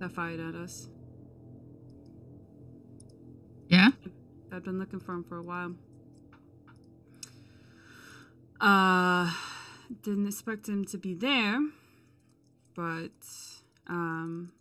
[0.00, 0.88] that fired at us.
[3.68, 3.90] Yeah?
[4.52, 5.76] I've been looking for him for a while.
[8.60, 9.32] Uh,
[10.02, 11.60] didn't expect him to be there,
[12.74, 13.10] but
[13.86, 14.52] um,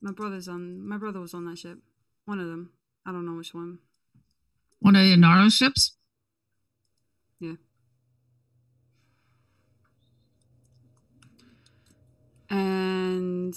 [0.00, 0.86] my brother's on.
[0.86, 1.78] My brother was on that ship.
[2.24, 2.70] One of them.
[3.04, 3.78] I don't know which one.
[4.80, 5.96] One of the Naro ships?
[7.40, 7.54] Yeah.
[12.50, 13.56] And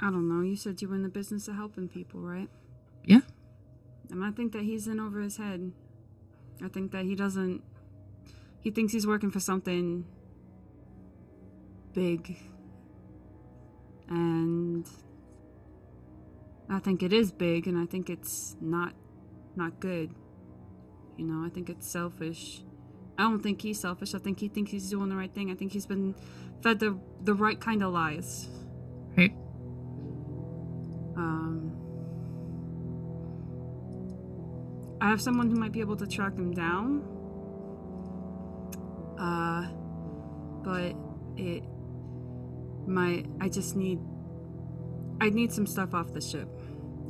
[0.00, 0.42] I don't know.
[0.42, 2.48] You said you were in the business of helping people, right?
[3.04, 3.20] Yeah.
[4.10, 5.72] And I think that he's in over his head.
[6.62, 7.62] I think that he doesn't.
[8.60, 10.04] He thinks he's working for something
[11.92, 12.36] big.
[14.08, 14.88] And
[16.68, 18.94] I think it is big and I think it's not
[19.56, 20.14] not good.
[21.16, 22.62] You know, I think it's selfish.
[23.18, 24.14] I don't think he's selfish.
[24.14, 25.50] I think he thinks he's doing the right thing.
[25.50, 26.14] I think he's been
[26.62, 28.48] fed the the right kind of lies.
[29.16, 29.32] Right.
[31.16, 31.72] Um
[35.00, 37.02] I have someone who might be able to track him down.
[39.18, 39.68] Uh
[40.62, 40.94] but
[41.36, 41.64] it
[42.90, 43.98] my I just need
[45.20, 46.48] I need some stuff off the ship.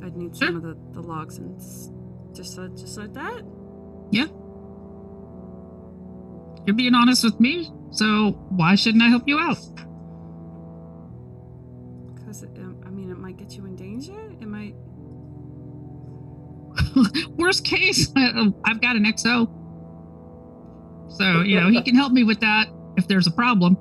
[0.03, 0.57] I'd need some Sure.
[0.57, 1.59] of the, the logs and
[2.35, 3.43] just uh, just like that.
[4.11, 4.27] Yeah.
[6.65, 9.57] You're being honest with me, so why shouldn't I help you out?
[12.13, 14.31] Because um, I mean, it might get you in danger.
[14.39, 14.75] It might.
[17.37, 19.49] Worst case, I've got an XO.
[21.17, 22.67] So, you know, he can help me with that
[22.97, 23.77] if there's a problem.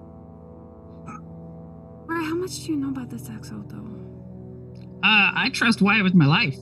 [2.50, 5.06] Much do you know about this XO though?
[5.06, 6.56] Uh, I trust Wyatt with my life.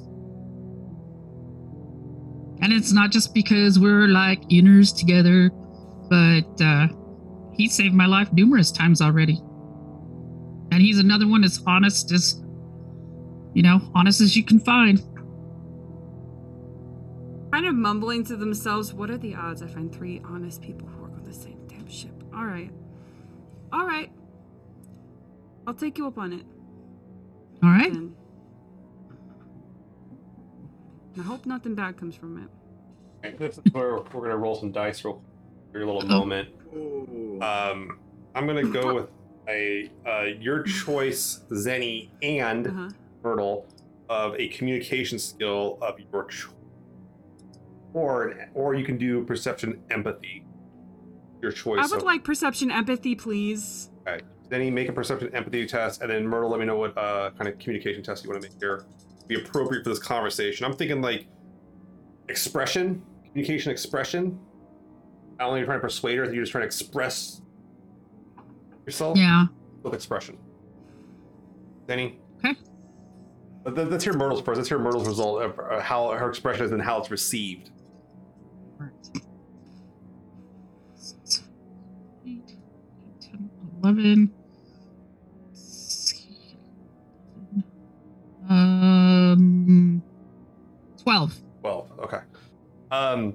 [2.60, 5.48] And it's not just because we're like inners together,
[6.10, 6.88] but uh,
[7.54, 9.40] he saved my life numerous times already.
[10.72, 12.34] And he's another one as honest as,
[13.54, 14.98] you know, honest as you can find.
[17.50, 18.92] Kind of mumbling to themselves.
[18.92, 21.88] What are the odds I find three honest people who work on the same damn
[21.88, 22.12] ship?
[22.34, 22.70] All right.
[23.72, 24.10] All right.
[25.68, 26.46] I'll take you up on it.
[27.62, 27.92] All right.
[27.92, 28.14] Then.
[31.18, 32.48] I hope nothing bad comes from it.
[33.26, 35.24] Okay, This is where we're gonna roll some dice real quick
[35.72, 36.20] for your little Oh.
[36.20, 36.48] moment.
[37.42, 37.98] Um,
[38.34, 39.08] I'm gonna go with
[39.48, 42.88] a uh, your choice, Zeni and Uh huh.
[43.24, 43.66] Myrtle.
[44.08, 46.54] of a communication skill of your choice.
[47.92, 50.46] Or, or you can do perception empathy.
[51.42, 51.80] Your choice.
[51.80, 53.90] I would of- like perception empathy, please.
[54.06, 54.20] Okay.
[54.20, 57.30] Then you make a perception empathy test, and then Myrtle, let me know what uh,
[57.36, 58.84] kind of communication test you want to make here.
[59.26, 60.64] Be appropriate for this conversation.
[60.64, 61.26] I'm thinking like
[62.28, 64.38] expression, communication expression.
[65.38, 67.42] I don't know you're trying to persuade her, you're just trying to express
[68.86, 69.46] yourself Yeah.
[69.82, 70.38] with expression.
[71.86, 72.18] Danny?
[72.44, 72.54] Okay.
[73.64, 74.56] Let's hear Myrtle's first.
[74.56, 77.70] Let's hear Myrtle's result of uh, how her expression is and how it's received.
[78.78, 78.90] Right.
[82.26, 82.52] Eight,
[83.20, 83.50] 10,
[83.82, 84.34] 11.
[91.08, 91.40] 12.
[91.62, 92.18] Well, okay.
[92.90, 93.34] Um,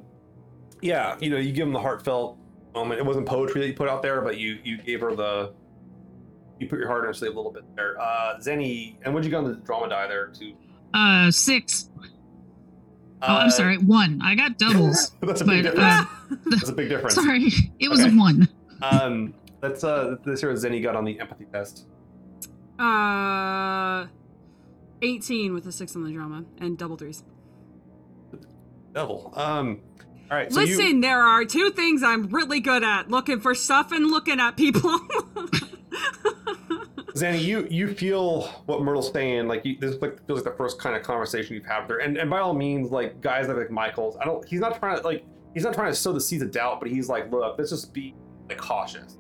[0.84, 2.38] yeah, you know, you give him the heartfelt
[2.76, 3.00] moment.
[3.00, 5.54] It wasn't poetry that you put out there, but you you gave her the
[6.60, 8.00] you put your heart in her sleeve a little bit there.
[8.00, 10.54] Uh, Zeni, and what'd you go on the drama die there too?
[10.94, 11.90] Uh, 6.
[12.00, 13.78] Oh, I'm Uh, sorry.
[13.80, 14.22] 1.
[14.24, 15.12] I got doubles.
[15.22, 16.08] That's a big but, difference.
[16.32, 17.16] uh, That's a big difference.
[17.16, 17.48] sorry.
[17.80, 18.14] It was Okay.
[18.14, 18.50] a 1.
[18.84, 19.34] Um,
[19.64, 21.88] let's uh, let's Zeni got on the empathy test.
[22.78, 24.06] Uh,
[25.02, 27.24] 18 with a six on the drama and double threes.
[28.94, 29.34] Devil.
[29.36, 29.82] Um,
[30.30, 30.52] all right.
[30.52, 34.08] So Listen, you, there are two things I'm really good at: looking for stuff and
[34.08, 35.00] looking at people.
[37.16, 39.48] Zanny, you you feel what Myrtle's saying.
[39.48, 41.98] Like you, this like feels like the first kind of conversation you've had with her.
[42.00, 44.44] And and by all means, like guys like, like Michaels, I don't.
[44.48, 45.26] He's not trying to like.
[45.54, 47.94] He's not trying to sow the seeds of doubt, but he's like, look, let's just
[47.94, 48.16] be
[48.50, 49.18] like cautious.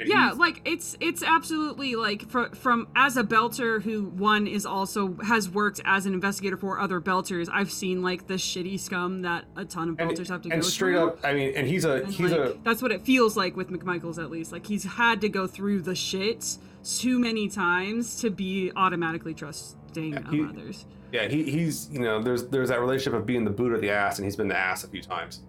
[0.00, 4.64] And yeah, like it's it's absolutely like fr- from as a belter who one is
[4.64, 7.48] also has worked as an investigator for other belters.
[7.52, 10.62] I've seen like the shitty scum that a ton of and, belters have to and
[10.62, 11.08] go straight through.
[11.08, 11.18] up.
[11.24, 13.70] I mean, and he's a And, he's like, a that's what it feels like with
[13.70, 14.52] McMichaels at least.
[14.52, 20.12] Like he's had to go through the shit too many times to be automatically trusting
[20.12, 20.86] Yeah, of he- others.
[21.12, 21.26] yeah.
[21.26, 24.18] He he's you know there's there's that relationship of being the boot or the ass,
[24.18, 25.42] and he's been the ass a few times.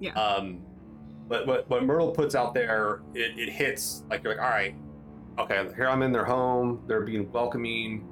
[0.00, 0.14] Yeah.
[0.14, 0.62] Um,
[1.32, 4.74] but what what Myrtle puts out there, it, it hits like you're like, all right,
[5.38, 6.82] okay, here I'm in their home.
[6.86, 8.06] They're being welcoming.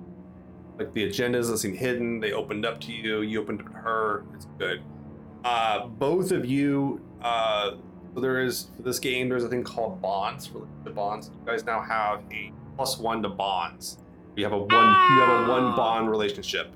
[0.78, 3.20] Like the agendas that seem hidden, they opened up to you.
[3.20, 4.24] You opened up to her.
[4.34, 4.82] It's good.
[5.44, 7.02] Uh, both of you.
[7.20, 7.72] Uh,
[8.14, 9.28] so there is for this game.
[9.28, 10.48] There's a thing called bonds.
[10.51, 11.28] Related to bonds.
[11.28, 13.98] You guys now have a plus one to bonds.
[14.34, 14.70] You have a one.
[14.70, 16.72] You have a one bond relationship.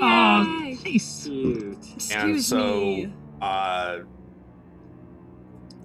[0.00, 0.78] Oh, Yay!
[0.84, 1.24] nice.
[1.24, 1.78] Cute.
[1.96, 3.12] Excuse so, me.
[3.42, 3.98] Uh,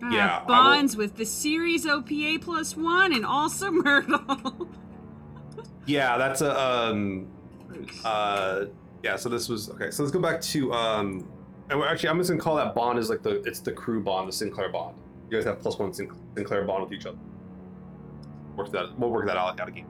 [0.01, 4.69] Have yeah, bonds with the Ceres OPA plus one and also Myrtle.
[5.85, 7.27] yeah, that's a um,
[8.05, 8.65] uh,
[9.03, 9.15] yeah.
[9.15, 9.91] So this was okay.
[9.91, 11.27] So let's go back to um,
[11.69, 14.01] and we're actually I'm just gonna call that bond is like the it's the crew
[14.01, 14.95] bond, the Sinclair bond.
[15.29, 17.17] You guys have plus one Sinclair bond with each other.
[18.55, 18.97] Work that.
[18.97, 19.85] We'll work that out, out again.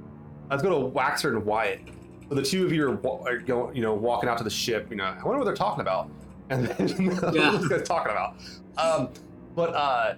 [0.50, 1.82] Let's go to Waxor and Wyatt.
[2.28, 4.88] So the two of you are, are going, you know, walking out to the ship.
[4.90, 6.10] You know, I wonder what they're talking about.
[6.50, 7.50] And then what Yeah.
[7.56, 8.36] are these guys talking about?
[8.78, 9.10] Um,
[9.56, 10.16] but uh,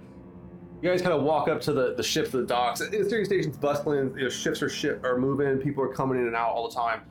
[0.82, 2.80] you guys kind of walk up to the, the ship, to the docks.
[2.80, 4.14] The Ceres station's bustling.
[4.18, 5.58] You know, ships are ship are moving.
[5.58, 7.02] People are coming in and out all the time.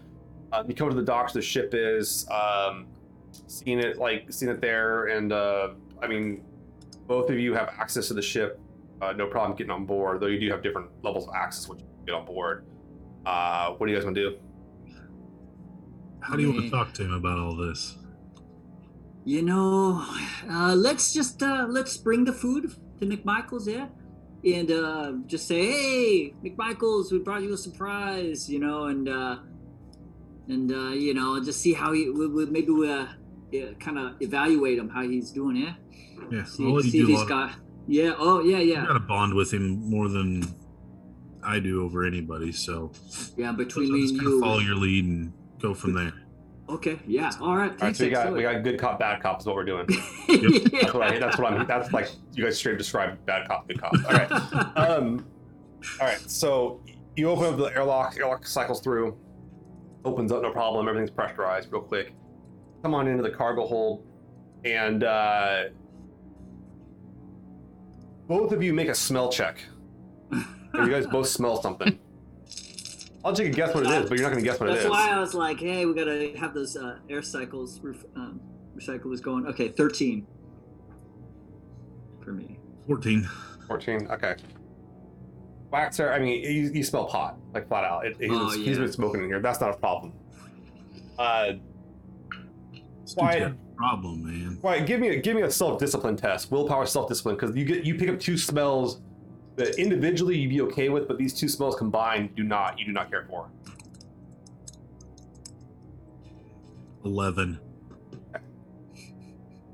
[0.53, 1.33] Uh, you come to the docks.
[1.33, 2.89] The ship is um,
[3.47, 5.71] seeing it like seeing it there, and uh,
[6.03, 6.43] I mean,
[7.07, 8.61] both of you have access to the ship.
[9.01, 11.79] Uh, no problem getting on board, though you do have different levels of access when
[11.79, 12.67] you get on board.
[13.25, 14.39] Uh, what do you guys want to do?
[16.21, 17.97] How do you want to talk to him about all this?
[19.25, 20.05] You know,
[20.51, 23.89] uh, let's just uh, let's bring the food to McMichael's, yeah,
[24.45, 29.37] and uh, just say, "Hey, McMichael's, we brought you a surprise," you know, and uh,
[30.49, 33.07] and uh, you know, just see how he we, we, maybe we uh,
[33.53, 35.75] yeah, kind of evaluate him how he's doing, yeah.
[36.31, 37.29] Yeah, See, I'll let see do a he's lot.
[37.29, 37.51] got,
[37.89, 40.45] yeah, oh yeah, yeah, I got a bond with him more than
[41.43, 42.93] I do over anybody, so
[43.37, 43.53] yeah.
[43.53, 46.13] Between me and you, follow your lead and go from there.
[46.75, 47.71] Okay, yeah, all right.
[47.73, 49.87] All right, so we got we got good cop, bad cop is what we're doing.
[50.29, 50.59] Yeah.
[50.83, 51.67] That's what I, that's what I'm.
[51.67, 53.93] That's like you guys straight described bad cop, good cop.
[53.95, 54.31] All right.
[54.77, 55.27] Um,
[56.01, 56.19] all right.
[56.31, 56.81] So
[57.17, 58.17] you open up the airlock.
[58.19, 59.17] Airlock cycles through.
[60.05, 60.89] Opens up, no problem.
[60.89, 62.13] Everything's pressurized, real quick.
[62.83, 64.07] Come on into the cargo hold,
[64.65, 65.65] and uh,
[68.27, 69.59] both of you make a smell check.
[70.33, 71.99] you guys both smell something.
[73.25, 74.77] I'll take a guess what it is, but you're not going to guess what it
[74.77, 74.83] is.
[74.85, 78.41] That's why I was like, hey, we gotta have those uh, air cycles, ref- um,
[78.77, 79.47] recyclers going.
[79.47, 80.27] Okay, 13
[82.25, 82.59] for me.
[82.87, 83.29] 14.
[83.67, 84.09] 14.
[84.11, 84.37] Okay.
[85.73, 88.05] Waxor, I mean, you, you smell pot, like flat out.
[88.07, 88.85] It, he's, Oh, he's yeah.
[88.85, 89.41] been smoking in here.
[89.41, 90.13] That's not a problem.
[91.19, 91.53] Uh,
[92.73, 94.59] This dude's Why- a problem, man.
[94.61, 94.81] Why?
[94.81, 97.85] Give me a give me a self discipline test, willpower self discipline, because you get
[97.85, 99.01] you pick up two smells
[99.57, 102.93] that individually you'd be okay with, but these two smells combined, do not you do
[102.93, 103.51] not care for.
[107.05, 107.59] 11.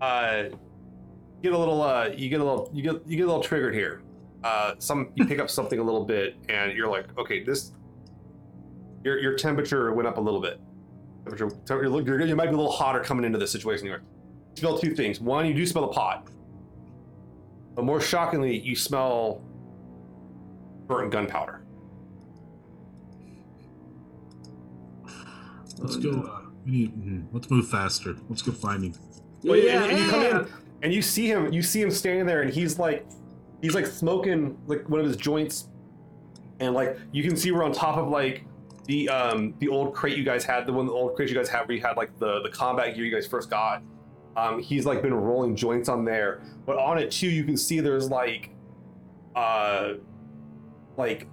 [0.00, 0.44] uh,
[1.42, 3.74] get a little uh, you get a little you get you get a little triggered
[3.74, 4.02] here.
[4.44, 7.72] Uh, some you pick up something a little bit, and you're like, okay, this
[9.04, 10.60] your your temperature went up a little bit.
[11.24, 13.86] Temperature, temperature you're, you might be a little hotter coming into this situation.
[13.86, 13.98] You
[14.56, 15.20] smell two things.
[15.20, 16.28] One, you do smell a pot,
[17.74, 19.42] but more shockingly, you smell
[20.86, 21.62] burnt gunpowder.
[25.78, 26.10] Let's go.
[26.10, 28.16] Uh, we need, mm, let's move faster.
[28.28, 28.94] Let's go find him.
[29.44, 30.46] Well, Yeah, and, and you come in
[30.82, 33.06] and you see him you see him standing there and he's like
[33.62, 35.68] he's like smoking like one of his joints
[36.60, 38.44] and like you can see we're on top of like
[38.86, 41.48] the um the old crate you guys had the one the old crate you guys
[41.48, 43.82] had where you had like the the combat gear you guys first got
[44.36, 47.80] um he's like been rolling joints on there but on it too you can see
[47.80, 48.50] there's like
[49.34, 49.94] uh
[50.96, 51.26] like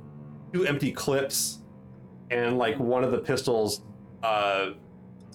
[0.53, 1.59] two empty clips
[2.31, 3.81] and like one of the pistols
[4.23, 4.69] uh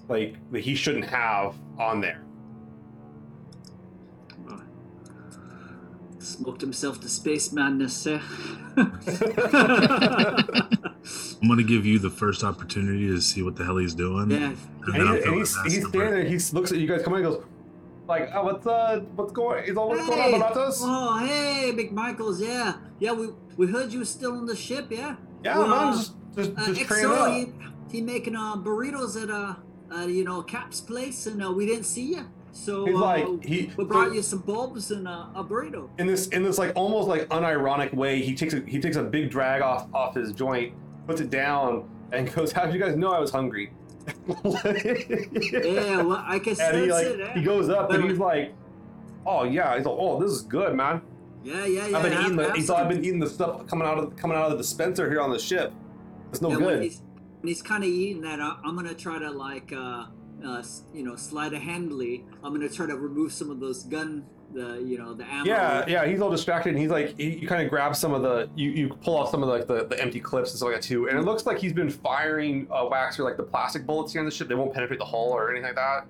[0.09, 2.23] like that he shouldn't have on there
[6.21, 8.21] Smoked himself to space madness, eh?
[8.77, 8.93] I'm
[11.49, 14.31] gonna give you the first opportunity to see what the hell he's doing.
[14.31, 14.53] yeah.
[14.87, 16.25] And And, he, and he's, he's standing there.
[16.25, 17.43] He looks at you guys Come on, he goes,
[18.09, 19.65] like, oh, what's uh, what's going?
[19.65, 20.35] He's all, what's going Hey!
[20.35, 20.79] on, Baratas?
[20.81, 22.75] Oh, hey, McMichaels, yeah.
[22.99, 25.17] Yeah, we, we heard you were still on the ship, yeah?
[25.45, 27.91] yeah, well, man, just just, Uh, just training XO, up.
[27.91, 29.55] he, he making uh, burritos at, uh,
[29.95, 32.25] uh, you know, Cap's place, and uh, we didn't see you.
[32.51, 35.91] So He's uh, like he we brought you some bulbs and uh, a burrito.
[35.99, 38.21] in this in this like almost like unironic way.
[38.23, 40.73] He takes a, he takes a big drag off off his joint,
[41.07, 43.71] puts it down, and goes, "How did you guys know I was hungry?"
[44.29, 47.33] Yeah, well, I can sense he like it, eh?
[47.35, 48.55] he goes up and he's like,
[49.27, 51.03] "Oh yeah," he's like, "Oh, this is good, man."
[51.45, 51.97] Yeah, yeah, yeah.
[51.97, 54.37] I've been eating the he's all, I've been eating the stuff coming out of coming
[54.37, 55.73] out of the dispenser here on the ship.
[56.31, 56.83] It's no good.
[56.83, 57.03] he's,
[57.41, 60.07] when he's kind of eating that, I, I'm gonna try to like, uh,
[60.45, 60.63] uh,
[60.93, 62.25] you know, slide a handly.
[62.43, 65.45] I'm gonna try to remove some of those gun, the you know, the ammo.
[65.45, 68.23] Yeah, yeah, he's all distracted, and he's like, he, you kind of grab some of
[68.23, 70.81] the, you, you pull off some of like the, the empty clips and stuff like
[70.81, 73.87] that too, and it looks like he's been firing uh, wax or like the plastic
[73.87, 74.49] bullets here on the ship.
[74.49, 76.07] They won't penetrate the hull or anything like that.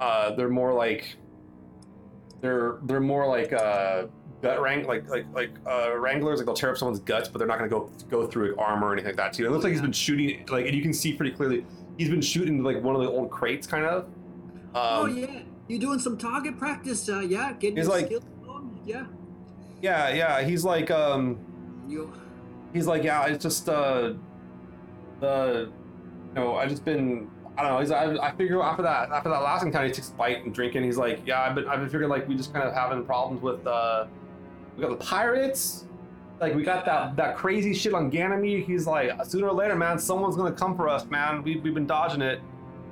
[0.00, 1.16] Uh, they're more like,
[2.40, 4.06] they're they're more like uh,
[4.42, 6.38] gut rank, like like like uh, wranglers.
[6.38, 8.92] Like they'll tear up someone's guts, but they're not gonna go go through armor or
[8.92, 9.46] anything like that too.
[9.46, 11.64] It looks like he's been shooting, like, and you can see pretty clearly
[11.98, 14.04] he's been shooting like one of the old crates, kind of.
[14.04, 14.12] Um,
[14.74, 15.40] oh yeah,
[15.72, 17.08] you doing some target practice?
[17.08, 18.24] Uh, yeah, getting He's like- skills.
[18.84, 19.04] Yeah,
[19.80, 20.42] yeah, yeah.
[20.42, 21.38] He's like, um,
[21.88, 22.12] you.
[22.72, 24.14] he's like, yeah, it's just uh,
[25.20, 25.70] the,
[26.28, 27.78] you know, I just been, I don't know.
[27.78, 30.52] He's, I, I figure after that, after that last encounter, he takes a bite and
[30.52, 30.82] drinking.
[30.82, 33.40] He's like, yeah, I've been, I've been figuring like we just kind of having problems
[33.40, 34.06] with, uh,
[34.76, 35.84] we got the pirates,
[36.40, 38.64] like we got that that crazy shit on Ganymede.
[38.64, 41.42] He's like, sooner or later, man, someone's gonna come for us, man.
[41.44, 42.40] We we've been dodging it.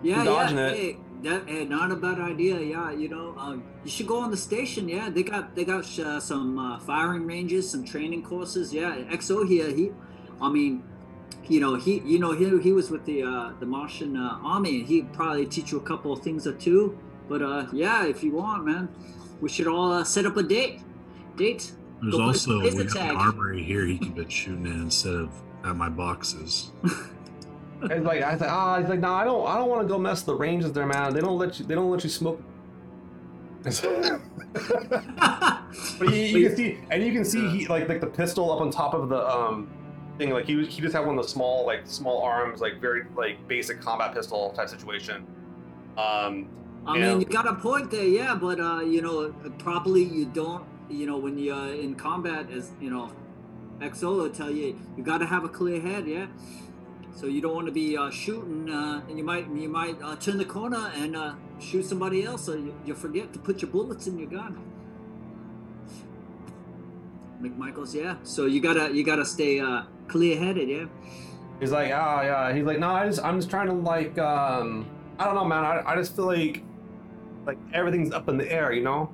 [0.02, 0.69] Yeah, dodging yeah.
[0.69, 0.77] it.
[0.77, 2.61] Hey, that hey, not a bad idea.
[2.61, 4.89] Yeah, you know, um, you should go on the station.
[4.89, 8.73] Yeah, they got they got uh, some uh, firing ranges, some training courses.
[8.73, 9.71] Yeah, XO here.
[9.71, 9.91] He,
[10.41, 10.83] I mean,
[11.49, 14.81] you know, he you know he, he was with the uh, the Martian uh, army,
[14.81, 16.99] and he'd probably teach you a couple of things or two.
[17.29, 18.89] But uh, yeah, if you want, man,
[19.41, 20.81] we should all uh, set up a date.
[21.37, 21.73] Date.
[22.03, 25.77] There's also we have an armory here he could be shooting in instead of at
[25.77, 26.71] my boxes.
[27.82, 29.98] It's like I said, ah, he's like, no, I don't, I don't want to go
[29.98, 31.15] mess with the ranges there, man.
[31.15, 32.43] They don't let you, they don't let you smoke.
[35.98, 38.61] But you, you can see, and you can see he like like the pistol up
[38.61, 39.69] on top of the um
[40.19, 40.31] thing.
[40.31, 43.02] Like he was- he just had one of the small like small arms, like very
[43.16, 45.27] like basic combat pistol type situation.
[45.97, 46.48] Um,
[46.86, 50.65] I mean, you got a point there, yeah, but uh, you know, probably you don't,
[50.89, 53.12] you know, when you're in combat, as you know,
[53.81, 56.27] XO will tell you, you got to have a clear head, yeah.
[57.15, 60.16] So you don't want to be uh, shooting, uh, and you might you might uh,
[60.16, 63.70] turn the corner and uh, shoot somebody else, or you, you forget to put your
[63.70, 64.59] bullets in your gun.
[67.43, 68.16] McMichaels, yeah.
[68.23, 70.87] So you gotta you gotta stay uh, clear headed, yeah.
[71.59, 72.55] he's like, ah, yeah.
[72.55, 74.87] He's like, no, I just I'm just trying to like um
[75.19, 75.65] I don't know, man.
[75.65, 76.62] I I just feel like
[77.47, 79.12] like everything's up in the air, you know.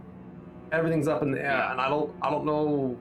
[0.73, 2.97] Everything's up in the air, and I don't I don't know.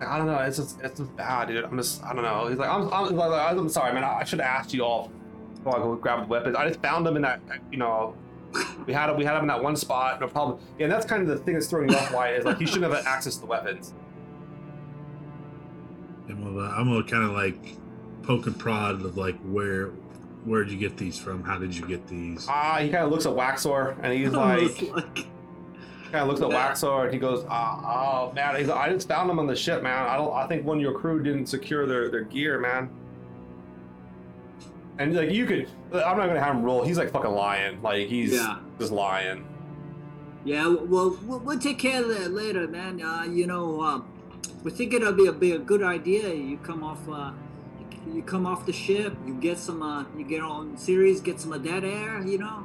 [0.00, 0.38] I don't know.
[0.38, 1.64] It's just it's just bad, dude.
[1.64, 2.48] I'm just I don't know.
[2.48, 4.04] He's like I'm I'm, like, I'm sorry, man.
[4.04, 5.10] I should have asked you all
[5.56, 6.56] before I go grab the weapons.
[6.56, 7.40] I just found them in that
[7.70, 8.14] you know.
[8.84, 10.58] We had we had him in that one spot, no problem.
[10.76, 12.12] Yeah, and that's kind of the thing that's throwing you off.
[12.12, 13.94] Why is like he shouldn't have access to the weapons.
[16.28, 17.76] I'm gonna, I'm gonna kind of like
[18.22, 19.90] poke and prod of like where
[20.44, 21.44] where'd you get these from?
[21.44, 22.46] How did you get these?
[22.48, 25.26] Ah, he kind of looks at Waxor and he's like
[26.10, 26.72] kind of looks at Yeah.
[26.72, 29.82] Waxor and he goes, ah, oh man, like, I just found them on the ship,
[29.82, 30.06] man.
[30.08, 32.90] I don't, I think one of your crew didn't secure their their gear, man.
[34.98, 36.84] And like you could, I'm not gonna have him roll.
[36.84, 37.80] He's like fucking lying.
[37.82, 38.58] Like he's Yeah.
[38.78, 39.44] just lying.
[40.44, 43.02] Yeah, well, we'll, we'll take care of that later, man.
[43.02, 44.00] Uh, you know, uh,
[44.64, 46.32] we think it'll be a, be a good idea.
[46.32, 47.32] You come off, uh,
[48.10, 49.14] you come off the ship.
[49.26, 52.64] You get some, uh, you get on Ceres, get some of that air, you know,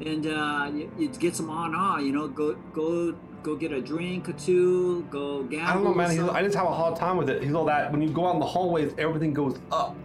[0.00, 3.80] and uh, you, you get some on ah, you know, go go go get a
[3.80, 5.66] drink or two, go gamble.
[5.66, 6.10] I don't know, man.
[6.10, 6.20] He's.
[6.20, 7.42] I just have a hard time with it.
[7.42, 9.96] He's all that when you go out in the hallways, everything goes up.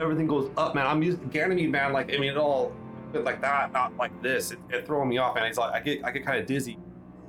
[0.00, 0.86] Everything goes up, man.
[0.86, 1.92] I'm used to Ganymede, man.
[1.92, 2.72] Like I mean, it all
[3.12, 4.52] like that, not like this.
[4.52, 5.46] It, it throwing me off, man.
[5.46, 6.78] He's like, I get, I get kind of dizzy,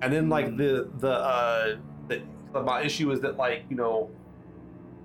[0.01, 1.77] and then like the the uh
[2.07, 2.21] the
[2.61, 4.11] my issue is that like you know.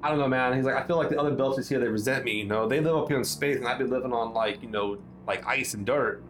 [0.02, 0.56] I don't know, man.
[0.56, 2.32] He's like, I feel like the other Belgians here, they resent me.
[2.32, 4.70] You know, they live up here in space, and I've been living on like, you
[4.70, 4.97] know,
[5.27, 6.22] like ice and dirt.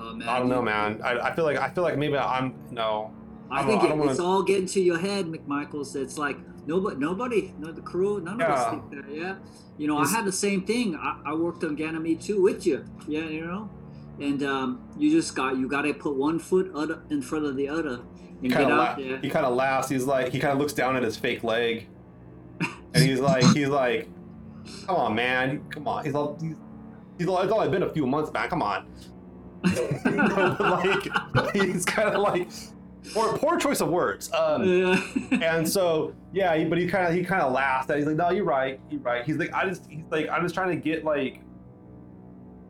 [0.00, 1.00] Man, I don't know, man.
[1.02, 3.12] I, I feel like I feel like maybe I'm no.
[3.50, 5.94] I I think it, it's wanna- all getting to your head, McMichaels.
[5.96, 8.70] It's like nobody, nobody, no, the crew, none of us Yeah.
[8.70, 9.14] think that.
[9.14, 9.34] Yeah,
[9.76, 10.94] you know, It's- I had the same thing.
[10.96, 12.84] I, I worked on Ganymede too with you.
[13.08, 13.68] Yeah, you know,
[14.20, 17.56] and um, you just got you got to put one foot other, in front of
[17.56, 18.00] the other
[18.40, 19.18] He and kind get of out la- there.
[19.18, 19.88] he kind of laughs.
[19.88, 21.88] He's like he kind of looks down at his fake leg,
[22.94, 24.08] and he's like he's like,
[24.86, 26.04] come on, man, come on.
[26.04, 26.54] He's all he's,
[27.18, 28.48] he's all, it's only been a few months, man.
[28.48, 28.86] Come on.
[29.64, 32.48] You know, like he's kind of like
[33.12, 34.30] poor, poor choice of words.
[34.32, 35.02] Um, Yeah.
[35.42, 37.90] and so yeah, he, but he kind of he kind of laughs.
[37.90, 37.98] At it.
[38.00, 39.24] He's like, no, you're right, you're right.
[39.24, 41.40] He's like, I just he's like, I'm just trying to get like,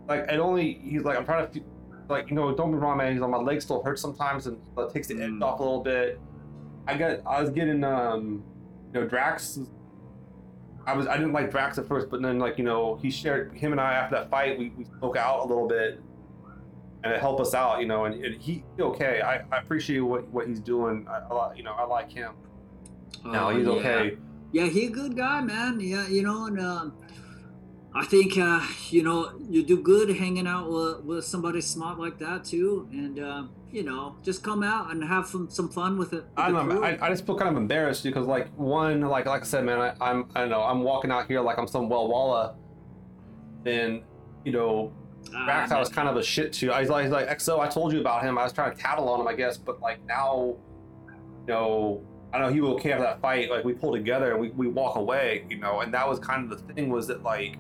[0.09, 0.75] like it only.
[0.83, 1.61] He's like, I'm trying to.
[2.09, 3.13] Like you know, don't be wrong, man.
[3.13, 5.43] He's like, my legs still hurt sometimes, and it takes the edge Mm.
[5.45, 6.21] off a little bit.
[6.89, 8.43] I got, I was getting, um,
[8.93, 9.61] you know, Drax.
[10.87, 13.57] I was, I didn't like Drax at first, but then like you know, he shared
[13.57, 16.03] him and I after that fight, we, we spoke out a little bit,
[17.03, 18.05] and it helped us out, you know.
[18.05, 19.21] And, and he okay.
[19.23, 21.07] I, I appreciate what what he's doing.
[21.09, 22.33] I, I li- you know, I like him.
[23.25, 23.73] No, Oh, he's yeah.
[23.73, 24.19] okay.
[24.53, 25.79] Yeah, he's a good guy, man.
[25.81, 26.97] Yeah, you know, and um,
[27.95, 32.19] I think uh, you know you do good hanging out with, with somebody smart like
[32.19, 36.13] that too, and uh, you know, just come out and have some some fun with
[36.13, 36.25] it.
[36.25, 36.83] with I don't know.
[36.83, 39.79] I, I just feel kind of embarrassed because, like, one, like, like I said, man,
[39.79, 42.57] I, I'm, I don't know, I'm walking out here like I'm some well walla.
[43.63, 44.03] Then,
[44.45, 44.93] you know,
[45.35, 46.73] Ah, Drax, I was kind of a shit to.
[46.73, 48.39] I was like, like, XO, I told you about him.
[48.39, 50.57] I was trying to tattle on him, I guess, but like now,
[51.09, 52.03] you know,
[52.33, 53.51] I know he was okay after that fight.
[53.51, 56.51] Like we pull together and we, we walk away, you know, and that was kind
[56.51, 57.57] of the thing was that like.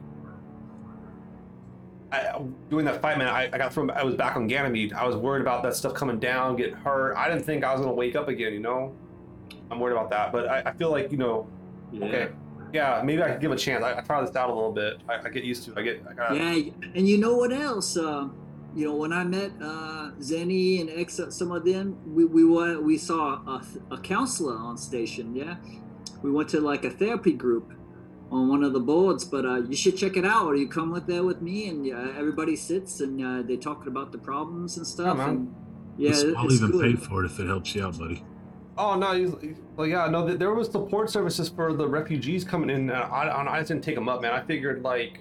[2.13, 2.41] I,
[2.71, 4.93] doing that fight, man, I, I got from I was back on Ganymede.
[4.93, 7.15] I was worried about that stuff coming down, getting hurt.
[7.17, 8.93] I didn't think I was gonna wake up again, you know.
[9.71, 11.47] I'm worried about that, but I, I feel like you know,
[11.93, 12.05] Yeah.
[12.07, 12.29] okay,
[12.73, 13.83] yeah, maybe I could give a chance.
[13.85, 14.99] I, I try this out a little bit.
[15.09, 15.73] I, I get used to.
[15.73, 15.79] it.
[15.79, 16.03] I get.
[16.09, 17.97] I gotta, Yeah, and you know what else?
[17.97, 18.37] Um,
[18.75, 22.83] you know, when I met uh, Zeni and X, some of them, we we went,
[22.85, 25.35] we saw a, a counselor on station.
[25.35, 25.57] Yeah,
[26.23, 27.73] we went to like a therapy group
[28.31, 29.25] on one of the boards.
[29.25, 30.53] But uh, you should check it out.
[30.57, 34.13] You come with there with me, and uh, everybody sits and uh, they talking about
[34.13, 35.17] the problems and stuff.
[35.17, 35.29] man.
[35.31, 35.55] and,
[35.99, 36.97] yeah, It's- I'll it's even good.
[36.97, 38.23] pay for it if it helps you out, buddy.
[38.81, 40.27] Oh no, he's, he's- well, yeah, no.
[40.27, 42.89] th- There was support services for the refugees coming in.
[42.91, 44.33] And I, I, I just didn't take them up, man.
[44.33, 45.21] I figured like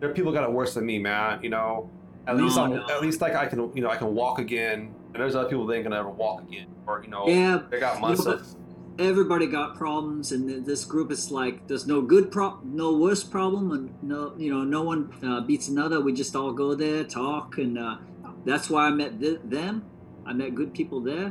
[0.00, 1.42] there are people got it worse than me, man.
[1.42, 1.90] You know,
[2.26, 2.86] at No, least I'm, no.
[2.88, 4.94] at least like I can, you know, I can walk again.
[5.12, 7.78] And there's other people that ain't gonna ever walk again, or you know, Yeah, they
[7.80, 8.54] got months but- of.
[8.98, 13.70] everybody got problems and this group is like there's no good pro no worse problem
[13.70, 17.58] and no you know no one uh, beats another we just all go there talk
[17.58, 17.96] and uh,
[18.44, 19.84] that's why i met th- them
[20.26, 21.30] i met good people there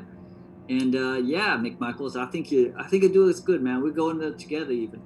[0.69, 3.91] and uh, yeah mcmichaels i think you i think you do this good man we're
[3.91, 5.01] going there together even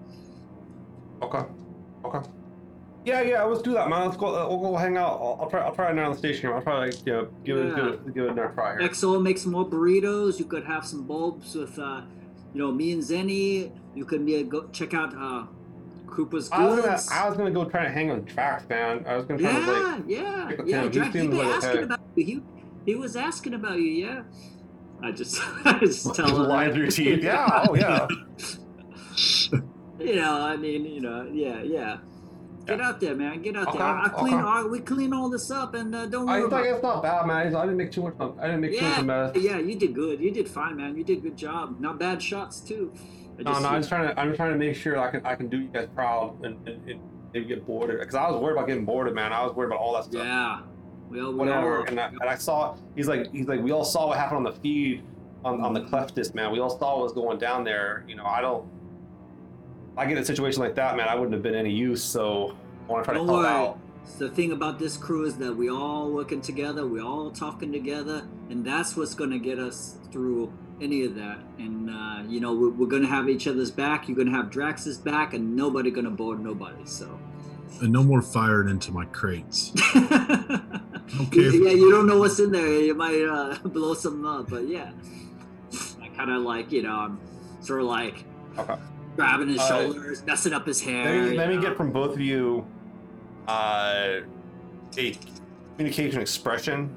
[1.21, 1.43] Okay,
[2.03, 2.29] okay.
[3.05, 3.43] Yeah, yeah.
[3.43, 4.05] Let's do that, man.
[4.05, 4.27] Let's go.
[4.27, 5.19] Uh, we'll go hang out.
[5.21, 5.61] I'll, I'll try.
[5.61, 6.51] I'll try it on the station.
[6.51, 8.89] I'll probably you know give it, give it, give it another try here.
[8.89, 12.01] xo make some more burritos you could have some bulbs with uh,
[12.53, 15.45] you know me and Zeni you could be a, go check out uh
[16.07, 17.09] Cooper's I was gonna, Goods.
[17.11, 19.03] I was gonna go try to hang with Drax, man.
[19.07, 20.03] I was gonna try to like.
[20.07, 20.89] Yeah, yeah, yeah.
[20.89, 22.25] He he like asking about you.
[22.25, 22.41] He,
[22.85, 23.91] he was asking about you.
[23.91, 24.23] Yeah.
[25.03, 26.48] I just, I just tell him.
[26.48, 27.23] Line through teeth.
[27.23, 27.65] Yeah.
[27.69, 28.07] Oh yeah.
[29.99, 31.98] you know, I mean, you know, yeah, yeah.
[32.68, 32.88] Get Yeah.
[32.90, 33.41] out there, man.
[33.41, 33.88] Get out Okay, there.
[33.88, 34.34] I, I clean.
[34.36, 34.44] okay.
[34.44, 36.38] all we clean all this up, and uh, don't worry.
[36.38, 36.65] I think about.
[36.65, 37.56] it's not bad, man.
[37.56, 38.14] I didn't make too much.
[38.40, 39.36] I didn't make too much of Yeah, mess.
[39.36, 39.57] yeah.
[39.57, 40.19] You did good.
[40.19, 40.95] You did fine, man.
[40.95, 41.80] You did good job.
[41.80, 42.94] Not bad shots too.
[43.40, 43.69] I No, no.
[43.69, 44.19] I'm just trying to.
[44.19, 45.26] I'm just trying to make sure I can.
[45.26, 46.99] I can do you guys proud and, and, and
[47.34, 47.98] maybe get bored.
[47.99, 49.34] Because I was worried about getting bored, man.
[49.34, 50.23] I was worried about all that stuff.
[50.23, 50.60] Yeah.
[51.11, 51.79] Well, we Whatever.
[51.79, 52.75] all- And I, and I saw.
[52.95, 53.31] He's like.
[53.31, 53.61] He's like.
[53.61, 55.03] We all saw what happened on the feed,
[55.43, 56.51] on, on the Kleftis, man.
[56.51, 58.03] We all saw what was going down there.
[58.07, 58.25] You know.
[58.25, 58.65] I don't.
[59.93, 61.07] If I get a situation like that, man.
[61.09, 62.03] I wouldn't have been any use.
[62.03, 62.55] So
[62.88, 63.53] I want to try Don't to help worry.
[63.53, 63.79] out.
[64.17, 68.23] The thing about this crew is that we all working together, we all talking together,
[68.49, 70.51] and that's what's going to get us through
[70.81, 71.38] any of that.
[71.59, 74.07] And uh, you know, we're, we're going to have each other's back.
[74.07, 76.83] You're going to have Drax's back, and nobody going to board nobody.
[76.85, 77.19] So
[77.81, 79.71] And no more firing into my crates.
[81.19, 81.41] Okay.
[81.41, 82.79] Yeah, you don't know what's in there.
[82.81, 84.91] You might uh, blow some up, but yeah.
[86.01, 87.19] I kind of like, you know, I'm
[87.61, 88.25] sort of like
[88.57, 88.75] Okay.
[89.15, 91.05] grabbing his Uh, shoulders, messing up his hair.
[91.21, 92.65] Let me, let me get from both of you
[93.47, 94.19] uh,
[94.97, 95.17] a
[95.77, 96.89] communication expression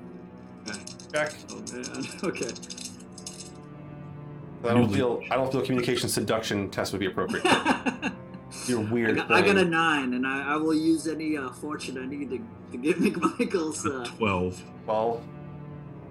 [0.69, 0.79] Okay.
[1.13, 1.35] check.
[1.51, 2.07] Oh man.
[2.25, 2.51] Okay.
[4.67, 7.45] I don't feel I don't feel communication seduction test would be appropriate.
[8.67, 9.17] You're I weird.
[9.17, 12.31] got, I got a nine, and I, I will use any uh, fortune I need
[12.31, 12.39] to,
[12.73, 13.85] to get McMichael's.
[13.87, 14.63] Uh, 12.
[14.87, 15.23] Well,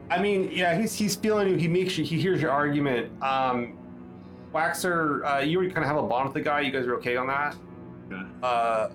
[0.09, 1.55] I mean, yeah, he's he's feeling you.
[1.55, 2.03] He makes you.
[2.03, 3.11] He hears your argument.
[3.23, 3.77] Um,
[4.53, 6.61] Waxor, uh, you already kind of have a bond with the guy.
[6.61, 7.55] You guys are okay on that.
[8.11, 8.21] Okay.
[8.43, 8.89] Uh,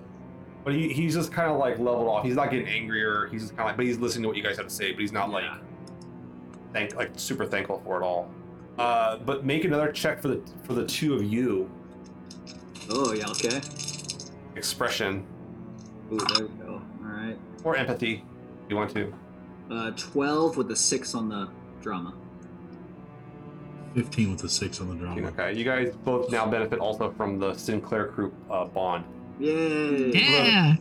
[0.64, 2.24] but he, he's just kind of like leveled off.
[2.24, 3.28] He's not getting angrier.
[3.32, 4.92] He's just kind of like, but he's listening to what you guys have to say.
[4.92, 5.44] But he's not like
[6.72, 8.30] thank like super thankful for it all.
[8.78, 11.70] Uh, but make another check for the for the two of you.
[12.90, 13.28] Oh yeah.
[13.30, 13.60] Okay.
[14.56, 15.26] Expression
[16.12, 16.82] Ooh, there we go.
[17.02, 17.36] All right.
[17.64, 18.24] or empathy,
[18.64, 19.12] if you want to.
[19.70, 21.48] Uh, Twelve with a six on the
[21.82, 22.14] drama.
[23.94, 25.28] 15 with the 6 on the drama.
[25.28, 29.04] Okay, you guys both now benefit also from the Sinclair group uh, bond.
[29.40, 30.10] Yay!
[30.12, 30.76] Yeah.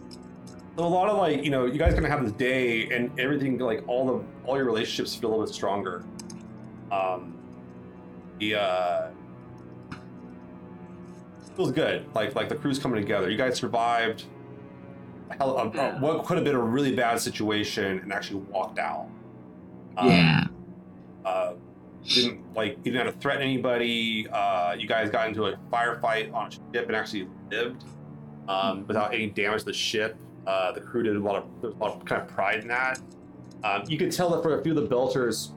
[0.78, 3.58] So a lot of like, you know, you guys gonna have this day and everything
[3.58, 6.04] like all the all your relationships feel a little bit stronger.
[6.92, 7.34] Um
[8.40, 9.08] the uh
[11.58, 12.06] feels good.
[12.16, 13.30] Like like the crew's coming together.
[13.30, 14.24] You guys survived
[15.38, 16.00] hell, a- Yeah.
[16.00, 19.08] what could have been a really bad situation and actually walked out.
[19.98, 20.44] Um, Yeah.
[21.26, 21.54] uh,
[22.06, 24.28] didn't like you didn't have to threaten anybody.
[24.32, 27.84] Uh, you guys got into a firefight on a ship and actually lived
[28.48, 30.16] um, without any damage to the ship.
[30.46, 31.44] Uh, the crew did a lot of
[31.74, 33.02] a lot of kind of pride in that.
[33.66, 35.52] Um, you could tell that for a few of the Belters,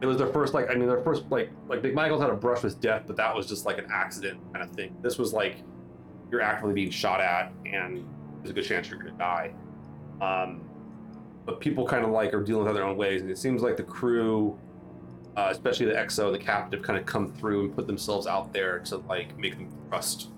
[0.00, 2.62] it was their first like I mean their first like like McMichaels had a brush
[2.62, 4.96] with death, but that was just like an accident kind of thing.
[5.02, 5.56] This was like
[6.30, 8.06] you're actively being shot at and
[8.38, 9.52] there's a good chance you're gonna die.
[10.20, 10.68] Um,
[11.44, 13.62] but people kind of like are dealing with it their own ways, and it seems
[13.62, 14.58] like the crew,
[15.36, 18.80] uh, especially the XO, the captive, kind of come through and put themselves out there
[18.80, 20.28] to like make them trust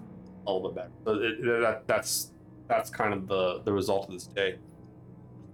[0.46, 0.90] a little bit better.
[1.04, 2.32] So it, that that's
[2.68, 4.58] that's kind of the the result of this day.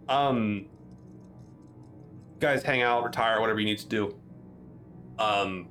[0.09, 0.66] Um,
[2.39, 4.17] guys, hang out, retire, whatever you need to do.
[5.19, 5.69] Um,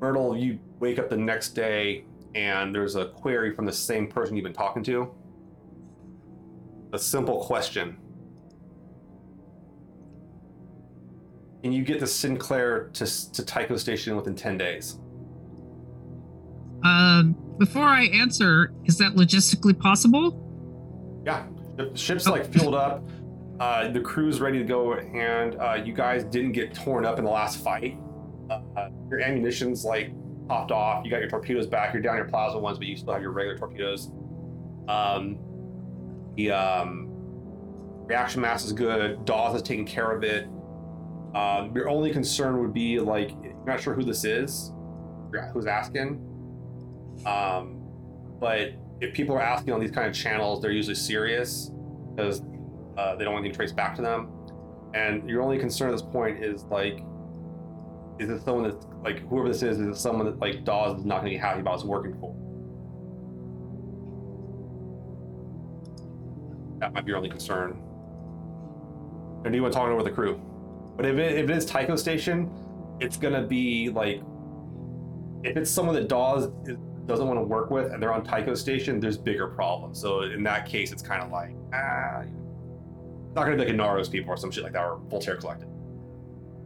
[0.00, 4.36] Myrtle, you wake up the next day and there's a query from the same person
[4.36, 5.14] you've been talking to.
[6.92, 7.96] A simple question.
[11.62, 14.98] Can you get the Sinclair to, to Tycho Station within 10 days?
[16.84, 20.44] Um, before I answer, is that logistically possible?
[21.26, 21.46] Yeah,
[21.76, 23.08] the ship's like filled up.
[23.60, 27.24] Uh, the crew's ready to go, and uh, you guys didn't get torn up in
[27.24, 27.98] the last fight.
[28.50, 30.12] Uh, your ammunition's like
[30.48, 31.04] popped off.
[31.04, 31.92] You got your torpedoes back.
[31.92, 34.10] You're down your plasma ones, but you still have your regular torpedoes.
[34.88, 35.38] Um,
[36.36, 37.08] the um,
[38.06, 39.24] reaction mass is good.
[39.24, 40.48] Dawes has taken care of it.
[41.34, 44.72] Um, your only concern would be like you're not sure who this is,
[45.52, 46.24] who's asking.
[47.26, 47.82] Um,
[48.40, 51.70] but if people are asking on these kind of channels, they're usually serious
[52.14, 52.40] because
[52.98, 54.30] uh, they don't want anything traced back to them.
[54.94, 57.00] And your only concern at this point is like,
[58.18, 59.78] is it someone that's like whoever this is?
[59.78, 62.34] Is someone that like Dawes is not going to be happy about us working for?
[66.80, 67.82] That might be your only concern.
[69.44, 70.40] And you want to talk over the crew?
[70.96, 72.50] But if it, if it is Tycho Station,
[73.00, 74.20] it's gonna be like
[75.44, 76.48] if it's someone that Dawes
[77.06, 80.00] doesn't want to work with and they're on Tycho Station, there's bigger problems.
[80.00, 82.24] So in that case, it's kind of like ah,
[83.38, 85.68] not gonna be like Inaros people or some shit like that or Voltaire Collective.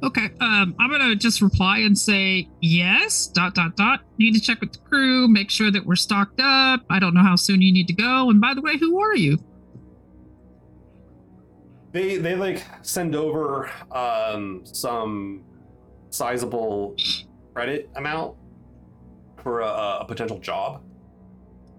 [0.03, 0.31] Okay.
[0.41, 3.29] Um, I'm gonna just reply and say yes.
[3.29, 4.01] Dot dot dot.
[4.19, 6.81] Need to check with the crew, make sure that we're stocked up.
[6.91, 8.31] I don't know how soon you need to go.
[8.31, 9.39] And by the way, who are you?
[11.93, 15.45] They they like send over um, some
[16.11, 16.97] sizable
[17.55, 18.37] credit amount
[19.43, 20.83] for a, a potential job.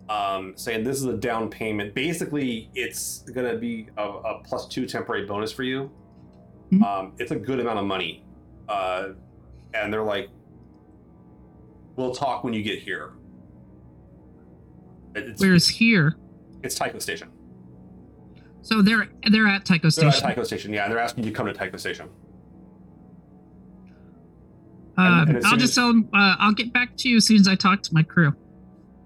[0.09, 1.93] Um, saying this is a down payment.
[1.95, 5.89] Basically, it's gonna be a, a plus two temporary bonus for you.
[6.71, 6.83] Mhm.
[6.83, 8.25] Um, it's a good amount of money,
[8.67, 9.09] uh,
[9.73, 10.29] and they're like,
[11.95, 13.11] "We'll talk when you get here."
[15.15, 16.17] It's, Where's here?
[16.63, 17.29] it's Tycho Station.
[18.61, 20.21] So they're they're at Tycho They're at Station.
[20.29, 22.09] Tycho Station, yeah, and they're asking you to come to Tycho Station.
[24.97, 26.09] Um, and- and I'll just tell them.
[26.13, 28.33] Uh, I'll get back to you as soon as I talk to my crew.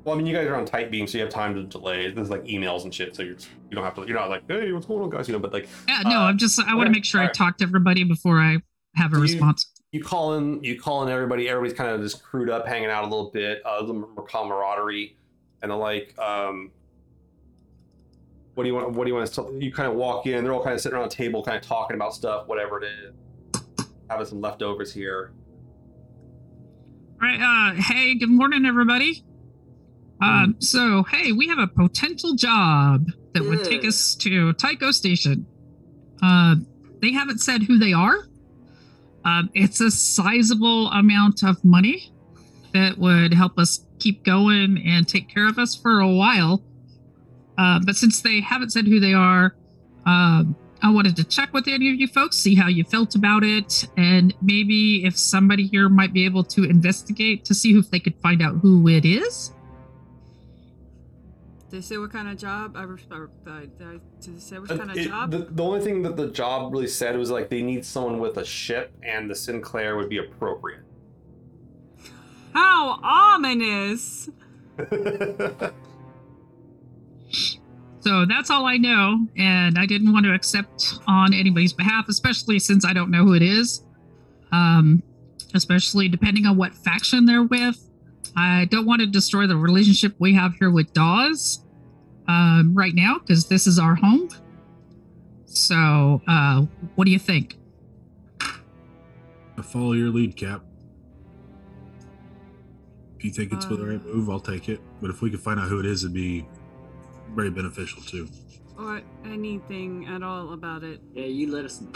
[0.07, 2.09] Well, I mean, you guys are on tight beam, so you have time to delay.
[2.09, 4.05] This is like emails and shit, so you're you don't have to.
[4.07, 5.27] You're not like, hey, what's going on, guys?
[5.27, 6.57] You know, but like Yeah, no, Uh, I'm just.
[6.61, 8.59] I want to make sure I talk to everybody before I
[8.95, 9.69] have a you- response.
[9.91, 11.49] you call in, you call in everybody.
[11.49, 13.61] Everybody's kind of just crewed up, hanging out a little bit.
[13.65, 13.93] Uh, the
[14.25, 15.17] camaraderie,
[15.61, 16.17] and the like.
[16.17, 16.71] Um,
[18.53, 18.93] what do you want?
[18.93, 19.57] What do you want to?
[19.59, 20.41] You kind of walk in.
[20.41, 22.85] They're all kind of sitting around a table, kind of talking about stuff, whatever it
[22.87, 23.13] is.
[24.09, 25.33] Having some leftovers here.
[27.21, 27.41] All right.
[27.41, 29.25] Uh, hey, good morning, everybody.
[30.21, 35.45] Um, so, hey, we have a potential job that would take us to Tycho Station.
[36.21, 36.55] Uh,
[37.01, 38.27] they haven't said who they are.
[39.23, 42.11] Um, it's a sizable amount of money
[42.73, 46.63] that would help us keep going and take care of us for a while.
[47.57, 49.55] Uh, but since they haven't said who they are,
[50.05, 53.43] um, I wanted to check with any of you folks, see how you felt about
[53.43, 57.99] it, and maybe if somebody here might be able to investigate to see if they
[57.99, 59.53] could find out who it is.
[61.69, 62.77] Did they say what kind of job?
[62.77, 65.31] I, re- I, re- I, I, did they say what kind of it- job?
[65.31, 68.37] The, the only thing that the job really said was like they need someone with
[68.37, 70.83] a ship, and the Sinclair would be appropriate.
[72.53, 74.29] How ominous!
[78.07, 82.57] So that's all I know, and I didn't want to accept on anybody's behalf, especially
[82.57, 83.83] since I don't know who it is.
[84.53, 85.03] Um,
[85.53, 87.86] especially depending on what faction they're with.
[88.37, 91.65] I don't want to destroy the relationship we have here with Dawes
[92.27, 94.29] um, right now because this is our home.
[95.45, 97.57] So, uh, what do you think?
[98.41, 100.63] I follow your lead, Cap.
[103.17, 104.79] If you think it's the right Um, move, I'll take it.
[105.01, 106.47] But if we could find out who it is, it'd be
[107.35, 108.29] very beneficial too.
[108.77, 111.01] Or anything at all about it.
[111.15, 111.89] Yeah, you let us know.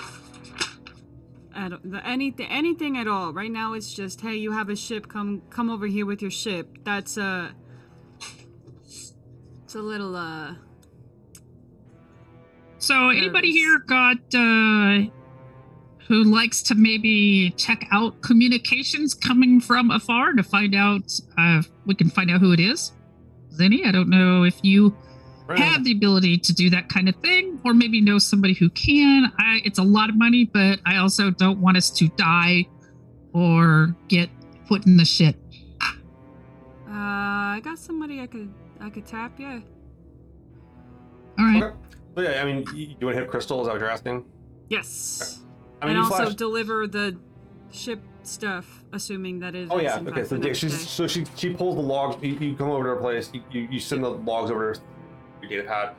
[1.53, 3.34] At the, anything, anything at all.
[3.34, 5.07] Right now, it's just, hey, you have a ship.
[5.10, 6.78] Come, come over here with your ship.
[6.84, 7.52] That's uh,
[9.64, 10.56] it's a little uh.
[12.78, 15.03] So, anybody here got uh,
[16.07, 21.11] who likes to maybe check out communications coming from afar to find out?
[21.38, 22.91] Uh, we can find out who it is.
[23.53, 24.95] Zeni, I don't know if you
[25.57, 29.32] have the ability to do that kind of thing, or maybe know somebody who can.
[29.40, 32.68] I, it's a lot of money, but I also don't want us to die
[33.34, 34.30] or get
[34.68, 35.36] put in the shit.
[36.88, 39.34] Uh, I got somebody I could, I could tap.
[39.40, 39.60] Yeah.
[41.40, 41.64] All right.
[41.64, 41.76] Okay.
[42.15, 43.61] So yeah, I mean, you, you want to hit Crystal?
[43.61, 44.26] Is that what you're asking?
[44.69, 45.44] Yes.
[45.82, 47.18] I mean, and also flash- deliver the
[47.72, 49.69] ship stuff, assuming that it.
[49.72, 49.99] Oh yeah.
[49.99, 50.23] Okay.
[50.23, 50.78] So the yeah, she's day.
[50.78, 52.22] so she she pulls the logs.
[52.22, 53.30] You, you come over to her place.
[53.34, 54.82] You, you, you send the logs over to
[55.41, 55.95] your data pad,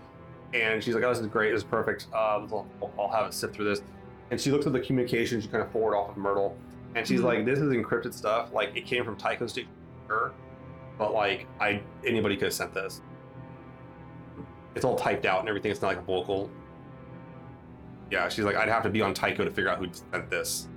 [0.54, 1.50] and she's like, "Oh, this is great.
[1.52, 2.06] This is perfect.
[2.14, 2.66] Um, I'll,
[2.98, 3.82] I'll have it sift through this."
[4.30, 6.56] And she looks at the communications she kind of forward off of Myrtle,
[6.94, 7.24] and she's Mhm.
[7.24, 8.52] like, "This is encrypted stuff.
[8.52, 9.70] Like it came from Tycho Station,
[10.06, 10.32] sure,
[10.98, 13.02] but like I anybody could have sent this.
[14.74, 15.70] It's all typed out and everything.
[15.70, 16.50] It's not like a vocal."
[18.10, 20.68] Yeah, she's like, "I'd have to be on Tycho to figure out who sent this."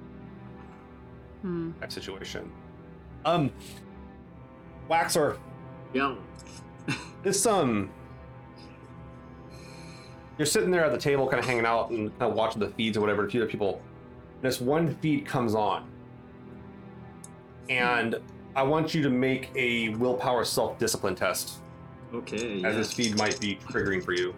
[1.41, 1.71] Hmm.
[1.79, 2.51] type situation.
[3.23, 3.51] Um,
[4.89, 5.37] Waxor,
[5.93, 6.15] Yeah.
[7.23, 7.89] this um,
[10.37, 12.69] you're sitting there at the table, kind of hanging out and kind of watching the
[12.69, 13.25] feeds or whatever.
[13.25, 13.81] A few other people.
[14.41, 15.87] This one feed comes on,
[17.69, 18.15] and
[18.55, 21.59] I want you to make a willpower self-discipline test,
[22.13, 22.63] Okay.
[22.63, 22.93] as this yes.
[22.93, 24.33] feed might be triggering for you.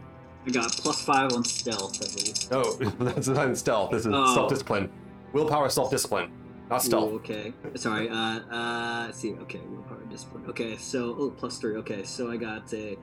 [0.46, 2.50] I got plus five on stealth at least.
[2.52, 3.92] No, that's not in stealth.
[3.92, 4.34] This is Oh.
[4.34, 4.90] self-discipline.
[5.34, 6.32] Willpower self-discipline,
[6.70, 7.12] not stealth.
[7.12, 7.54] Ooh, okay.
[7.76, 8.08] Sorry.
[8.10, 9.34] Uh, uh, let's see.
[9.34, 10.46] Okay, willpower discipline.
[10.48, 11.76] Okay, so oh, plus three.
[11.78, 12.98] Okay, so I got a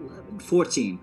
[0.00, 1.00] 11, 14.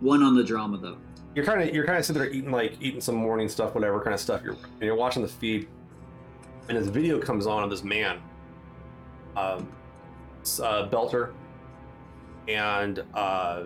[0.00, 0.96] One on the drama though.
[1.34, 4.00] you're kind of you're kind of sitting there eating like eating some morning stuff, whatever
[4.00, 4.42] kind of stuff.
[4.42, 5.68] You're and you're watching the feed,
[6.68, 8.20] and this video comes on of this man,
[9.36, 9.70] um,
[10.62, 11.32] uh, Belter,
[12.48, 13.64] and uh,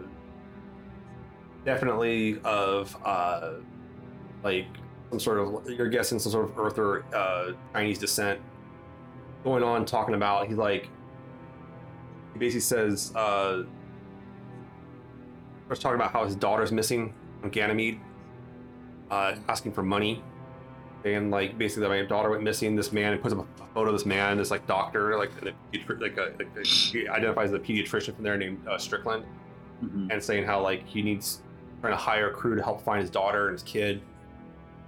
[1.65, 3.53] definitely of uh,
[4.43, 4.67] like
[5.11, 8.41] some sort of you're guessing some sort of Earther uh, Chinese descent
[9.45, 10.49] going on talking about.
[10.49, 10.89] He's like
[12.33, 13.13] he basically says.
[13.15, 13.63] Uh,
[15.69, 18.01] was talking about how his daughter's missing on Ganymede,
[19.11, 20.23] uh, asking for money.
[21.05, 22.77] And like basically, my daughter went missing.
[22.77, 25.45] This man and puts up a photo of this man, this like doctor, like a
[26.01, 29.25] like a, like a, he identifies a pediatrician from there named uh, Strickland,
[29.85, 30.11] Mhm.
[30.11, 31.43] and saying how like he needs
[31.83, 34.01] trying to hire a crew to help find his daughter and his kid.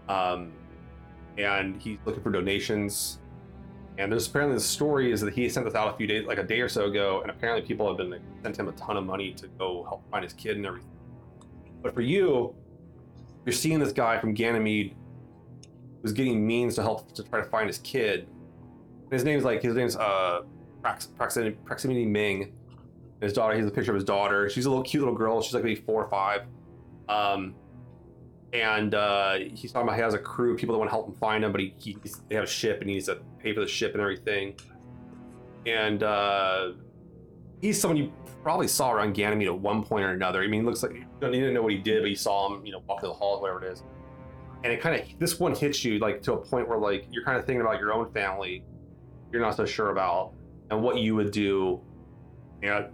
[0.08, 0.52] Um,
[1.36, 3.18] and he's looking for donations.
[3.98, 6.38] And there's apparently the story is that he sent this out a few days, like
[6.38, 8.96] a day or so ago, and apparently people have been like, sent him a ton
[8.96, 10.90] of money to go help find his kid and everything.
[11.82, 12.54] But for you,
[13.44, 14.94] you're seeing this guy from Ganymede
[16.02, 18.28] who's getting means to help to try to find his kid.
[19.04, 20.42] And his name's like his name's uh
[20.82, 22.42] Prax, Praximity, Proximity Ming.
[22.42, 24.50] And his daughter, he has a picture of his daughter.
[24.50, 25.40] She's a little cute little girl.
[25.40, 26.42] She's like maybe four or five.
[27.08, 27.54] Um,
[28.52, 31.14] and uh, he's talking about he has a crew, people that want to help him
[31.14, 31.96] find him, but he, he
[32.28, 34.54] they have a ship and he needs to pay for the ship and everything.
[35.66, 36.72] And uh,
[37.60, 38.12] he's someone you
[38.42, 40.42] probably saw around Ganymede at one point or another.
[40.42, 42.52] I mean, he looks like you don't even know what he did, but you saw
[42.54, 43.82] him, you know, walk through the halls, whatever it is.
[44.64, 47.24] And it kind of this one hits you like to a point where like you're
[47.24, 48.64] kind of thinking about your own family,
[49.32, 50.32] you're not so sure about,
[50.70, 51.80] and what you would do.
[52.62, 52.88] You know,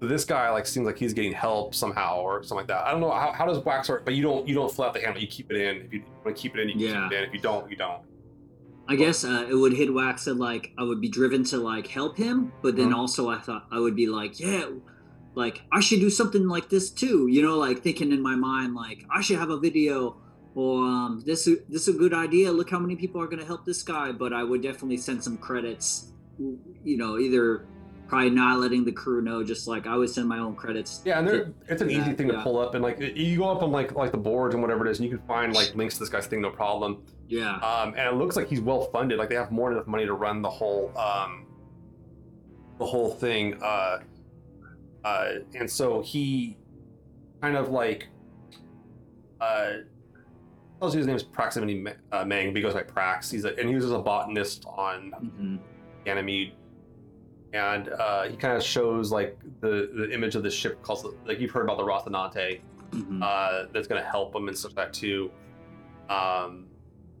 [0.00, 2.84] this guy like seems like he's getting help somehow or something like that.
[2.86, 5.00] I don't know how, how does wax work, but you don't you don't fill the
[5.00, 5.76] handle, you keep it in.
[5.86, 7.04] If you want to keep it in, you Yeah.
[7.08, 7.24] keep it in.
[7.28, 8.02] If you don't, you don't.
[8.88, 11.86] I guess uh, it would hit wax and like I would be driven to like
[11.86, 12.96] help him, but then Mhm.
[12.96, 14.66] also I thought I would be like, yeah,
[15.34, 17.28] like I should do something like this too.
[17.28, 20.16] You know, like thinking in my mind like I should have a video
[20.54, 22.52] or um, this this is a good idea.
[22.52, 24.12] Look how many people are going to help this guy.
[24.12, 26.12] But I would definitely send some credits.
[26.38, 27.64] You know, either
[28.12, 31.00] probably not letting the crew know, just like I would send my own credits.
[31.02, 32.42] Yeah, and it's an easy Yeah, thing to yeah.
[32.42, 34.90] pull up, and like you go up on like like the boards and whatever it
[34.90, 37.02] is, and you can find like links to this guy's thing, no problem.
[37.26, 39.18] Yeah, Um, and it looks like he's well funded.
[39.18, 41.46] Like they have more than enough money to run the whole um,
[42.78, 43.58] the whole thing.
[43.62, 44.00] Uh,
[45.04, 45.28] uh,
[45.58, 46.58] and so he
[47.40, 48.08] kind of like
[49.40, 49.70] uh,
[50.80, 53.30] tells you his name is Proximity Ma- uh, Mang, but he goes by Prax.
[53.30, 55.56] He's a, and he was a botanist on hmm
[56.04, 56.52] Ganymede,
[57.52, 61.38] and uh, he kind of shows like the the image of this ship called like
[61.40, 62.60] you've heard about the Rocinante
[62.92, 65.30] hmm uh, that's going to help them and stuff like that too.
[66.10, 66.66] Um,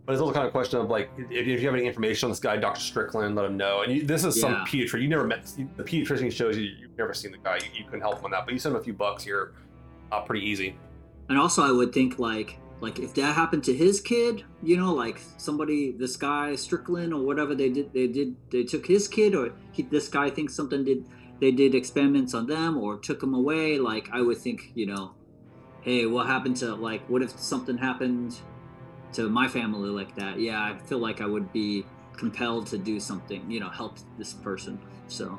[0.04, 2.26] but it's also kind of a question of like if, if you have any information
[2.26, 2.80] on this guy, Dr.
[2.80, 3.82] Strickland, let him know.
[3.82, 4.64] And you, this is some Yeah.
[4.66, 5.44] pediatrician you never met.
[5.76, 7.56] The pediatrician shows you you've never seen the guy.
[7.58, 9.52] You, you can help him on that, but you send him a few bucks here,
[10.10, 10.76] uh, pretty easy.
[11.28, 14.92] and also I would think like like if that happened to his kid, you know,
[14.92, 19.36] like somebody, this guy Strickland or whatever they did, they did, they took his kid,
[19.36, 21.06] or he, this guy thinks something did,
[21.40, 23.78] they did experiments on them or took him away.
[23.78, 25.14] Like I would think, you know,
[25.82, 28.36] hey, what happened to like, what if something happened
[29.12, 30.40] to my family like that?
[30.40, 31.86] Yeah, I feel like I would be
[32.16, 34.80] compelled to do something, you know, help this person.
[35.06, 35.38] So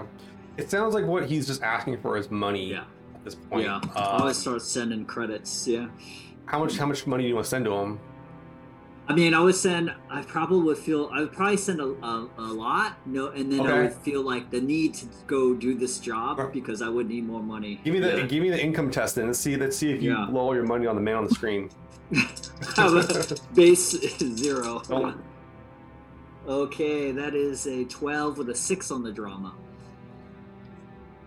[0.55, 3.65] It sounds like what he's just asking for is money yeah, at this point.
[3.65, 5.67] yeah, I Uh, always start sending credits.
[5.67, 5.89] Yeah.
[6.45, 7.99] How much how much money do you want to send to him?
[9.05, 9.93] I mean, I would send.
[10.09, 11.09] I probably would feel.
[11.13, 12.97] I would probably send a, a, a lot.
[13.05, 13.81] No, and then I Okay.
[13.83, 17.43] would feel like the need to go do this job because I would need more
[17.43, 17.81] money.
[17.83, 20.11] Give me the give me the income test and let's see let's see if you
[20.11, 20.27] Yeah.
[20.29, 21.69] blow all your money on the man on the screen.
[23.55, 24.81] Base zero.
[24.87, 25.21] Don't-
[26.45, 29.53] Okay, that is a twelve with a six on the drama.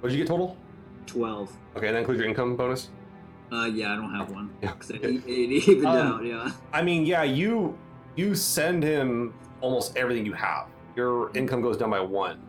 [0.01, 0.59] What did you get total?
[1.07, 1.51] Twelve.
[1.75, 2.91] Okay, that includes your income bonus.
[3.53, 4.51] Uh, yeah, I don't have one.
[4.63, 4.73] Yeah.
[4.73, 6.25] 'Cause it, it evened Um, out.
[6.25, 6.51] Yeah.
[6.73, 7.79] I mean, yeah, you
[8.17, 10.67] you send him almost everything you have.
[10.97, 12.41] Your income goes down by one.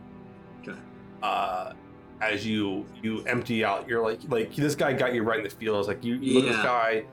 [0.62, 0.78] Okay.
[1.22, 1.72] Uh,
[2.20, 5.50] as you you empty out, you're like like this guy got you right in the
[5.50, 5.86] feels.
[5.86, 7.04] Like you, you look at this guy,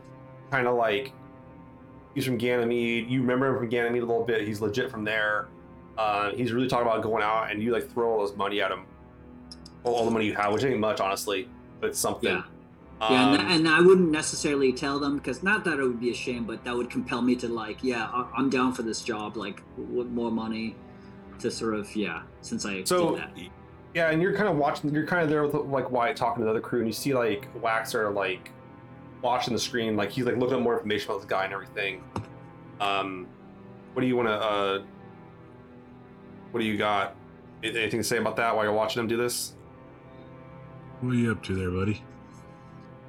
[0.50, 1.14] kind of like
[2.16, 3.08] he's from Ganymede.
[3.10, 4.48] You remember him from Ganymede a little bit.
[4.48, 5.48] He's legit from there.
[5.98, 8.72] Uh, he's really talking about going out, and you like throw all this money at
[8.72, 8.86] him,
[9.84, 11.48] all, all the money you have, which ain't much honestly,
[11.80, 12.30] but it's something.
[12.32, 12.44] Yeah.
[13.02, 16.12] Yeah, and, Um, and I wouldn't necessarily tell them because not that it would be
[16.12, 19.02] a shame, but that would compel me to like, yeah, I- I'm down for this
[19.02, 19.36] job.
[19.36, 20.76] Like, with more money
[21.40, 23.32] to sort of, yeah, since I So did that.
[23.94, 24.94] yeah, and you're kind of watching.
[24.94, 27.14] You're kind of there with like Wyatt talking to the other crew, and you see
[27.14, 28.52] like Waxor like
[29.22, 32.02] watching the screen, like he's like looking up more information about this guy and everything.
[32.80, 33.28] Um,
[33.94, 34.34] what do you want to?
[34.34, 34.82] uh
[36.52, 37.16] What do you got?
[37.64, 39.54] Anything to say about that while you're watching him do this?
[41.02, 42.02] What are you up to there, buddy?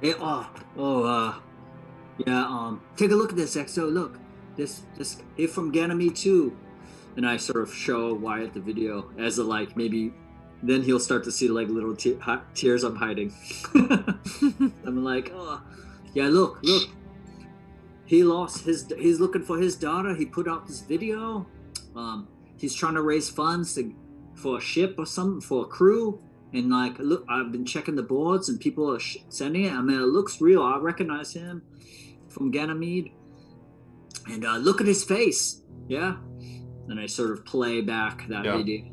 [0.03, 1.35] Oh, oh, uh,
[2.25, 2.45] yeah.
[2.45, 3.91] Um, take a look at this, EXO.
[3.91, 4.19] Look,
[4.55, 6.55] this, this, it from Ganymede too.
[7.15, 10.13] And I sort of show Wyatt the video as a like maybe,
[10.61, 13.33] then he'll start to see like little te- hi- tears I'm hiding.
[13.73, 15.61] I'm like, oh,
[16.13, 16.27] yeah.
[16.27, 16.89] Look, look.
[18.05, 18.91] He lost his.
[18.97, 20.15] He's looking for his daughter.
[20.15, 21.45] He put out this video.
[21.95, 23.93] Um, he's trying to raise funds to,
[24.35, 26.21] for a ship or something for a crew.
[26.53, 29.73] And like, look, I've been checking the boards and people are sh- sending it.
[29.73, 30.61] I mean, it looks real.
[30.63, 31.61] I recognize him
[32.29, 33.11] from Ganymede.
[34.29, 35.61] And uh, look at his face.
[35.87, 36.15] Yeah.
[36.87, 38.57] And I sort of play back that Yeah.
[38.57, 38.85] video.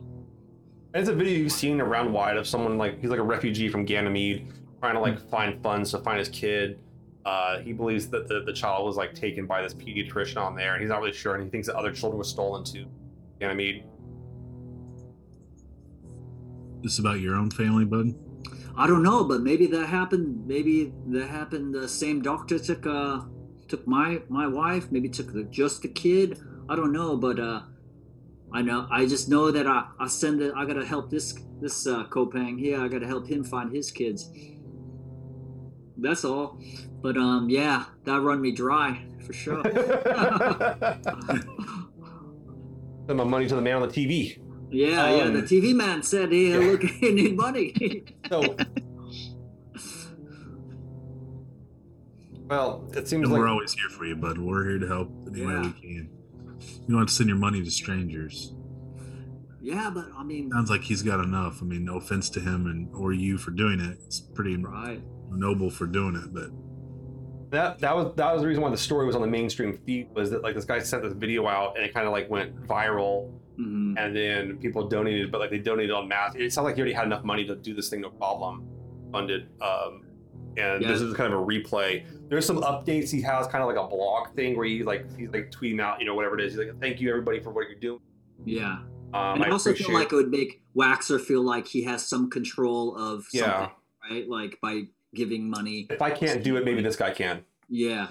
[0.94, 3.84] It's a video you've seen around wide of someone like he's like a refugee from
[3.84, 4.48] Ganymede,
[4.80, 6.78] trying to like find funds to find his kid.
[7.24, 10.74] Uh, he believes that the, the child was like taken by this pediatrician on there,
[10.74, 12.84] and he's not really sure, and he thinks that other children were stolen to
[13.40, 13.84] Ganymede.
[16.84, 18.14] This about your own family, bud?
[18.76, 20.46] I don't know, but maybe that happened.
[20.46, 21.74] Maybe that happened.
[21.74, 23.22] The same doctor took uh
[23.68, 24.92] took my my wife.
[24.92, 26.38] Maybe took the, just the kid.
[26.68, 27.62] I don't know, but uh,
[28.52, 28.86] I know.
[28.90, 30.52] I just know that I I send it.
[30.54, 32.78] I gotta help this this uh, Kopeng here.
[32.78, 34.30] I gotta help him find his kids.
[35.96, 36.60] That's all.
[37.00, 39.62] But um, yeah, that run me dry for sure.
[43.06, 44.43] Send my money to the man on the TV.
[44.74, 45.24] Yeah, yeah.
[45.30, 46.58] The Um, TV man said, "Hey, yeah.
[46.58, 48.56] look, he need money." So,
[52.48, 54.38] well, it seems And like we're always here for you, bud.
[54.38, 56.10] We're here to help any way we can.
[56.60, 58.52] You don't have to send your money to strangers.
[59.62, 61.62] yeah, but I mean, Sounds like he's got enough.
[61.62, 63.98] I mean, no offense to him and or you for doing it.
[64.06, 65.02] It's pretty right?
[65.30, 66.50] noble for doing it, but
[67.50, 70.08] that that was that was the reason why the story was on the mainstream feed
[70.14, 72.54] was that like this guy sent this video out and it kind of like went
[72.66, 76.34] viral hmm and then people donated, but like they donated on mass.
[76.34, 78.66] It sounded like he already had enough money to do this thing, no problem,
[79.12, 79.48] funded.
[79.62, 80.02] Um,
[80.56, 80.88] and Yeah.
[80.88, 82.04] this is kind of a replay.
[82.28, 85.28] There's some updates he has, kind of like a blog thing where he like he's
[85.30, 86.52] like tweeting out, you know, whatever it is.
[86.54, 88.00] He's like, "Thank you everybody for what you're doing."
[88.44, 88.78] Yeah,
[89.12, 89.86] Um, and I I also appreciate.
[89.88, 93.76] feel like it would make Waxor feel like he has some control of yeah, something,
[94.10, 94.28] right?
[94.28, 94.82] Like by
[95.14, 95.86] giving money.
[95.90, 97.44] if I can't do it, maybe this guy can.
[97.68, 98.08] Yeah,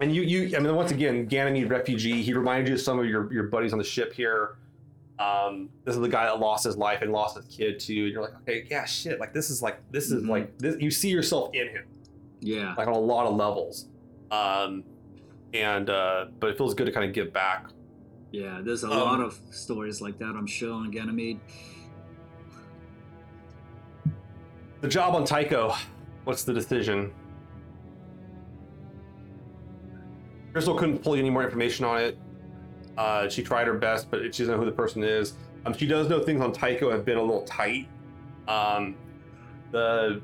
[0.00, 2.22] And you, you, I mean, once again, Ganymede refugee.
[2.22, 4.56] He reminded you of some of your your buddies on the ship here.
[5.18, 8.04] Um, this is the guy that lost his life and lost his kid too.
[8.04, 9.20] And you're like, okay, yeah, shit.
[9.20, 10.28] Like this is like this is Mhm.
[10.30, 10.76] like this.
[10.80, 11.84] You see yourself in him,
[12.40, 13.88] yeah, like on a lot of levels.
[14.30, 14.84] Um,
[15.52, 17.66] and uh, but it feels good to kind of give back.
[18.32, 18.60] yeah.
[18.62, 20.34] There's a Um, lot of stories like that.
[20.34, 21.40] I'm sure on Ganymede.
[24.80, 25.74] The job on Tycho.
[26.24, 27.12] What's the decision?
[30.52, 32.18] Crystal couldn't pull any more information on it.
[32.98, 35.34] Uh, she tried her best, but she doesn't know who the person is.
[35.64, 37.88] Um, she does know things on Tycho have been a little tight.
[38.48, 38.96] Um,
[39.70, 40.20] the,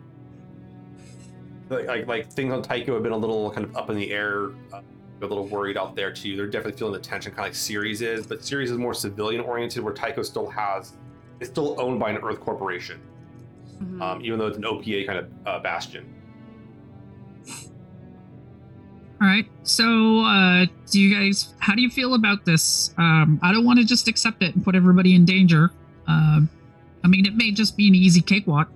[1.69, 4.11] the like like things on Tycho have been a little kind of up in the
[4.11, 4.51] air.
[4.73, 4.81] Uh,
[5.23, 6.37] a little worried out there too.
[6.37, 9.41] They're definitely feeling the tension, kind of like Ceres is, but Ceres is more civilian
[9.41, 10.93] oriented, where Tycho still has
[11.41, 13.01] it's still owned by an Earth corporation
[13.83, 14.01] Mhm.
[14.01, 16.05] um, even though it's an OPA kind of uh, bastion.
[19.21, 19.47] All right.
[19.63, 22.93] So, uh, do you guys, how do you feel about this?
[22.99, 25.71] Um, I don't want to just accept it and put everybody in danger.
[26.07, 26.51] Um,
[27.03, 28.69] I mean, it may just be an easy cakewalk,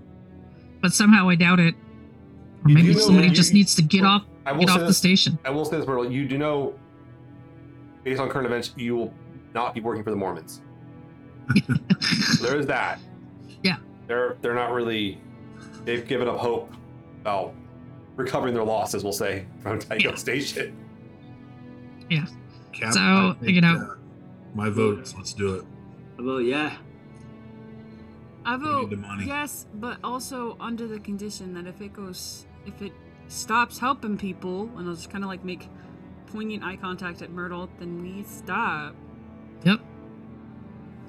[0.80, 1.74] but somehow I doubt it.
[2.64, 4.70] Or You maybe know somebody that just you- needs to get off, I will get
[4.70, 5.38] off the station.
[5.44, 6.10] I will say this, Myrtle.
[6.10, 6.74] You do know,
[8.04, 9.14] based on current events, you will
[9.54, 10.62] not be working for the Mormons.
[12.40, 12.98] there is that.
[13.62, 13.76] Yeah.
[14.06, 15.20] They're they're not really.
[15.84, 16.72] They've given up hope
[17.20, 17.54] about
[18.20, 19.02] recovering their losses.
[19.04, 20.14] We'll say from Tycho Yeah.
[20.16, 20.76] Station.
[22.72, 23.94] Cap, So, I think, you know- uh,
[24.54, 25.64] my vote let's do it.
[26.18, 26.76] Well, yeah,
[28.44, 29.26] I We vote need the money.
[29.26, 32.92] yes, but also under the condition that if it goes, if it
[33.28, 35.68] stops helping people, and I'll just kind of like make
[36.26, 38.94] poignant eye contact at Myrtle, then we stop.
[39.64, 39.80] Yep.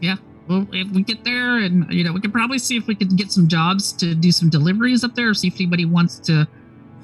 [0.02, 0.16] Yeah.
[0.48, 3.10] Well, if we get there, and you know, we can probably see if we can
[3.10, 5.34] get some jobs to do some deliveries up there.
[5.34, 6.48] See if anybody wants to,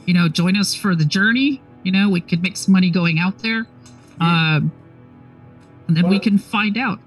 [0.07, 1.61] you know, join us for the journey.
[1.83, 3.67] You know, we could make some money going out there,
[4.19, 4.71] um,
[5.87, 6.99] and then we Well- can find out.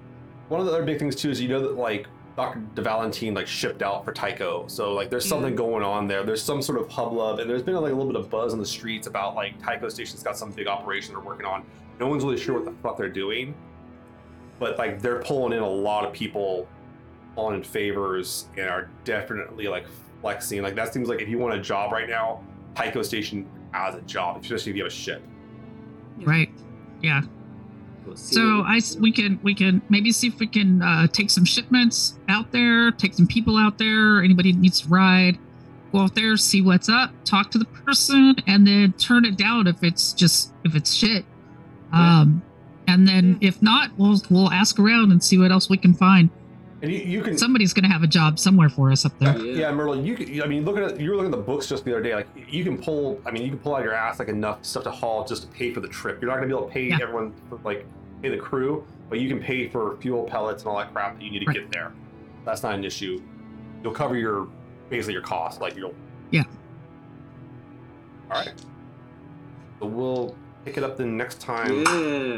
[0.47, 2.61] One of the other big things too is you know that like Dr.
[2.75, 5.57] De Valentine like shipped out for Tycho, so like there's something Yeah.
[5.57, 6.23] going on there.
[6.23, 8.59] There's some sort of hubbub, and there's been like a little bit of buzz in
[8.59, 11.63] the streets about like Tycho Station's got some big operation they're working on.
[11.99, 13.53] No one's really sure what the fuck they're doing,
[14.59, 16.67] but like they're pulling in a lot of people
[17.37, 19.85] on in favors and are definitely like
[20.21, 20.61] flexing.
[20.61, 22.41] Like that seems like if you want a job right now,
[22.75, 25.21] Tycho Station as a job, especially if you have a ship.
[26.17, 26.49] Right.
[27.01, 27.21] Yeah.
[28.05, 31.45] We'll So I we can we can maybe see if we can uh, take some
[31.45, 34.21] shipments out there, take some people out there.
[34.23, 35.37] Anybody that needs to ride,
[35.91, 39.67] go out there, see what's up, talk to the person, and then turn it down
[39.67, 41.25] if it's just if it's shit.
[41.93, 42.21] Yeah.
[42.21, 42.41] Um,
[42.87, 46.29] and then if not, we'll we'll ask around and see what else we can find.
[46.81, 49.37] And you, you can Somebody's gonna have a job somewhere for us up there.
[49.37, 49.67] Yeah.
[49.67, 50.03] yeah, Merlin.
[50.03, 52.01] You, could- I mean, looking at you were looking at the books just the other
[52.01, 52.15] day.
[52.15, 53.21] Like, you can pull.
[53.25, 55.43] I mean, you can pull out of your ass like enough stuff to haul just
[55.43, 56.21] to pay for the trip.
[56.21, 56.97] You're not gonna be able to pay Yeah.
[57.01, 57.85] everyone for, like
[58.23, 61.23] pay the crew, but you can pay for fuel pellets and all that crap that
[61.23, 61.57] you need to Right.
[61.57, 61.91] get there.
[62.45, 63.21] That's not an issue.
[63.83, 64.47] You'll cover your
[64.89, 65.61] basically your cost.
[65.61, 65.93] Like you'll.
[66.31, 66.43] Yeah.
[68.31, 68.53] All right.
[69.79, 70.35] So we'll
[70.65, 71.69] pick it up the next time.
[71.83, 71.89] yeah,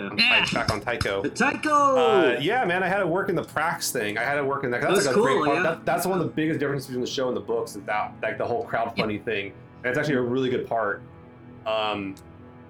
[0.10, 0.46] on Yeah.
[0.54, 1.22] Back on Tycho.
[1.22, 1.70] the Tycho.
[1.98, 4.18] Uh, yeah, man, I had to work in the Prax thing.
[4.18, 4.82] I had to work in that.
[4.82, 5.58] That's, That's like a great cool, part.
[5.58, 5.64] yeah.
[5.64, 8.14] That, that's one of the biggest differences between the show and the books is that
[8.22, 9.54] like the whole crowd crowdfunding thing.
[9.84, 11.02] And it's actually a really good part.
[11.66, 12.16] Um,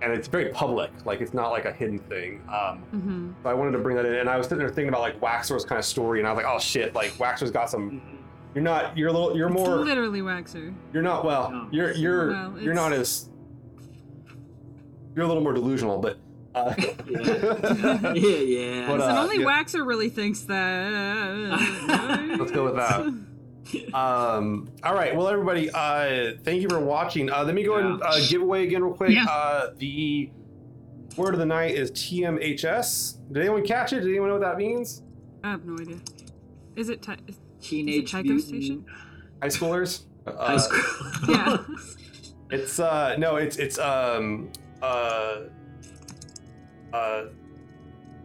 [0.02, 0.92] and it's very public.
[1.06, 2.42] Like it's not like a hidden thing.
[2.50, 3.32] Um, Mm-hmm.
[3.44, 4.16] so I wanted to bring that in.
[4.16, 6.44] And I was sitting there thinking about like Waxor's kind of story, and I was
[6.44, 8.02] like, oh shit, like Waxor's got some.
[8.54, 8.98] You're not.
[8.98, 9.36] You're a little.
[9.38, 9.78] You're It's more.
[9.78, 10.74] literally Waxor.
[10.94, 11.24] You're not.
[11.26, 11.68] Well, No.
[11.72, 13.30] you're you're Well, you're not as.
[15.16, 16.18] You're a little more delusional, but.
[16.56, 16.92] Uh, yeah,
[18.14, 18.88] yeah.
[18.88, 19.46] But, Listen, uh, only yeah.
[19.64, 22.36] Waxor really thinks that.
[22.40, 23.02] Let's go with that.
[23.96, 25.16] Um, all right.
[25.16, 27.32] Well, everybody, uh, thank you for watching.
[27.32, 29.12] Uh, let me go ahead and uh, give away again real quick.
[29.12, 29.26] Yeah.
[29.26, 30.30] Uh, the
[31.18, 33.18] word of the night is TMHS.
[33.32, 34.02] Did anyone catch it?
[34.02, 35.02] Did anyone know what that means?
[35.44, 35.98] I have no idea.
[36.76, 37.02] Is it?
[37.02, 38.86] Ti- is- Teenage Tiger Station?
[39.42, 40.04] High schoolers.
[40.28, 41.34] High Uh, School.
[41.34, 41.58] Yeah.
[42.52, 44.52] It's uh no, it's it's um
[44.84, 45.42] uh
[46.94, 47.26] uh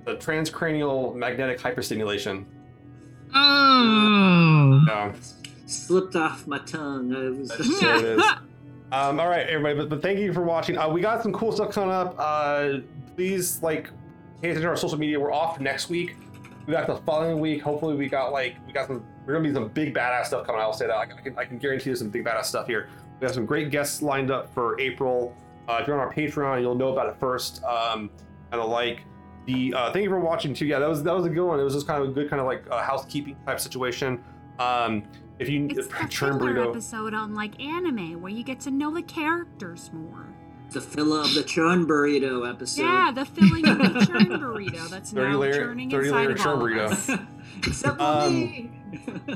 [0.05, 2.44] the transcranial magnetic hyperstimulation.
[3.35, 4.82] Oh.
[4.86, 5.12] No,
[5.66, 7.14] Slipped off my tongue.
[7.14, 8.24] I was That's- there it is.
[8.90, 10.78] Um, all right, everybody, but, but thank you for watching.
[10.78, 12.14] Uh, we got some cool stuff coming up.
[12.18, 12.78] Uh,
[13.16, 13.90] please like
[14.40, 15.20] pay attention to our social media.
[15.20, 16.16] We're off next week.
[16.66, 17.60] We got the following week.
[17.60, 19.05] Hopefully, we got like we got some.
[19.26, 20.62] We're gonna be some big badass stuff coming.
[20.62, 20.94] I'll say that.
[20.97, 22.89] I, I can I can guarantee you some big badass stuff here.
[23.20, 25.36] We have some great guests lined up for April.
[25.69, 27.62] Uh, if you're on our Patreon, you'll know about it first.
[27.65, 28.11] Um,
[28.53, 29.03] and the like.
[29.47, 30.66] The uh, thank you for watching too.
[30.66, 31.59] Yeah, that was that was a good one.
[31.59, 34.23] It was just kind of a good kind of like uh, housekeeping type situation.
[34.59, 35.05] Um,
[35.39, 36.69] if you It's the churn filler burrito.
[36.70, 40.27] episode on like anime where you get to know the characters more.
[40.73, 42.82] the filler of the churn burrito episode.
[42.82, 46.31] yeah, the filling of the churn burrito that's 30 now layer- churning 30 inside layer
[46.32, 46.90] of churn all of burrito.
[46.93, 47.11] us.
[47.66, 48.70] Except for Um, me.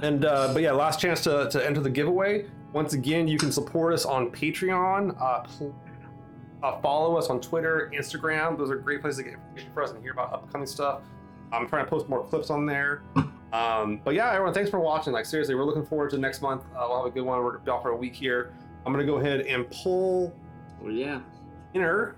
[0.02, 2.46] And uh, but yeah, last chance to, to enter the giveaway.
[2.74, 5.16] Once again, you can support us on Patreon.
[5.18, 5.74] Uh, pl-
[6.62, 8.56] uh, follow us on Twitter, Instagram.
[8.56, 11.00] Those are great places to get information for us and hear about upcoming stuff.
[11.52, 13.02] I'm trying to post more clips on there.
[13.52, 15.12] Um, but yeah, everyone, thanks for watching.
[15.12, 16.62] Like seriously, we're looking forward to next month.
[16.74, 17.38] Uh, we'll have a good one.
[17.38, 18.54] We're off for a week here.
[18.86, 20.34] I'm gonna go ahead and pull
[20.82, 21.20] oh yeah.
[21.74, 22.16] inner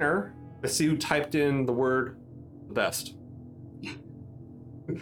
[0.00, 0.34] inner.
[0.60, 2.18] Let's see who typed in the word
[2.66, 3.14] the best.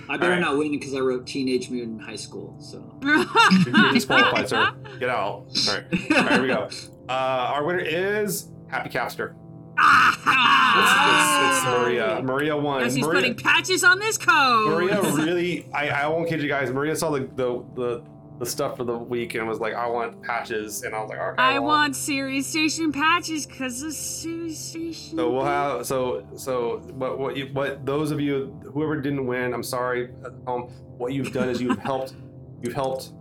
[0.09, 0.41] I better Alright.
[0.41, 2.55] not win because I wrote Teenage Mutant High School.
[2.61, 2.99] So.
[3.03, 4.73] You're disqualified, sir.
[4.99, 5.17] Get out.
[5.17, 5.85] All right.
[5.93, 6.69] All right, here we go.
[7.11, 9.35] Uh, our winner is Happy Capster.
[9.77, 12.23] It's, it's Maria.
[12.23, 12.85] Maria won.
[12.85, 14.69] As he's Maria, putting patches on this code.
[14.69, 15.69] Maria really.
[15.75, 16.71] I, I won't kid you guys.
[16.71, 18.05] Maria saw the, the the
[18.39, 21.19] the stuff for the week and was like, "I want patches," and I was like,
[21.19, 25.17] "Okay." I well." want Ceres Station patches because the Ceres Station.
[25.17, 29.53] So we'll have so so what what you what those of you whoever didn't win,
[29.53, 30.71] I'm sorry at home.
[30.97, 32.15] What you've done is you've helped
[32.63, 33.15] you've helped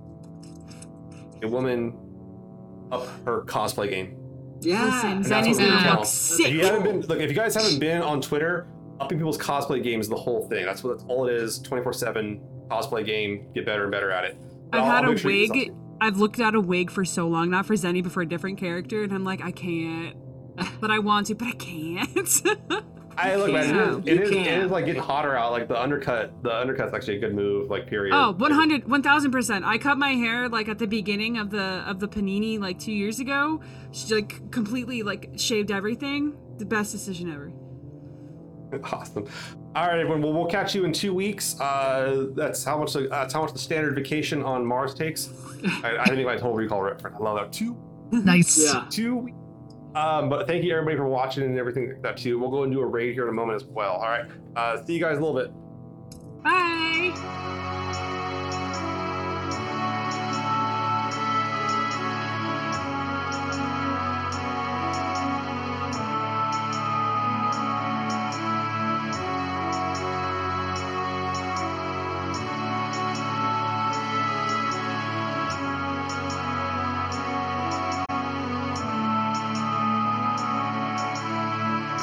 [1.41, 1.97] a woman
[2.91, 4.15] up her cosplay game.
[4.61, 4.85] Yeah.
[4.85, 5.99] Listen, And that's Zeni's what we gonna tell.
[5.99, 6.07] look
[6.47, 8.67] If you haven't been look, if you guys haven't been on Twitter,
[8.99, 10.65] upping people's cosplay games is the whole thing.
[10.65, 11.59] That's what that's all it is.
[11.61, 13.47] 24/7 cosplay game.
[13.55, 14.37] Get better and better at it.
[14.73, 15.73] I've I'll- had I'll a sure wig.
[16.01, 18.57] I've looked at a wig for so long, not for Zenny, but for a different
[18.57, 20.15] character, and I'm like, I can't.
[20.81, 22.41] But I want to, but I can't.
[23.21, 24.61] I look, man, Yeah, it, is, it, you is, it can.
[24.65, 25.51] is like getting hotter out.
[25.51, 27.69] Like the undercut, the undercut's actually a good move.
[27.69, 28.13] Like period.
[28.15, 29.63] oh, 100, 1000%.
[29.63, 32.91] I cut my hair like at the beginning of the of the panini like two
[32.93, 33.61] years ago.
[33.91, 36.37] She like completely like shaved everything.
[36.57, 37.51] The best decision ever.
[38.93, 39.25] Awesome.
[39.75, 40.21] All right, everyone.
[40.21, 41.59] Well, we'll catch you in two weeks.
[41.59, 42.93] Uh, that's how much.
[42.93, 45.29] The, that's how much the standard vacation on Mars takes.
[45.83, 47.15] I, I think my total recall reference.
[47.19, 47.51] I love that.
[47.51, 47.75] Two,
[48.11, 48.63] Nice.
[48.63, 48.85] Yeah.
[48.91, 49.29] two.
[49.95, 52.39] Um, but thank you everybody for watching and everything like that too.
[52.39, 53.93] We'll go and do a raid here in a moment as well.
[53.93, 54.25] All right.
[54.55, 55.51] Uh, see you guys in a little bit.
[56.43, 58.48] Bye.